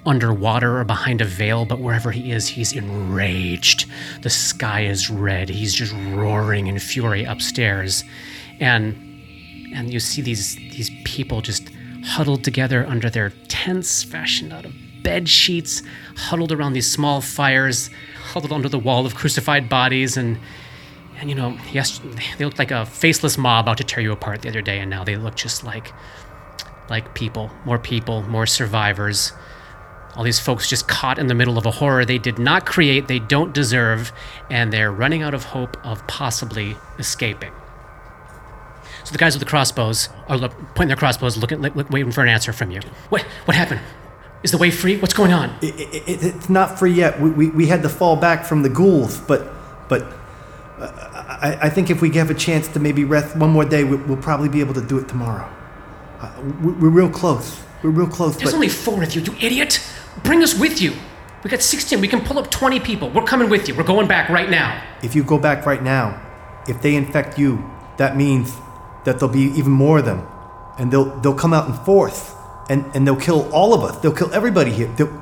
underwater 0.05 0.79
or 0.79 0.83
behind 0.83 1.21
a 1.21 1.25
veil, 1.25 1.65
but 1.65 1.79
wherever 1.79 2.11
he 2.11 2.31
is, 2.31 2.47
he's 2.47 2.73
enraged. 2.73 3.89
The 4.21 4.29
sky 4.29 4.85
is 4.85 5.09
red. 5.09 5.49
He's 5.49 5.73
just 5.73 5.93
roaring 6.13 6.67
in 6.67 6.79
fury 6.79 7.23
upstairs. 7.23 8.03
And 8.59 9.01
and 9.73 9.91
you 9.91 9.99
see 9.99 10.21
these 10.21 10.55
these 10.55 10.89
people 11.03 11.41
just 11.41 11.69
huddled 12.03 12.43
together 12.43 12.85
under 12.87 13.09
their 13.09 13.31
tents 13.47 14.03
fashioned 14.03 14.53
out 14.53 14.65
of 14.65 14.73
bed 15.03 15.27
sheets, 15.27 15.83
huddled 16.15 16.51
around 16.51 16.73
these 16.73 16.89
small 16.89 17.21
fires, 17.21 17.89
huddled 18.15 18.51
under 18.51 18.69
the 18.69 18.79
wall 18.79 19.05
of 19.05 19.15
crucified 19.15 19.69
bodies, 19.69 20.17
and 20.17 20.39
and 21.19 21.29
you 21.29 21.35
know, 21.35 21.57
yes, 21.71 22.01
they 22.37 22.45
looked 22.45 22.59
like 22.59 22.71
a 22.71 22.85
faceless 22.85 23.37
mob 23.37 23.67
out 23.67 23.77
to 23.77 23.83
tear 23.83 24.03
you 24.03 24.11
apart 24.11 24.41
the 24.41 24.49
other 24.49 24.61
day, 24.61 24.79
and 24.79 24.89
now 24.89 25.03
they 25.03 25.15
look 25.15 25.35
just 25.35 25.63
like 25.63 25.93
like 26.89 27.15
people, 27.15 27.51
more 27.65 27.79
people, 27.79 28.21
more 28.23 28.45
survivors. 28.45 29.33
All 30.15 30.23
these 30.23 30.39
folks 30.39 30.69
just 30.69 30.87
caught 30.87 31.19
in 31.19 31.27
the 31.27 31.33
middle 31.33 31.57
of 31.57 31.65
a 31.65 31.71
horror 31.71 32.05
they 32.05 32.17
did 32.17 32.39
not 32.39 32.65
create, 32.65 33.07
they 33.07 33.19
don't 33.19 33.53
deserve, 33.53 34.11
and 34.49 34.71
they're 34.71 34.91
running 34.91 35.23
out 35.23 35.33
of 35.33 35.45
hope 35.45 35.77
of 35.85 36.05
possibly 36.07 36.77
escaping. 36.99 37.51
So 39.03 39.11
the 39.11 39.17
guys 39.17 39.35
with 39.35 39.41
the 39.41 39.49
crossbows 39.49 40.09
are 40.27 40.37
look, 40.37 40.51
pointing 40.73 40.87
their 40.87 40.95
crossbows, 40.97 41.37
looking, 41.37 41.61
look, 41.61 41.89
waiting 41.89 42.11
for 42.11 42.21
an 42.23 42.29
answer 42.29 42.53
from 42.53 42.71
you. 42.71 42.81
What? 43.09 43.21
What 43.45 43.55
happened? 43.55 43.81
Is 44.41 44.51
the 44.51 44.57
way 44.57 44.71
free? 44.71 44.97
What's 44.97 45.13
going 45.13 45.33
on? 45.33 45.55
It, 45.61 45.75
it, 45.79 46.23
it's 46.23 46.49
not 46.49 46.79
free 46.79 46.93
yet. 46.93 47.19
We, 47.19 47.29
we, 47.29 47.49
we 47.49 47.65
had 47.67 47.81
to 47.83 47.89
fall 47.89 48.15
back 48.15 48.45
from 48.45 48.61
the 48.61 48.69
ghouls, 48.69 49.19
but 49.21 49.51
but 49.89 50.11
I, 50.79 51.57
I 51.63 51.69
think 51.69 51.89
if 51.89 52.01
we 52.01 52.09
have 52.11 52.29
a 52.29 52.33
chance 52.33 52.67
to 52.69 52.79
maybe 52.79 53.03
rest 53.03 53.35
one 53.37 53.49
more 53.51 53.65
day, 53.65 53.83
we, 53.83 53.97
we'll 53.97 54.17
probably 54.21 54.49
be 54.49 54.59
able 54.59 54.73
to 54.73 54.81
do 54.81 54.97
it 54.97 55.07
tomorrow. 55.07 55.47
Uh, 56.19 56.31
we- 56.63 56.73
we're 56.73 56.89
real 56.89 57.09
close. 57.09 57.61
We're 57.83 57.91
real 57.91 58.07
close. 58.07 58.35
There's 58.37 58.53
only 58.53 58.69
four 58.69 59.03
of 59.03 59.13
you, 59.15 59.21
you 59.21 59.33
idiot! 59.39 59.79
Bring 60.23 60.41
us 60.43 60.57
with 60.57 60.81
you. 60.81 60.93
We 61.43 61.49
got 61.51 61.61
16. 61.61 62.01
We 62.01 62.07
can 62.07 62.21
pull 62.21 62.39
up 62.39 62.49
20 62.49 62.79
people. 62.79 63.09
We're 63.11 63.23
coming 63.23 63.49
with 63.49 63.67
you. 63.67 63.75
We're 63.75 63.83
going 63.83 64.07
back 64.07 64.29
right 64.29 64.49
now. 64.49 64.81
if 65.03 65.13
you 65.15 65.23
go 65.23 65.37
back 65.37 65.65
right 65.65 65.83
now, 65.83 66.19
if 66.67 66.81
they 66.81 66.95
infect 66.95 67.37
you, 67.37 67.63
that 67.97 68.17
means 68.17 68.51
that 69.03 69.19
there'll 69.19 69.33
be 69.33 69.43
even 69.59 69.71
more 69.71 69.99
of 69.99 70.05
them, 70.05 70.25
and 70.79 70.91
they'll 70.91 71.11
they'll 71.21 71.35
come 71.35 71.53
out 71.53 71.67
in 71.67 71.73
force, 71.85 72.33
and 72.69 72.83
and 72.95 73.05
they'll 73.05 73.15
kill 73.29 73.47
all 73.53 73.73
of 73.75 73.83
us. 73.83 73.97
They'll 74.01 74.13
kill 74.15 74.33
everybody 74.33 74.71
here. 74.71 74.87
They'll, 74.97 75.13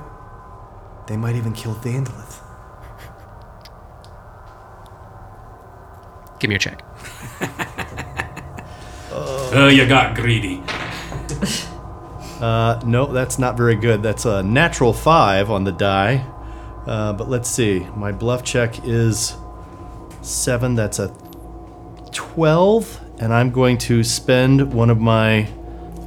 They 1.07 1.17
might 1.17 1.35
even 1.35 1.51
kill 1.53 1.75
Vandalith. 1.75 2.39
Give 6.43 6.49
me 6.49 6.55
your 6.55 6.59
check. 6.59 6.83
Oh, 9.13 9.69
you 9.73 9.87
got 9.87 10.13
greedy. 10.15 10.61
Uh, 12.41 12.81
no, 12.85 13.05
that's 13.05 13.39
not 13.39 13.55
very 13.55 13.75
good. 13.75 14.03
That's 14.03 14.25
a 14.25 14.43
natural 14.43 14.91
five 14.91 15.49
on 15.49 15.63
the 15.63 15.71
die. 15.71 16.29
Uh, 16.85 17.13
but 17.13 17.29
let's 17.29 17.47
see. 17.49 17.87
My 17.95 18.11
bluff 18.11 18.43
check 18.43 18.85
is 18.85 19.37
seven. 20.21 20.75
That's 20.75 20.99
a 20.99 21.15
12. 22.11 22.99
And 23.21 23.33
I'm 23.33 23.49
going 23.49 23.77
to 23.77 24.03
spend 24.03 24.73
one 24.73 24.89
of 24.89 24.99
my 24.99 25.47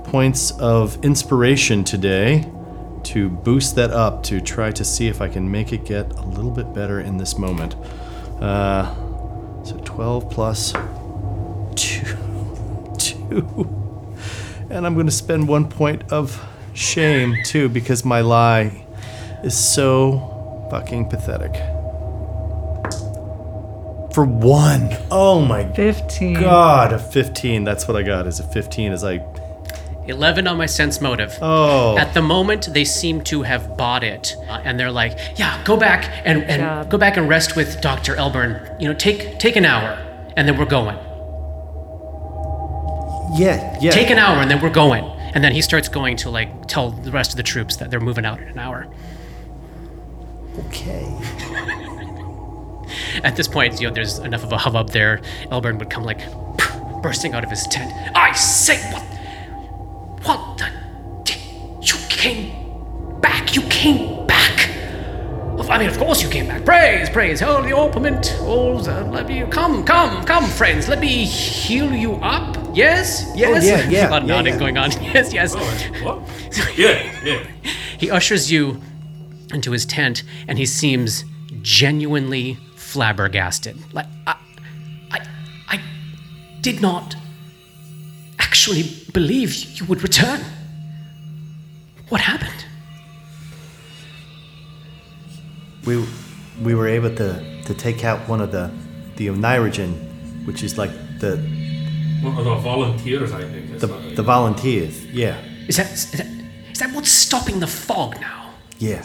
points 0.05 0.51
of 0.61 1.03
inspiration 1.03 1.84
today 1.84 2.53
to 3.05 3.30
boost 3.30 3.74
that 3.76 3.91
up 3.91 4.22
to 4.24 4.43
try 4.43 4.70
to 4.72 4.84
see 4.84 5.09
if 5.09 5.22
I 5.22 5.28
can 5.28 5.51
make 5.51 5.72
it 5.72 5.87
get 5.87 6.12
a 6.18 6.22
little 6.26 6.51
bit 6.51 6.74
better 6.74 7.01
in 7.01 7.16
this 7.16 7.39
moment. 7.39 7.76
Uh, 8.43 8.95
so 8.95 9.06
12 9.97 10.30
plus 10.30 10.72
2. 11.74 12.05
2. 12.99 14.68
And 14.68 14.86
I'm 14.86 14.92
going 14.92 15.07
to 15.07 15.12
spend 15.12 15.49
one 15.49 15.70
point 15.70 16.12
of 16.12 16.38
shame 16.74 17.34
too 17.47 17.70
because 17.70 18.05
my 18.05 18.20
lie 18.20 18.84
is 19.42 19.57
so 19.57 20.66
fucking 20.70 21.09
pathetic. 21.09 21.55
For 24.12 24.26
one. 24.26 24.90
Oh 25.11 25.40
my 25.40 25.64
15. 25.72 26.34
god, 26.34 26.92
a 26.92 26.99
15. 26.99 27.64
That's 27.64 27.88
what 27.88 27.97
I 27.97 28.03
got. 28.03 28.26
Is 28.26 28.38
a 28.38 28.42
15 28.42 28.92
as 28.92 29.03
I 29.03 29.24
11 30.09 30.47
on 30.47 30.57
my 30.57 30.67
sense 30.67 31.01
motive. 31.01 31.37
Oh. 31.41 31.97
At 31.99 32.15
the 32.15 32.23
moment, 32.23 32.73
they 32.73 32.85
seem 32.85 33.23
to 33.23 33.43
have 33.43 33.77
bought 33.77 34.05
it, 34.05 34.35
uh, 34.49 34.61
and 34.65 34.79
they're 34.79 34.91
like, 34.91 35.19
"Yeah, 35.37 35.63
go 35.65 35.77
back 35.77 36.05
and, 36.25 36.43
and 36.45 36.63
job. 36.63 36.91
go 36.91 36.99
back 36.99 37.17
and 37.17 37.29
rest 37.29 37.57
with 37.57 37.81
Doctor 37.81 38.15
Elburn. 38.15 38.81
You 38.81 38.89
know, 38.89 38.95
take 38.95 39.39
take 39.39 39.57
an 39.57 39.65
hour, 39.65 39.99
and 40.37 40.49
then 40.49 40.59
we're 40.59 40.65
going. 40.67 40.97
Yeah, 43.35 43.77
yeah. 43.81 43.91
Take 43.91 44.11
an 44.11 44.19
hour, 44.19 44.39
and 44.39 44.51
then 44.51 44.61
we're 44.61 44.71
going." 44.71 45.05
And 45.35 45.45
then 45.45 45.53
he 45.53 45.61
starts 45.61 45.89
going 45.91 46.17
to 46.19 46.31
like 46.31 46.67
tell 46.67 46.91
the 46.91 47.11
rest 47.11 47.33
of 47.33 47.37
the 47.37 47.43
troops 47.43 47.77
that 47.77 47.91
they're 47.91 48.01
moving 48.01 48.25
out 48.25 48.41
in 48.41 48.49
an 48.49 48.59
hour. 48.59 48.87
Okay. 50.67 51.05
At 53.23 53.37
this 53.37 53.47
point, 53.47 53.79
you 53.81 53.89
know, 53.89 53.93
there's 53.93 54.19
enough 54.19 54.45
of 54.45 54.53
a 54.53 54.59
hubbub 54.59 54.91
there. 54.91 55.21
Elburn 55.51 55.79
would 55.79 55.91
come 55.91 56.05
like 56.05 56.21
bursting 57.03 57.35
out 57.35 57.45
of 57.45 57.51
his 57.51 57.67
tent. 57.67 57.93
I 58.17 58.33
say, 58.33 58.79
what? 58.93 59.05
What 60.27 60.59
the? 60.59 60.66
You 61.83 61.95
came 62.09 63.20
back. 63.20 63.55
You 63.55 63.62
came 63.62 64.27
back. 64.27 64.68
Of- 65.59 65.70
I 65.70 65.79
mean, 65.79 65.89
of 65.89 65.99
course 65.99 66.22
you 66.22 66.29
came 66.29 66.47
back. 66.49 66.64
Praise, 66.64 67.09
praise, 67.11 67.41
holy 67.41 67.72
orpiment. 67.72 68.35
Oh, 68.41 68.81
the- 68.81 69.05
let 69.05 69.29
me 69.29 69.45
come, 69.51 69.85
come, 69.85 70.24
come, 70.24 70.45
friends. 70.47 70.89
Let 70.89 70.99
me 71.01 71.24
heal 71.24 71.93
you 71.95 72.14
up. 72.16 72.57
Yes, 72.74 73.24
oh, 73.29 73.35
yes. 73.37 73.64
Oh, 73.64 73.66
yeah, 73.66 73.89
yeah, 73.89 74.09
A 74.09 74.11
lot 74.11 74.22
of 74.22 74.29
yeah, 74.29 74.35
nodding 74.35 74.53
yeah. 74.55 74.59
going 74.59 74.77
on. 74.79 74.91
Yes, 75.03 75.33
yes. 75.33 75.55
Oh, 75.57 75.64
what? 76.05 76.77
Yeah, 76.77 77.24
yeah. 77.24 77.47
He 77.99 78.11
ushers 78.11 78.51
you 78.53 78.81
into 79.55 79.70
his 79.70 79.87
tent, 79.87 80.24
and 80.49 80.59
he 80.59 80.66
seems 80.66 81.24
genuinely 81.62 82.59
flabbergasted. 82.74 83.79
Like 83.95 84.07
I, 84.27 84.37
I, 85.11 85.27
I 85.68 85.81
did 86.61 86.83
not 86.83 87.16
actually 88.67 88.83
believe 89.12 89.79
you 89.79 89.87
would 89.87 90.03
return. 90.03 90.41
What 92.09 92.21
happened? 92.21 92.64
We 95.87 96.05
we 96.62 96.75
were 96.75 96.89
able 96.89 97.14
to 97.14 97.62
to 97.62 97.75
take 97.75 98.05
out 98.05 98.29
one 98.29 98.41
of 98.41 98.51
the 98.51 98.71
the 99.17 99.29
Oneirogen, 99.29 99.93
which 100.47 100.62
is 100.62 100.77
like 100.79 100.91
the 101.21 101.37
One 102.23 102.37
of 102.39 102.45
the 102.45 102.57
volunteers, 102.57 103.33
I 103.33 103.43
think. 103.43 103.71
It's 103.71 103.81
the, 103.83 103.87
not- 103.87 104.17
the 104.17 104.23
volunteers. 104.23 105.05
Yeah. 105.07 105.37
Is 105.69 105.77
that, 105.77 105.93
is 105.93 106.11
that 106.12 106.27
is 106.73 106.79
that 106.79 106.93
what's 106.93 107.11
stopping 107.11 107.61
the 107.61 107.67
fog 107.69 108.21
now? 108.21 108.51
Yeah. 108.79 109.05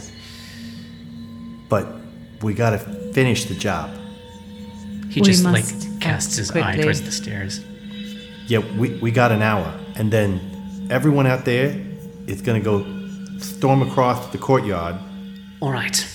But 1.70 1.86
we 2.42 2.54
gotta 2.54 2.80
finish 3.14 3.46
the 3.46 3.56
job. 3.56 3.90
He 5.10 5.22
We 5.22 5.26
just 5.28 5.44
like 5.44 5.66
casts 6.00 6.38
his 6.38 6.50
eye 6.52 6.78
towards 6.78 7.02
the 7.02 7.12
stairs. 7.12 7.62
Yeah, 8.52 8.60
we, 8.78 8.90
we 8.96 9.12
got 9.12 9.32
an 9.32 9.42
hour. 9.42 9.80
And 9.96 10.12
then 10.12 10.42
everyone 10.92 11.26
out 11.26 11.46
there 11.46 11.74
is 12.28 12.42
gonna 12.42 12.60
go 12.60 12.86
storm 13.38 13.82
across 13.82 14.28
the 14.34 14.38
courtyard. 14.38 14.98
All 15.62 15.72
right. 15.72 16.06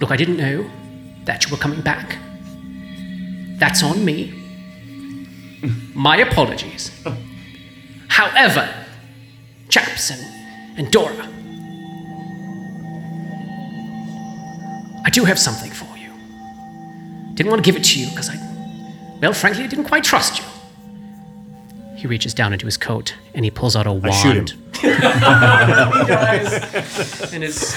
Look, 0.00 0.12
I 0.12 0.16
didn't 0.16 0.36
know 0.36 0.70
that 1.24 1.44
you 1.44 1.50
were 1.50 1.56
coming 1.60 1.80
back. 1.80 2.16
That's 3.58 3.82
on 3.82 4.04
me. 4.04 4.32
My 5.92 6.18
apologies. 6.18 6.92
However, 8.06 8.72
Chaps 9.68 10.10
and, 10.10 10.78
and 10.78 10.92
Dora, 10.92 11.28
I 15.04 15.10
do 15.10 15.24
have 15.24 15.40
something 15.40 15.72
for 15.72 15.98
you. 15.98 16.12
Didn't 17.34 17.50
want 17.50 17.64
to 17.64 17.68
give 17.68 17.74
it 17.74 17.84
to 17.86 17.98
you 17.98 18.08
because 18.10 18.30
I, 18.30 18.49
well, 19.20 19.32
frankly, 19.32 19.64
I 19.64 19.66
didn't 19.66 19.86
quite 19.86 20.04
trust 20.04 20.38
you. 20.38 20.44
He 21.96 22.06
reaches 22.06 22.32
down 22.32 22.52
into 22.52 22.66
his 22.66 22.76
coat 22.76 23.14
and 23.34 23.44
he 23.44 23.50
pulls 23.50 23.74
out 23.76 23.86
a 23.86 23.92
wand. 23.92 24.14
shoot 24.14 24.50
him. 24.50 24.62
and 27.32 27.42
his, 27.42 27.76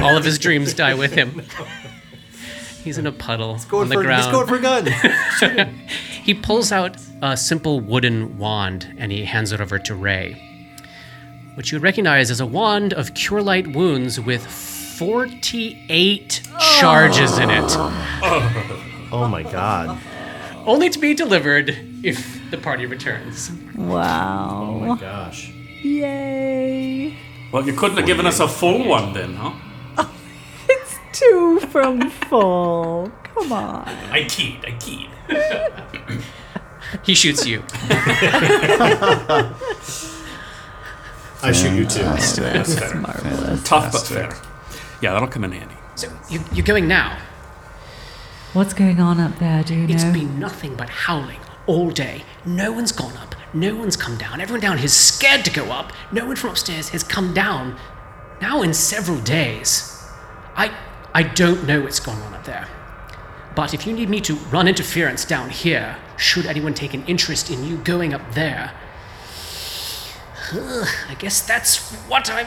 all 0.00 0.16
of 0.16 0.24
his 0.24 0.38
dreams 0.38 0.72
die 0.72 0.94
with 0.94 1.12
him. 1.12 1.42
He's 2.82 2.96
in 2.96 3.06
a 3.06 3.12
puddle 3.12 3.58
on 3.72 3.90
the 3.90 3.96
for, 3.96 4.02
ground. 4.02 4.24
He's 4.24 4.32
going 4.32 4.46
for 4.46 4.54
a 4.54 4.60
gun. 4.60 4.88
He 6.28 6.34
pulls 6.34 6.72
out 6.72 6.98
a 7.22 7.38
simple 7.38 7.80
wooden 7.80 8.36
wand 8.36 8.94
and 8.98 9.10
he 9.10 9.24
hands 9.24 9.50
it 9.50 9.62
over 9.62 9.78
to 9.78 9.94
Ray, 9.94 10.34
which 11.54 11.72
you 11.72 11.76
would 11.76 11.82
recognize 11.82 12.30
as 12.30 12.38
a 12.38 12.44
wand 12.44 12.92
of 12.92 13.14
cure 13.14 13.40
light 13.40 13.68
wounds 13.68 14.20
with 14.20 14.46
48 14.46 16.42
charges 16.78 17.38
in 17.38 17.48
it, 17.48 17.64
oh, 17.70 19.08
oh 19.10 19.26
my 19.26 19.42
god. 19.42 19.98
Only 20.68 20.90
to 20.90 20.98
be 20.98 21.14
delivered 21.14 21.76
if 22.04 22.40
the 22.50 22.58
party 22.58 22.86
returns. 22.86 23.50
Wow. 23.74 24.74
Oh 24.74 24.80
my 24.80 25.00
gosh. 25.00 25.50
Yay. 25.82 27.16
Well, 27.50 27.66
you 27.66 27.72
couldn't 27.72 27.96
have 27.96 28.06
given 28.06 28.26
us 28.26 28.38
a 28.40 28.46
full 28.46 28.86
one 28.86 29.12
then, 29.14 29.34
huh? 29.34 29.54
It's 30.68 30.96
two 31.12 31.60
from 31.70 32.10
full. 32.10 33.10
Come 33.34 33.52
on. 33.52 33.88
I 34.10 34.24
keyed, 34.28 34.64
I 34.64 34.76
keyed. 34.78 35.08
He 37.02 37.14
shoots 37.14 37.46
you. 37.46 37.62
I 41.42 41.52
shoot 41.52 41.74
you 41.76 41.84
too. 41.84 42.02
That's 42.02 42.38
marvelous. 42.94 43.62
Tough 43.62 43.92
but 43.92 44.06
fair. 44.06 44.34
Yeah, 45.02 45.12
that'll 45.12 45.28
come 45.28 45.44
in 45.44 45.52
handy. 45.52 45.74
So 45.96 46.10
you, 46.30 46.40
you're 46.52 46.64
going 46.64 46.88
now. 46.88 47.18
What's 48.54 48.72
going 48.72 48.98
on 48.98 49.20
up 49.20 49.38
there? 49.38 49.62
Do 49.62 49.74
you 49.74 49.86
It's 49.88 50.04
know? 50.04 50.12
been 50.12 50.38
nothing 50.38 50.74
but 50.74 50.88
howling 50.88 51.40
all 51.66 51.90
day. 51.90 52.22
No 52.46 52.72
one's 52.72 52.92
gone 52.92 53.14
up. 53.18 53.34
No 53.52 53.76
one's 53.76 53.96
come 53.96 54.16
down. 54.16 54.40
Everyone 54.40 54.60
down 54.60 54.78
here 54.78 54.86
is 54.86 54.96
scared 54.96 55.44
to 55.44 55.50
go 55.50 55.66
up. 55.70 55.92
No 56.12 56.26
one 56.26 56.36
from 56.36 56.50
upstairs 56.50 56.88
has 56.90 57.02
come 57.02 57.34
down. 57.34 57.76
Now 58.40 58.62
in 58.62 58.72
several 58.72 59.18
days. 59.20 59.94
I 60.56 60.74
I 61.14 61.22
don't 61.24 61.66
know 61.66 61.82
what's 61.82 62.00
going 62.00 62.18
on 62.22 62.34
up 62.34 62.44
there. 62.44 62.68
But 63.54 63.74
if 63.74 63.86
you 63.86 63.92
need 63.92 64.08
me 64.08 64.20
to 64.22 64.34
run 64.34 64.66
interference 64.68 65.24
down 65.24 65.50
here, 65.50 65.96
should 66.16 66.46
anyone 66.46 66.72
take 66.74 66.94
an 66.94 67.04
interest 67.06 67.50
in 67.50 67.64
you 67.64 67.76
going 67.78 68.14
up 68.14 68.32
there, 68.32 68.72
I 70.52 71.16
guess 71.18 71.46
that's 71.46 71.92
what 72.08 72.30
I'm 72.30 72.46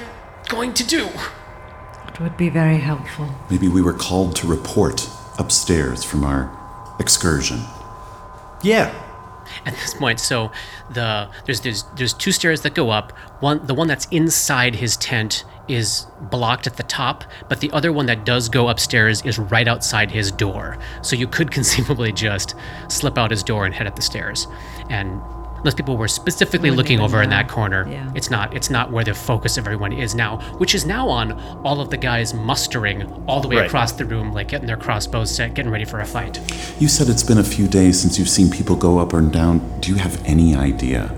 going 0.49 0.73
to 0.75 0.83
do. 0.83 1.09
It 2.07 2.19
would 2.19 2.37
be 2.37 2.49
very 2.49 2.77
helpful. 2.77 3.29
Maybe 3.49 3.67
we 3.67 3.81
were 3.81 3.93
called 3.93 4.35
to 4.37 4.47
report 4.47 5.07
upstairs 5.41 6.03
from 6.03 6.23
our 6.23 6.49
excursion. 6.99 7.59
Yeah. 8.63 8.93
at 9.65 9.73
this 9.73 9.93
point. 9.95 10.19
So 10.19 10.51
the 10.91 11.29
there's 11.45 11.61
there's 11.61 11.83
there's 11.95 12.13
two 12.13 12.31
stairs 12.31 12.61
that 12.61 12.75
go 12.75 12.89
up. 12.91 13.11
One 13.41 13.65
the 13.65 13.73
one 13.73 13.87
that's 13.87 14.05
inside 14.11 14.75
his 14.75 14.95
tent 14.97 15.43
is 15.67 16.05
blocked 16.21 16.67
at 16.67 16.77
the 16.77 16.83
top, 16.83 17.23
but 17.49 17.59
the 17.59 17.71
other 17.71 17.91
one 17.91 18.05
that 18.05 18.25
does 18.25 18.49
go 18.49 18.69
upstairs 18.69 19.21
is 19.23 19.39
right 19.39 19.67
outside 19.67 20.11
his 20.11 20.31
door. 20.31 20.77
So 21.01 21.15
you 21.15 21.27
could 21.27 21.51
conceivably 21.57 22.11
just 22.11 22.55
slip 22.87 23.17
out 23.17 23.31
his 23.31 23.43
door 23.43 23.65
and 23.65 23.73
head 23.73 23.87
up 23.87 23.95
the 23.95 24.01
stairs. 24.01 24.47
And 24.89 25.21
unless 25.61 25.75
people 25.75 25.95
were 25.95 26.07
specifically 26.07 26.69
Wouldn't 26.71 26.77
looking 26.77 26.93
even 26.95 27.05
over 27.05 27.21
in 27.21 27.29
that 27.29 27.47
corner, 27.47 27.87
Yeah. 27.89 28.09
it's 28.15 28.29
not 28.31 28.55
it's 28.55 28.69
not 28.69 28.91
where 28.91 29.03
the 29.03 29.13
focus 29.13 29.57
of 29.57 29.65
everyone 29.67 29.93
is 29.93 30.15
now, 30.15 30.37
which 30.57 30.73
is 30.75 30.85
now 30.85 31.07
on 31.07 31.33
all 31.63 31.79
of 31.79 31.89
the 31.89 31.97
guys 31.97 32.33
mustering 32.33 33.03
all 33.27 33.41
the 33.41 33.47
way 33.47 33.57
Right. 33.57 33.67
across 33.67 33.91
the 33.93 34.05
room, 34.05 34.31
like 34.33 34.47
getting 34.49 34.67
their 34.67 34.77
crossbows 34.77 35.29
set, 35.29 35.53
getting 35.53 35.71
ready 35.71 35.85
for 35.85 35.99
a 35.99 36.05
fight. 36.05 36.39
You 36.79 36.87
said 36.87 37.09
it's 37.09 37.23
been 37.23 37.37
a 37.37 37.43
few 37.43 37.67
days 37.67 37.99
since 38.01 38.17
you've 38.17 38.29
seen 38.29 38.49
people 38.49 38.75
go 38.75 38.97
up 38.99 39.13
and 39.13 39.31
down. 39.31 39.61
Do 39.81 39.91
you 39.91 39.97
have 39.97 40.19
any 40.25 40.55
idea 40.55 41.11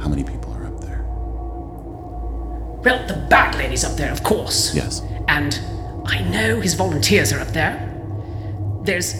how 0.00 0.08
many 0.08 0.22
people 0.22 0.54
are 0.54 0.66
up 0.66 0.80
there? 0.80 1.02
Well, 2.84 3.06
the 3.08 3.26
Bat 3.28 3.56
Lady's 3.58 3.84
up 3.84 3.96
there, 3.96 4.12
of 4.12 4.22
course. 4.22 4.74
Yes. 4.74 5.02
And 5.28 5.58
I 6.06 6.20
know 6.22 6.60
his 6.60 6.74
volunteers 6.74 7.32
are 7.32 7.40
up 7.40 7.48
there. 7.52 7.86
There's 8.84 9.14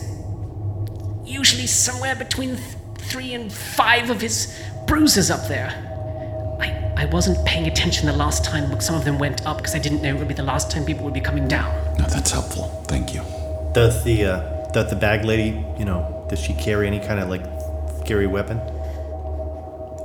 usually 1.24 1.66
somewhere 1.66 2.14
between 2.16 2.56
th- 2.56 2.76
three 3.10 3.34
and 3.34 3.52
five 3.52 4.08
of 4.08 4.20
his 4.20 4.56
bruises 4.86 5.30
up 5.30 5.48
there. 5.48 5.70
I, 6.60 7.02
I 7.02 7.06
wasn't 7.06 7.44
paying 7.44 7.66
attention 7.66 8.06
the 8.06 8.12
last 8.12 8.44
time 8.44 8.80
some 8.80 8.94
of 8.94 9.04
them 9.04 9.18
went 9.18 9.44
up 9.46 9.56
because 9.56 9.74
I 9.74 9.78
didn't 9.78 10.02
know 10.02 10.10
it 10.10 10.18
would 10.18 10.28
be 10.28 10.34
the 10.34 10.42
last 10.44 10.70
time 10.70 10.84
people 10.84 11.04
would 11.04 11.14
be 11.14 11.20
coming 11.20 11.48
down. 11.48 11.74
No, 11.98 12.06
that's 12.06 12.30
helpful. 12.30 12.68
Thank 12.86 13.12
you. 13.12 13.22
Does 13.72 14.04
the 14.04 14.26
uh, 14.26 14.70
does 14.72 14.90
the 14.90 14.96
bag 14.96 15.24
lady, 15.24 15.64
you 15.78 15.84
know, 15.84 16.26
does 16.28 16.40
she 16.40 16.54
carry 16.54 16.86
any 16.86 17.00
kind 17.00 17.18
of 17.18 17.28
like 17.28 17.44
scary 18.02 18.26
weapon? 18.26 18.58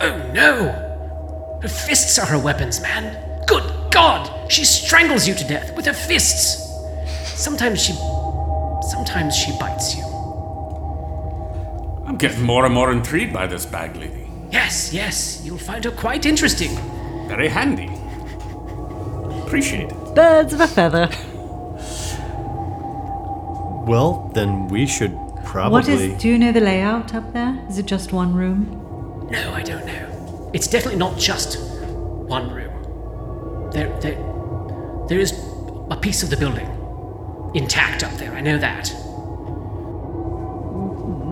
Oh 0.02 0.32
no! 0.34 1.60
Her 1.62 1.68
fists 1.68 2.18
are 2.18 2.26
her 2.26 2.40
weapons, 2.40 2.82
man. 2.82 3.44
Good 3.48 3.64
God! 3.92 4.52
She 4.52 4.66
strangles 4.66 5.28
you 5.28 5.36
to 5.36 5.48
death 5.48 5.76
with 5.76 5.86
her 5.86 5.94
fists. 5.94 6.64
Sometimes 7.40 7.82
she. 7.82 7.94
Sometimes 8.90 9.36
she 9.36 9.52
bites 9.60 9.96
you. 9.96 10.05
I'm 12.16 12.20
getting 12.20 12.44
more 12.44 12.64
and 12.64 12.74
more 12.74 12.94
intrigued 12.94 13.34
by 13.34 13.46
this 13.46 13.66
bag 13.66 13.98
lady. 13.98 14.26
Yes, 14.50 14.94
yes, 14.94 15.42
you'll 15.44 15.58
find 15.58 15.84
her 15.84 15.92
quite 15.92 16.26
interesting. 16.26 16.74
Very 17.28 17.50
handy. 17.50 17.92
Appreciate 19.46 19.92
it. 19.92 20.16
Birds 20.16 20.54
of 20.54 20.62
a 20.62 20.68
feather. 20.68 21.10
Well, 23.86 24.32
then 24.34 24.70
we 24.70 24.88
should 24.88 25.12
probably. 25.44 25.72
What 25.74 25.90
is? 25.90 26.22
Do 26.22 26.30
you 26.30 26.38
know 26.38 26.54
the 26.54 26.62
layout 26.62 27.14
up 27.14 27.34
there? 27.34 27.62
Is 27.68 27.80
it 27.80 27.86
just 27.86 28.14
one 28.14 28.34
room? 28.34 29.28
No, 29.30 29.52
I 29.54 29.62
don't 29.62 29.86
know. 29.86 30.52
It's 30.54 30.70
definitely 30.70 31.00
not 31.00 31.20
just 31.20 31.60
one 31.60 32.50
room. 32.50 33.72
There, 33.74 33.90
there, 34.00 34.16
there 35.10 35.20
is 35.20 35.34
a 35.92 35.98
piece 35.98 36.24
of 36.24 36.30
the 36.30 36.38
building 36.38 36.70
intact 37.54 38.06
up 38.06 38.14
there. 38.14 38.32
I 38.32 38.40
know 38.40 38.58
that. 38.58 38.90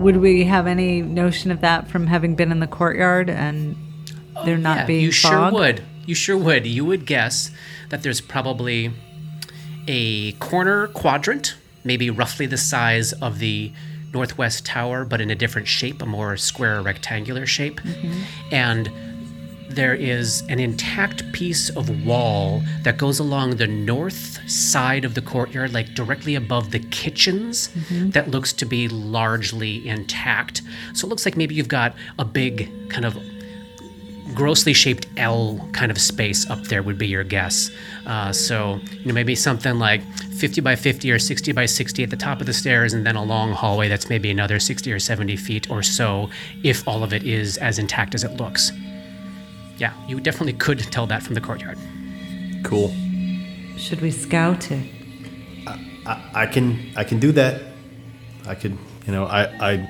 Would 0.04 0.18
we 0.18 0.44
have 0.44 0.66
any 0.66 1.00
notion 1.00 1.50
of 1.50 1.62
that 1.62 1.88
from 1.88 2.08
having 2.08 2.34
been 2.34 2.52
in 2.52 2.60
the 2.60 2.66
courtyard 2.66 3.30
and 3.30 3.74
there 4.44 4.58
not 4.58 4.80
Yeah, 4.80 4.86
being 4.86 5.00
you 5.00 5.12
fog? 5.12 5.32
sure 5.32 5.60
would. 5.60 5.82
You 6.04 6.14
sure 6.14 6.36
would. 6.36 6.66
You 6.66 6.84
would 6.84 7.06
guess 7.06 7.50
that 7.88 8.02
there's 8.02 8.20
probably 8.20 8.92
a 9.88 10.32
corner 10.32 10.88
quadrant, 10.88 11.56
maybe 11.84 12.10
roughly 12.10 12.44
the 12.44 12.58
size 12.58 13.14
of 13.14 13.38
the 13.38 13.72
northwest 14.12 14.66
tower, 14.66 15.06
but 15.06 15.22
in 15.22 15.30
a 15.30 15.34
different 15.34 15.68
shape, 15.68 16.02
a 16.02 16.06
more 16.06 16.36
square 16.36 16.82
rectangular 16.82 17.46
shape. 17.46 17.80
Mm-hmm. 17.80 18.20
And 18.52 18.90
there 19.70 19.94
is 19.94 20.42
an 20.50 20.60
intact 20.60 21.32
piece 21.32 21.70
of 21.70 22.04
wall 22.04 22.62
that 22.82 22.98
goes 22.98 23.18
along 23.18 23.56
the 23.56 23.66
north 23.66 24.33
side 24.46 25.04
of 25.04 25.14
the 25.14 25.22
courtyard, 25.22 25.72
like 25.72 25.94
directly 25.94 26.34
above 26.34 26.70
the 26.70 26.78
kitchens, 26.78 27.70
that 27.90 28.30
looks 28.30 28.52
to 28.54 28.64
be 28.66 28.88
largely 28.88 29.86
intact. 29.88 30.62
So 30.94 31.06
it 31.06 31.10
looks 31.10 31.24
like 31.24 31.36
maybe 31.36 31.54
you've 31.54 31.68
got 31.68 31.94
a 32.18 32.24
big 32.24 32.70
kind 32.90 33.04
of 33.04 33.16
grossly 34.34 34.72
shaped 34.72 35.06
L 35.16 35.60
kind 35.72 35.90
of 35.90 36.00
space 36.00 36.48
up 36.50 36.60
there 36.64 36.82
would 36.82 36.98
be 36.98 37.06
your 37.06 37.24
guess. 37.24 37.70
Uh, 38.06 38.32
so 38.32 38.80
you 38.90 39.06
know 39.06 39.14
maybe 39.14 39.34
something 39.34 39.78
like 39.78 40.02
50 40.38 40.60
by 40.60 40.74
50 40.74 41.10
or 41.12 41.18
60 41.18 41.52
by 41.52 41.66
60 41.66 42.02
at 42.02 42.10
the 42.10 42.16
top 42.16 42.40
of 42.40 42.46
the 42.46 42.52
stairs, 42.52 42.92
and 42.92 43.06
then 43.06 43.16
a 43.16 43.22
long 43.22 43.52
hallway 43.52 43.88
that's 43.88 44.08
maybe 44.08 44.30
another 44.30 44.58
60 44.58 44.92
or 44.92 44.98
70 44.98 45.36
feet 45.36 45.70
or 45.70 45.82
so, 45.82 46.30
if 46.62 46.86
all 46.88 47.04
of 47.04 47.12
it 47.12 47.22
is 47.22 47.56
as 47.58 47.78
intact 47.78 48.14
as 48.14 48.24
it 48.24 48.36
looks. 48.36 48.72
Yeah, 49.78 49.92
you 50.08 50.20
definitely 50.20 50.54
could 50.54 50.78
tell 50.78 51.06
that 51.06 51.22
from 51.22 51.34
the 51.34 51.40
courtyard. 51.40 51.78
cool? 52.64 52.94
Should 53.84 54.00
we 54.00 54.10
scout 54.10 54.70
it? 54.70 54.82
I 56.34 56.46
can 56.46 56.90
I 56.96 57.04
can 57.04 57.20
do 57.20 57.32
that. 57.32 57.60
I 58.46 58.54
could 58.54 58.78
you 59.06 59.12
know 59.12 59.26
I 59.26 59.42
I 59.72 59.88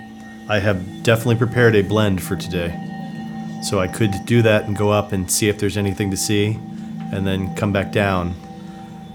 I 0.48 0.58
have 0.58 1.04
definitely 1.04 1.36
prepared 1.36 1.76
a 1.76 1.82
blend 1.82 2.20
for 2.20 2.34
today, 2.34 2.74
so 3.62 3.78
I 3.78 3.86
could 3.86 4.12
do 4.26 4.42
that 4.42 4.64
and 4.64 4.76
go 4.76 4.90
up 4.90 5.12
and 5.12 5.30
see 5.30 5.48
if 5.48 5.58
there's 5.58 5.76
anything 5.76 6.10
to 6.10 6.16
see, 6.16 6.58
and 7.12 7.24
then 7.24 7.54
come 7.54 7.72
back 7.72 7.92
down. 7.92 8.34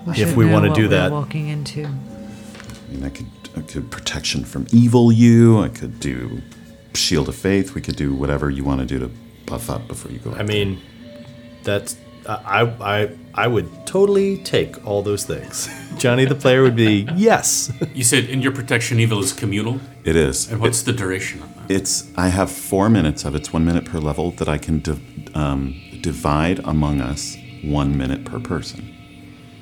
If 0.08 0.38
we 0.38 0.46
wanna 0.46 0.70
what 0.70 0.78
do 0.78 0.84
we're 0.84 0.88
that. 0.88 1.12
walking 1.12 1.50
into. 1.50 1.84
I 1.84 2.92
mean, 2.92 3.04
I 3.04 3.10
could, 3.10 3.28
I 3.58 3.62
could 3.62 3.92
protection 3.92 4.46
from 4.46 4.66
evil 4.72 5.12
you. 5.12 5.60
I 5.60 5.68
could 5.68 6.00
do 6.00 6.42
shield 6.94 7.28
of 7.28 7.36
faith. 7.36 7.76
We 7.76 7.82
could 7.82 7.98
do 7.98 8.14
whatever 8.14 8.50
you 8.50 8.64
want 8.64 8.80
to 8.80 8.86
do 8.86 8.98
to 9.00 9.12
buff 9.46 9.70
up 9.70 9.90
before 9.90 10.10
you 10.10 10.20
go. 10.20 10.32
I 10.32 10.44
mean, 10.44 10.82
that's 11.64 11.98
I 12.28 12.62
I 12.82 13.10
I 13.34 13.48
would 13.48 13.68
totally 13.88 14.38
take 14.38 14.86
all 14.86 15.02
those 15.02 15.26
things. 15.26 15.70
Johnny 15.98 16.26
the 16.26 16.36
player 16.36 16.62
would 16.62 16.76
be 16.76 17.08
yes. 17.16 17.72
You 17.94 18.04
said 18.04 18.26
in 18.26 18.42
your 18.42 18.52
protection 18.52 19.00
evil 19.00 19.20
is 19.20 19.34
communal. 19.34 19.80
it 20.04 20.16
is. 20.16 20.52
And 20.52 20.62
what's 20.62 20.84
the 20.84 20.94
duration 20.94 21.42
on 21.42 21.54
that? 21.56 21.72
It's. 21.72 22.12
I 22.18 22.28
have 22.30 22.52
four 22.52 22.90
minutes 22.90 23.26
of 23.26 23.36
it. 23.36 23.40
it's 23.40 23.54
one 23.54 23.66
minute 23.66 23.86
per 23.86 24.00
level 24.00 24.32
that 24.32 24.50
I 24.50 24.58
can 24.58 24.80
div- 24.80 25.36
um, 25.36 25.76
divide 26.02 26.60
among 26.60 27.02
us 27.02 27.36
one 27.64 27.98
minute 27.98 28.26
per 28.26 28.40
person. 28.40 28.96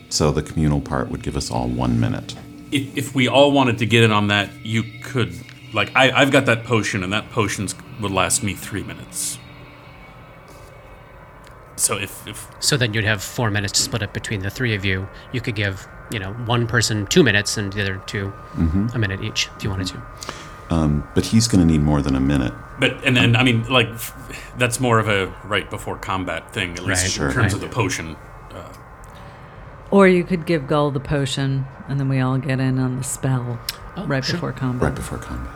So 0.09 0.31
the 0.31 0.41
communal 0.43 0.79
part 0.81 1.09
would 1.09 1.21
give 1.23 1.35
us 1.35 1.51
all 1.51 1.67
one 1.67 1.99
minute. 1.99 2.35
If, 2.71 2.97
if 2.97 3.15
we 3.15 3.27
all 3.27 3.51
wanted 3.51 3.77
to 3.79 3.85
get 3.85 4.03
in 4.03 4.11
on 4.11 4.27
that, 4.27 4.49
you 4.65 4.83
could. 5.03 5.33
Like, 5.73 5.91
I, 5.95 6.11
I've 6.11 6.31
got 6.31 6.45
that 6.45 6.63
potion, 6.63 7.03
and 7.03 7.11
that 7.11 7.29
potion 7.31 7.67
would 8.01 8.11
last 8.11 8.41
me 8.43 8.53
three 8.53 8.83
minutes. 8.83 9.37
So 11.77 11.97
if, 11.97 12.27
if 12.27 12.49
So 12.59 12.75
then 12.75 12.93
you'd 12.93 13.05
have 13.05 13.23
four 13.23 13.49
minutes 13.49 13.73
to 13.73 13.81
split 13.81 14.03
up 14.03 14.13
between 14.13 14.41
the 14.41 14.49
three 14.49 14.75
of 14.75 14.83
you. 14.83 15.07
You 15.31 15.41
could 15.41 15.55
give, 15.55 15.87
you 16.11 16.19
know, 16.19 16.33
one 16.33 16.67
person 16.67 17.05
two 17.07 17.23
minutes 17.23 17.57
and 17.57 17.71
the 17.71 17.81
other 17.81 18.01
2 18.07 18.25
mm-hmm. 18.27 18.87
a 18.93 18.99
minute 18.99 19.21
each 19.21 19.49
if 19.55 19.63
you 19.63 19.69
wanted 19.69 19.87
to. 19.87 19.93
Mm-hmm. 19.93 20.73
Um, 20.73 21.07
but 21.15 21.25
he's 21.25 21.47
going 21.47 21.65
to 21.65 21.71
need 21.71 21.81
more 21.81 22.01
than 22.01 22.15
a 22.15 22.19
minute. 22.19 22.53
But 22.79 23.03
and 23.05 23.17
and 23.17 23.37
I 23.37 23.43
mean 23.43 23.63
like 23.69 23.87
f- 23.87 24.53
that's 24.57 24.79
more 24.79 24.99
of 24.99 25.07
a 25.07 25.27
right 25.45 25.69
before 25.69 25.97
combat 25.97 26.53
thing 26.53 26.73
at 26.73 26.83
least 26.83 27.03
Right, 27.03 27.05
in 27.05 27.11
sure. 27.11 27.31
terms 27.31 27.37
right. 27.37 27.53
of 27.53 27.61
the 27.61 27.69
potion. 27.69 28.17
Uh, 28.51 28.73
or 29.89 30.07
you 30.07 30.25
could 30.25 30.45
give 30.45 30.67
Gull 30.67 30.91
the 30.91 30.99
potion 30.99 31.65
and 31.87 31.99
then 31.99 32.09
we 32.09 32.19
all 32.19 32.37
get 32.37 32.59
in 32.59 32.79
on 32.79 32.97
the 32.97 33.03
spell 33.03 33.59
oh, 33.95 34.05
right 34.07 34.25
sure. 34.25 34.35
before 34.35 34.51
combat. 34.51 34.89
Right 34.89 34.95
before 34.95 35.19
combat. 35.19 35.53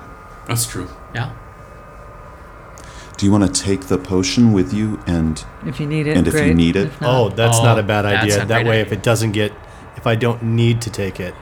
That's 0.47 0.65
true. 0.65 0.89
Yeah. 1.13 1.35
Do 3.21 3.27
you 3.27 3.31
want 3.31 3.53
to 3.55 3.61
take 3.61 3.81
the 3.81 3.99
potion 3.99 4.51
with 4.51 4.73
you 4.73 4.99
and 5.05 5.45
If 5.67 5.79
you 5.79 5.85
need 5.85 6.07
it, 6.07 6.17
And 6.17 6.25
if 6.27 6.33
you 6.33 6.39
great. 6.39 6.55
need 6.55 6.75
it- 6.75 6.87
If 6.87 6.99
not- 7.01 7.09
Oh, 7.15 7.29
that's 7.29 7.59
Oh, 7.59 7.63
not 7.63 7.77
a 7.77 7.83
bad 7.83 8.01
that's 8.03 8.23
idea. 8.23 8.41
a 8.41 8.45
That 8.47 8.55
great 8.63 8.65
way, 8.65 8.71
idea. 8.79 8.85
if 8.87 8.91
it 8.91 9.03
doesn't 9.03 9.33
get, 9.33 9.53
if 9.95 10.07
I 10.07 10.15
don't 10.15 10.41
need 10.41 10.81
to 10.81 10.89
take 10.89 11.19
it, 11.19 11.35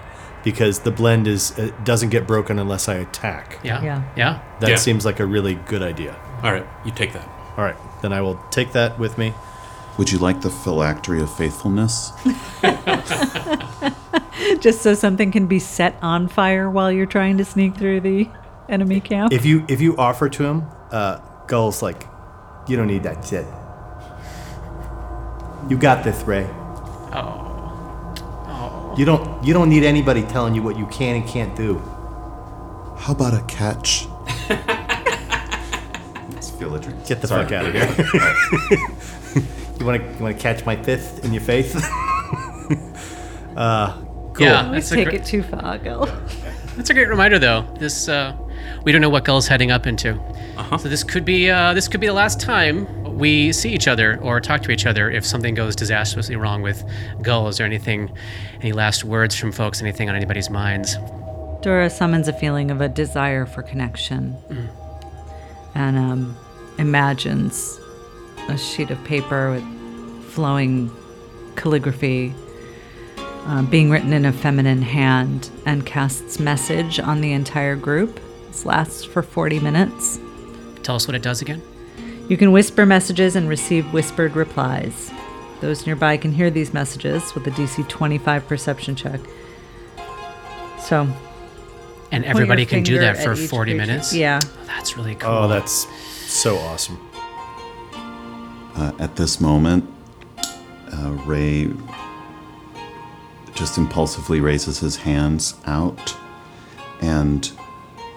because 0.43 0.79
the 0.79 0.91
blend 0.91 1.25
is 1.25 1.57
it 1.57 1.85
doesn't 1.85 2.09
get 2.09 2.27
broken 2.27 2.59
unless 2.59 2.89
I 2.89 2.95
attack. 2.95 3.59
Yeah. 3.63 3.81
Yeah. 3.81 4.01
Yeah. 4.17 4.39
That 4.59 4.71
Yeah. 4.71 4.75
seems 4.75 5.05
like 5.05 5.21
a 5.21 5.25
really 5.25 5.57
good 5.69 5.81
idea. 5.81 6.17
All 6.43 6.51
right, 6.51 6.65
you 6.83 6.91
take 6.91 7.13
that. 7.13 7.29
All 7.57 7.63
right, 7.63 7.77
then 8.01 8.11
I 8.11 8.19
will 8.19 8.37
take 8.51 8.73
that 8.73 8.99
with 8.99 9.17
me. 9.17 9.33
would 9.97 10.11
you 10.11 10.17
like 10.17 10.41
the 10.41 10.49
phylactery 10.49 11.21
of 11.21 11.29
faithfulness? 11.33 12.11
Just 14.59 14.81
so 14.81 14.93
something 14.93 15.31
can 15.31 15.45
be 15.47 15.59
set 15.59 15.95
on 16.01 16.27
fire 16.27 16.69
while 16.69 16.91
you're 16.91 17.05
trying 17.05 17.37
to 17.37 17.45
sneak 17.45 17.75
through 17.77 18.01
the 18.01 18.27
enemy 18.67 18.99
camp. 18.99 19.31
If 19.31 19.45
you 19.45 19.63
if 19.69 19.79
you 19.79 19.95
offer 19.97 20.27
to 20.29 20.43
him, 20.45 20.63
uh, 20.91 21.19
Gull's 21.49 21.81
like, 21.81 22.05
you 22.67 22.77
don't 22.77 22.87
need 22.87 23.01
that 23.03 23.25
shit. 23.25 23.45
You 25.67 25.77
got 25.77 26.03
this, 26.03 26.21
Ray. 26.23 26.45
Oh. 27.11 28.13
Oh. 28.47 28.95
You 28.97 29.03
don't 29.03 29.43
you 29.43 29.53
don't 29.53 29.67
need 29.67 29.83
anybody 29.83 30.21
telling 30.21 30.53
you 30.53 30.61
what 30.61 30.77
you 30.77 30.85
can 30.87 31.15
and 31.17 31.27
can't 31.27 31.55
do. 31.55 31.79
How 32.97 33.13
about 33.13 33.33
a 33.33 33.41
catch? 33.47 34.05
Let's 36.31 36.51
feel 36.51 36.75
a 36.75 36.79
drink. 36.79 37.05
Get 37.07 37.19
the 37.21 37.27
Sorry. 37.27 37.43
fuck 37.43 37.51
out 37.53 37.65
of 37.65 37.73
here. 37.73 37.87
you 39.79 39.85
want 39.85 40.01
to 40.01 40.07
you 40.07 40.23
want 40.23 40.35
to 40.37 40.41
catch 40.41 40.65
my 40.65 40.75
fist 40.75 41.25
in 41.25 41.33
your 41.33 41.41
face? 41.41 41.75
uh, 43.55 43.93
cool. 44.33 44.45
Yeah. 44.45 44.65
Always 44.67 44.89
That's 44.89 44.91
a, 44.91 44.95
take 44.95 45.09
gr- 45.09 45.15
it 45.15 45.25
too 45.25 45.41
far, 45.41 45.79
Gull. 45.79 46.05
that's 46.75 46.91
a 46.91 46.93
great 46.93 47.09
reminder, 47.09 47.39
though. 47.39 47.65
This 47.79 48.07
uh, 48.07 48.37
we 48.83 48.91
don't 48.91 49.01
know 49.01 49.09
what 49.09 49.25
Gull's 49.25 49.47
heading 49.47 49.71
up 49.71 49.87
into, 49.87 50.19
so 50.79 50.89
this 50.89 51.03
could 51.03 51.25
be 51.25 51.49
uh, 51.49 51.73
this 51.73 51.87
could 51.87 51.99
be 51.99 52.07
the 52.07 52.13
last 52.13 52.39
time 52.39 52.87
we 53.17 53.51
see 53.51 53.73
each 53.73 53.87
other 53.87 54.17
or 54.21 54.39
talk 54.39 54.61
to 54.63 54.71
each 54.71 54.85
other 54.85 55.11
if 55.11 55.25
something 55.25 55.53
goes 55.53 55.75
disastrously 55.75 56.35
wrong 56.35 56.61
with 56.61 56.83
Gull. 57.21 57.49
Is 57.49 57.57
there 57.57 57.65
anything, 57.65 58.11
any 58.61 58.71
last 58.71 59.03
words 59.03 59.35
from 59.35 59.51
folks? 59.51 59.81
Anything 59.81 60.09
on 60.09 60.15
anybody's 60.15 60.49
minds? 60.49 60.95
Dora 61.61 61.89
summons 61.89 62.29
a 62.29 62.33
feeling 62.33 62.71
of 62.71 62.79
a 62.79 62.87
desire 62.87 63.45
for 63.45 63.61
connection 63.61 64.37
and 65.75 65.97
um, 65.97 66.37
imagines 66.77 67.79
a 68.47 68.57
sheet 68.57 68.89
of 68.89 69.03
paper 69.03 69.51
with 69.51 70.23
flowing 70.31 70.89
calligraphy 71.55 72.33
uh, 73.17 73.63
being 73.63 73.89
written 73.89 74.13
in 74.13 74.25
a 74.25 74.31
feminine 74.31 74.81
hand 74.81 75.49
and 75.65 75.85
casts 75.85 76.39
message 76.39 76.99
on 76.99 77.19
the 77.21 77.33
entire 77.33 77.75
group. 77.75 78.19
This 78.49 78.65
lasts 78.65 79.03
for 79.03 79.21
40 79.21 79.59
minutes. 79.59 80.19
Tell 80.83 80.95
us 80.95 81.07
what 81.07 81.15
it 81.15 81.21
does 81.21 81.41
again. 81.41 81.61
You 82.27 82.37
can 82.37 82.51
whisper 82.51 82.85
messages 82.85 83.35
and 83.35 83.47
receive 83.49 83.91
whispered 83.93 84.35
replies. 84.35 85.11
Those 85.61 85.85
nearby 85.85 86.17
can 86.17 86.31
hear 86.31 86.49
these 86.49 86.73
messages 86.73 87.33
with 87.35 87.45
a 87.47 87.51
DC 87.51 87.87
25 87.87 88.47
perception 88.47 88.95
check. 88.95 89.19
So, 90.79 91.07
And 92.11 92.25
everybody 92.25 92.65
can 92.65 92.83
do 92.83 92.97
that 92.99 93.17
for 93.17 93.35
40 93.35 93.71
creature. 93.71 93.85
minutes? 93.87 94.13
Yeah. 94.13 94.39
Oh, 94.43 94.47
that's 94.67 94.97
really 94.97 95.15
cool. 95.15 95.29
Oh, 95.29 95.47
that's 95.47 95.85
so 96.31 96.57
awesome. 96.57 96.99
Uh, 98.75 98.91
at 98.99 99.15
this 99.15 99.41
moment, 99.41 99.85
uh, 100.93 101.11
Ray 101.25 101.69
just 103.53 103.77
impulsively 103.77 104.39
raises 104.39 104.79
his 104.79 104.95
hands 104.95 105.55
out, 105.65 106.15
and 107.01 107.51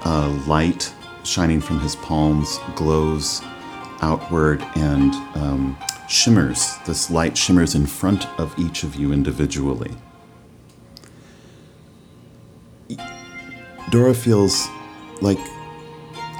a 0.04 0.28
light 0.46 0.92
shining 1.24 1.60
from 1.60 1.80
his 1.80 1.96
palms 1.96 2.58
glows 2.74 3.42
outward 4.00 4.62
and 4.76 5.14
um, 5.36 5.76
shimmers. 6.08 6.76
This 6.86 7.10
light 7.10 7.36
shimmers 7.36 7.74
in 7.74 7.86
front 7.86 8.26
of 8.38 8.58
each 8.58 8.82
of 8.82 8.96
you 8.96 9.12
individually. 9.12 9.92
Dora 13.90 14.14
feels 14.14 14.68
like, 15.20 15.38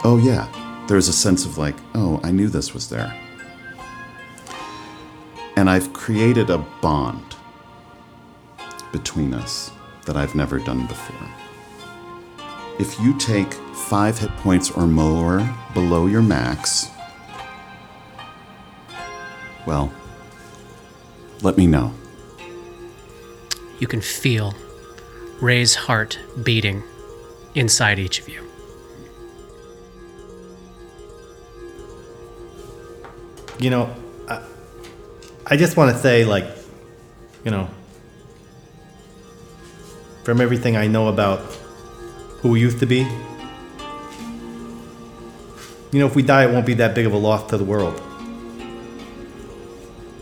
oh 0.05 0.21
yeah, 0.23 0.49
there's 0.89 1.09
a 1.09 1.13
sense 1.13 1.45
of 1.45 1.59
like, 1.59 1.77
oh, 1.95 2.21
I 2.23 2.31
knew 2.31 2.49
this 2.49 2.75
was 2.75 2.89
there 2.89 3.17
and 5.57 5.69
I've 5.69 5.93
created 5.93 6.51
a 6.51 6.59
bond 6.59 7.37
between 8.91 9.35
us 9.35 9.71
that 10.07 10.17
I've 10.17 10.35
never 10.35 10.59
done 10.59 10.87
before. 10.87 11.42
If 12.79 12.99
you 13.01 13.17
take 13.19 13.53
five 13.53 14.19
hit 14.19 14.31
points 14.39 14.71
or 14.71 14.87
more 14.87 15.49
below 15.75 16.07
your 16.07 16.23
max, 16.23 16.91
well, 19.67 19.93
let 21.43 21.57
me 21.57 21.67
know. 21.67 21.93
You 23.79 23.87
can 23.87 24.01
feel 24.01 24.55
Ray's 25.41 25.75
heart 25.75 26.19
beating 26.43 26.83
inside 27.55 27.99
each 27.99 28.21
of 28.21 28.29
you. 28.29 28.45
You 33.59 33.71
know, 33.71 33.95
I, 34.29 34.43
I 35.47 35.57
just 35.57 35.77
want 35.77 35.95
to 35.95 35.99
say, 36.01 36.25
like, 36.25 36.47
you 37.45 37.51
know, 37.51 37.69
from 40.25 40.41
everything 40.41 40.77
I 40.77 40.87
know 40.87 41.09
about 41.09 41.41
who 42.43 42.51
we 42.51 42.61
used 42.61 42.81
to 42.81 42.87
be, 42.87 43.07
you 45.93 46.01
know, 46.01 46.07
if 46.07 46.17
we 46.17 46.23
die, 46.23 46.45
it 46.45 46.53
won't 46.53 46.67
be 46.67 46.75
that 46.75 46.95
big 46.95 47.07
of 47.07 47.13
a 47.13 47.17
loss 47.17 47.49
to 47.51 47.59
the 47.59 47.65
world. 47.65 48.01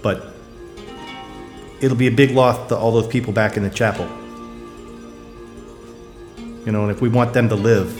But 0.03 0.35
it'll 1.81 1.97
be 1.97 2.09
a 2.09 2.13
big 2.13 2.33
loss 2.33 2.69
to 2.69 2.77
all 2.77 2.93
those 2.93 3.07
people 3.07 3.33
back 3.33 3.57
in 3.57 3.63
the 3.63 3.71
chapel. 3.71 4.09
You 6.67 6.73
know, 6.73 6.83
and 6.83 6.91
if 6.91 7.01
we 7.01 7.09
want 7.09 7.33
them 7.33 7.49
to 7.49 7.55
live, 7.55 7.97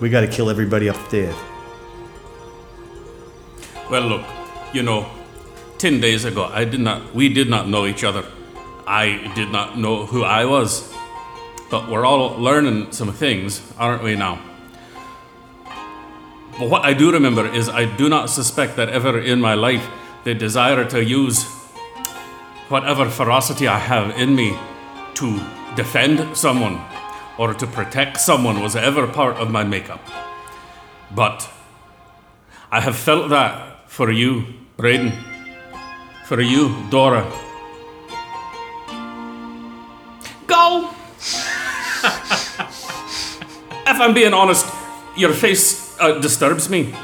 we 0.00 0.10
got 0.10 0.20
to 0.20 0.28
kill 0.28 0.50
everybody 0.50 0.88
upstairs. 0.88 1.34
Well, 3.90 4.02
look, 4.02 4.26
you 4.74 4.82
know, 4.82 5.10
ten 5.78 6.00
days 6.00 6.26
ago, 6.26 6.44
I 6.44 6.64
did 6.64 6.80
not. 6.80 7.14
We 7.14 7.30
did 7.30 7.48
not 7.48 7.66
know 7.66 7.86
each 7.86 8.04
other. 8.04 8.24
I 8.86 9.32
did 9.34 9.50
not 9.50 9.78
know 9.78 10.04
who 10.04 10.22
I 10.22 10.44
was. 10.44 10.94
But 11.70 11.88
we're 11.88 12.06
all 12.06 12.38
learning 12.38 12.92
some 12.92 13.12
things, 13.12 13.62
aren't 13.78 14.02
we 14.02 14.16
now? 14.16 14.38
But 16.58 16.70
what 16.70 16.84
I 16.84 16.94
do 16.94 17.12
remember 17.12 17.46
is 17.46 17.68
I 17.68 17.84
do 17.84 18.08
not 18.08 18.30
suspect 18.30 18.76
that 18.76 18.88
ever 18.88 19.18
in 19.18 19.40
my 19.40 19.54
life 19.54 19.86
the 20.24 20.34
desire 20.34 20.84
to 20.86 21.04
use 21.04 21.44
whatever 22.68 23.08
ferocity 23.08 23.68
I 23.68 23.78
have 23.78 24.18
in 24.18 24.34
me 24.34 24.58
to 25.14 25.40
defend 25.76 26.36
someone 26.36 26.80
or 27.38 27.54
to 27.54 27.66
protect 27.66 28.18
someone 28.20 28.60
was 28.60 28.74
ever 28.74 29.06
part 29.06 29.36
of 29.36 29.50
my 29.50 29.62
makeup. 29.62 30.00
But 31.14 31.48
I 32.70 32.80
have 32.80 32.96
felt 32.96 33.30
that 33.30 33.88
for 33.88 34.10
you, 34.10 34.44
Braden. 34.76 35.12
For 36.24 36.40
you, 36.40 36.74
Dora. 36.90 37.24
Go! 40.46 40.90
If 43.98 44.02
I'm 44.02 44.14
being 44.14 44.32
honest, 44.32 44.64
your 45.16 45.32
face 45.32 45.98
uh, 45.98 46.20
disturbs 46.20 46.70
me. 46.70 46.94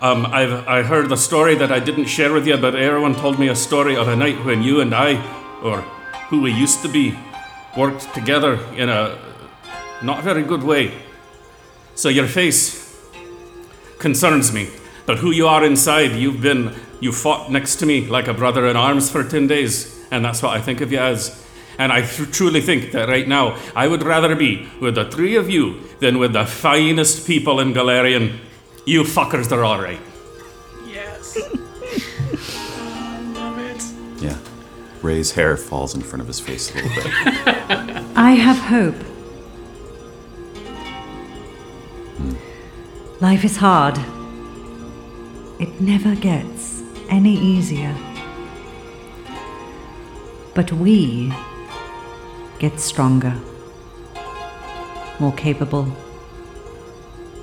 Um, 0.00 0.24
I've 0.26 0.68
I 0.68 0.82
heard 0.84 1.08
the 1.08 1.16
story 1.16 1.56
that 1.56 1.72
I 1.72 1.80
didn't 1.80 2.04
share 2.04 2.32
with 2.32 2.46
you, 2.46 2.56
but 2.56 2.76
everyone 2.76 3.16
told 3.16 3.40
me 3.40 3.48
a 3.48 3.56
story 3.56 3.96
of 3.96 4.06
a 4.06 4.14
night 4.14 4.44
when 4.44 4.62
you 4.62 4.80
and 4.80 4.94
I, 4.94 5.16
or 5.64 5.80
who 6.28 6.40
we 6.42 6.52
used 6.52 6.80
to 6.82 6.88
be, 6.88 7.18
worked 7.76 8.14
together 8.14 8.54
in 8.76 8.88
a 8.88 9.18
not 10.00 10.22
very 10.22 10.44
good 10.44 10.62
way. 10.62 10.92
So 11.96 12.08
your 12.08 12.28
face 12.28 12.96
concerns 13.98 14.52
me. 14.52 14.68
But 15.06 15.18
who 15.18 15.32
you 15.32 15.48
are 15.48 15.64
inside, 15.64 16.12
you've 16.12 16.40
been, 16.40 16.72
you 17.00 17.10
fought 17.10 17.50
next 17.50 17.80
to 17.80 17.86
me 17.86 18.06
like 18.06 18.28
a 18.28 18.34
brother 18.34 18.68
in 18.68 18.76
arms 18.76 19.10
for 19.10 19.24
10 19.24 19.48
days, 19.48 20.06
and 20.12 20.24
that's 20.24 20.40
what 20.40 20.56
I 20.56 20.60
think 20.60 20.82
of 20.82 20.92
you 20.92 21.00
as. 21.00 21.47
And 21.78 21.92
I 21.92 22.02
th- 22.02 22.30
truly 22.32 22.60
think 22.60 22.90
that 22.92 23.08
right 23.08 23.26
now, 23.28 23.56
I 23.76 23.86
would 23.86 24.02
rather 24.02 24.34
be 24.34 24.66
with 24.80 24.96
the 24.96 25.04
three 25.10 25.36
of 25.36 25.48
you 25.48 25.80
than 26.00 26.18
with 26.18 26.32
the 26.32 26.44
finest 26.44 27.26
people 27.26 27.60
in 27.60 27.72
Golarion. 27.72 28.38
You 28.84 29.02
fuckers 29.04 29.52
are 29.52 29.64
alright. 29.64 30.00
Yes. 30.86 31.38
I 32.80 33.20
love 33.32 33.58
it. 33.58 33.82
Yeah. 34.22 34.36
Ray's 35.02 35.32
hair 35.32 35.56
falls 35.56 35.94
in 35.94 36.00
front 36.02 36.20
of 36.22 36.26
his 36.26 36.40
face 36.40 36.72
a 36.72 36.74
little 36.74 36.90
bit. 36.90 37.06
I 38.16 38.32
have 38.32 38.58
hope. 38.58 38.96
Hmm. 42.16 42.34
Life 43.20 43.44
is 43.44 43.56
hard. 43.56 43.98
It 45.60 45.80
never 45.80 46.16
gets 46.16 46.82
any 47.08 47.36
easier. 47.36 47.94
But 50.54 50.72
we 50.72 51.32
get 52.58 52.80
stronger, 52.80 53.34
more 55.20 55.32
capable, 55.32 55.86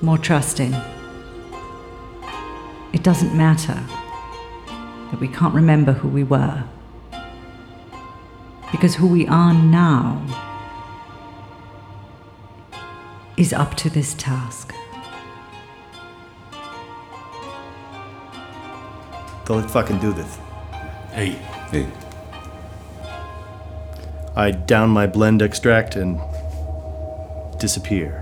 more 0.01 0.18
trusting. 0.18 0.74
It 2.93 3.03
doesn't 3.03 3.36
matter 3.36 3.82
that 5.11 5.20
we 5.20 5.28
can't 5.28 5.53
remember 5.53 5.93
who 5.93 6.07
we 6.07 6.24
were. 6.24 6.63
Because 8.72 8.95
who 8.95 9.07
we 9.07 9.26
are 9.28 9.53
now 9.53 10.22
is 13.38 13.53
up 13.53 13.76
to 13.76 13.89
this 13.89 14.13
task. 14.16 14.74
So 19.47 19.55
let's 19.55 19.72
fucking 19.72 19.99
do 19.99 20.11
this. 20.11 20.38
Hey, 21.11 21.39
hey, 21.72 21.88
I 24.36 24.51
down 24.51 24.89
my 24.89 25.07
blend 25.07 25.41
extract 25.41 25.95
and 25.95 26.19
disappear. 27.57 28.21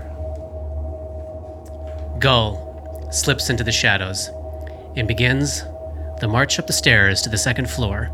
Gull 2.20 3.08
slips 3.10 3.50
into 3.50 3.64
the 3.64 3.72
shadows 3.72 4.30
and 4.96 5.08
begins 5.08 5.64
the 6.20 6.28
march 6.28 6.58
up 6.58 6.66
the 6.68 6.72
stairs 6.72 7.20
to 7.22 7.28
the 7.28 7.36
second 7.38 7.68
floor. 7.68 8.10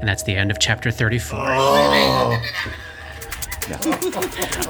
And 0.00 0.08
that's 0.08 0.24
the 0.24 0.36
end 0.36 0.50
of 0.50 0.58
chapter 0.58 0.90
34. 0.90 2.38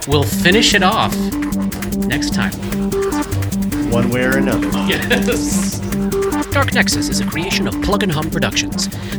We'll 0.06 0.22
finish 0.22 0.74
it 0.74 0.82
off 0.82 1.16
next 1.96 2.34
time. 2.34 2.52
One 3.90 4.10
way 4.10 4.24
or 4.24 4.36
another. 4.36 4.68
Yes. 4.86 5.80
Dark 6.52 6.74
Nexus 6.74 7.08
is 7.08 7.20
a 7.20 7.26
creation 7.26 7.66
of 7.66 7.80
Plug 7.82 8.02
and 8.02 8.12
Hum 8.12 8.30
Productions. 8.30 8.88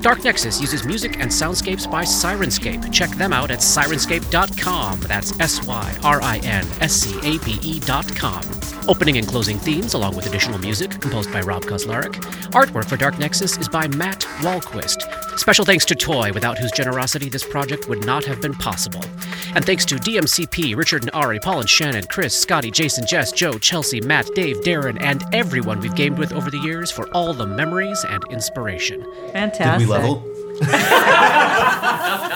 Dark 0.00 0.24
Nexus 0.24 0.60
uses 0.60 0.84
music 0.84 1.18
and 1.20 1.30
soundscapes 1.30 1.90
by 1.90 2.04
Syrinscape. 2.04 2.92
Check 2.92 3.10
them 3.10 3.32
out 3.32 3.50
at 3.50 3.58
syrinscape.com. 3.58 5.00
That's 5.00 5.38
S 5.40 5.66
Y 5.66 5.96
R 6.02 6.22
I 6.22 6.38
N 6.38 6.66
S 6.80 6.92
C 6.92 7.18
A 7.18 7.38
P 7.38 7.58
E 7.62 7.80
dot 7.80 8.14
com. 8.16 8.42
Opening 8.88 9.16
and 9.16 9.26
closing 9.26 9.58
themes, 9.58 9.94
along 9.94 10.16
with 10.16 10.26
additional 10.26 10.58
music, 10.58 10.90
composed 11.00 11.32
by 11.32 11.40
Rob 11.40 11.62
Kauzlaric. 11.62 12.14
Artwork 12.50 12.88
for 12.88 12.96
Dark 12.96 13.18
Nexus 13.18 13.56
is 13.58 13.68
by 13.68 13.86
Matt 13.86 14.20
Wahlquist. 14.40 15.38
Special 15.38 15.64
thanks 15.64 15.84
to 15.84 15.94
Toy, 15.94 16.32
without 16.32 16.58
whose 16.58 16.72
generosity 16.72 17.28
this 17.28 17.44
project 17.44 17.88
would 17.88 18.04
not 18.04 18.24
have 18.24 18.40
been 18.40 18.54
possible. 18.54 19.04
And 19.54 19.64
thanks 19.64 19.84
to 19.86 19.94
DMCP, 19.96 20.74
Richard 20.76 21.02
and 21.02 21.10
Ari, 21.12 21.38
Paul 21.40 21.60
and 21.60 21.70
Shannon, 21.70 22.04
Chris, 22.06 22.34
Scotty, 22.34 22.70
Jason, 22.70 23.06
Jess, 23.06 23.30
Joe, 23.32 23.58
Chelsea, 23.58 24.00
Matt, 24.00 24.28
Dave, 24.34 24.58
Darren, 24.62 25.00
and 25.00 25.22
everyone 25.32 25.78
we've 25.78 25.94
gamed 25.94 26.18
with 26.18 26.32
over 26.32 26.50
the 26.50 26.58
years 26.58 26.90
for 26.90 27.08
all 27.14 27.32
the 27.32 27.46
memories 27.46 28.04
and 28.08 28.24
inspiration. 28.30 29.06
Fantastic. 29.32 29.78
Did 29.78 29.88
we 29.88 29.92
level? 29.92 30.28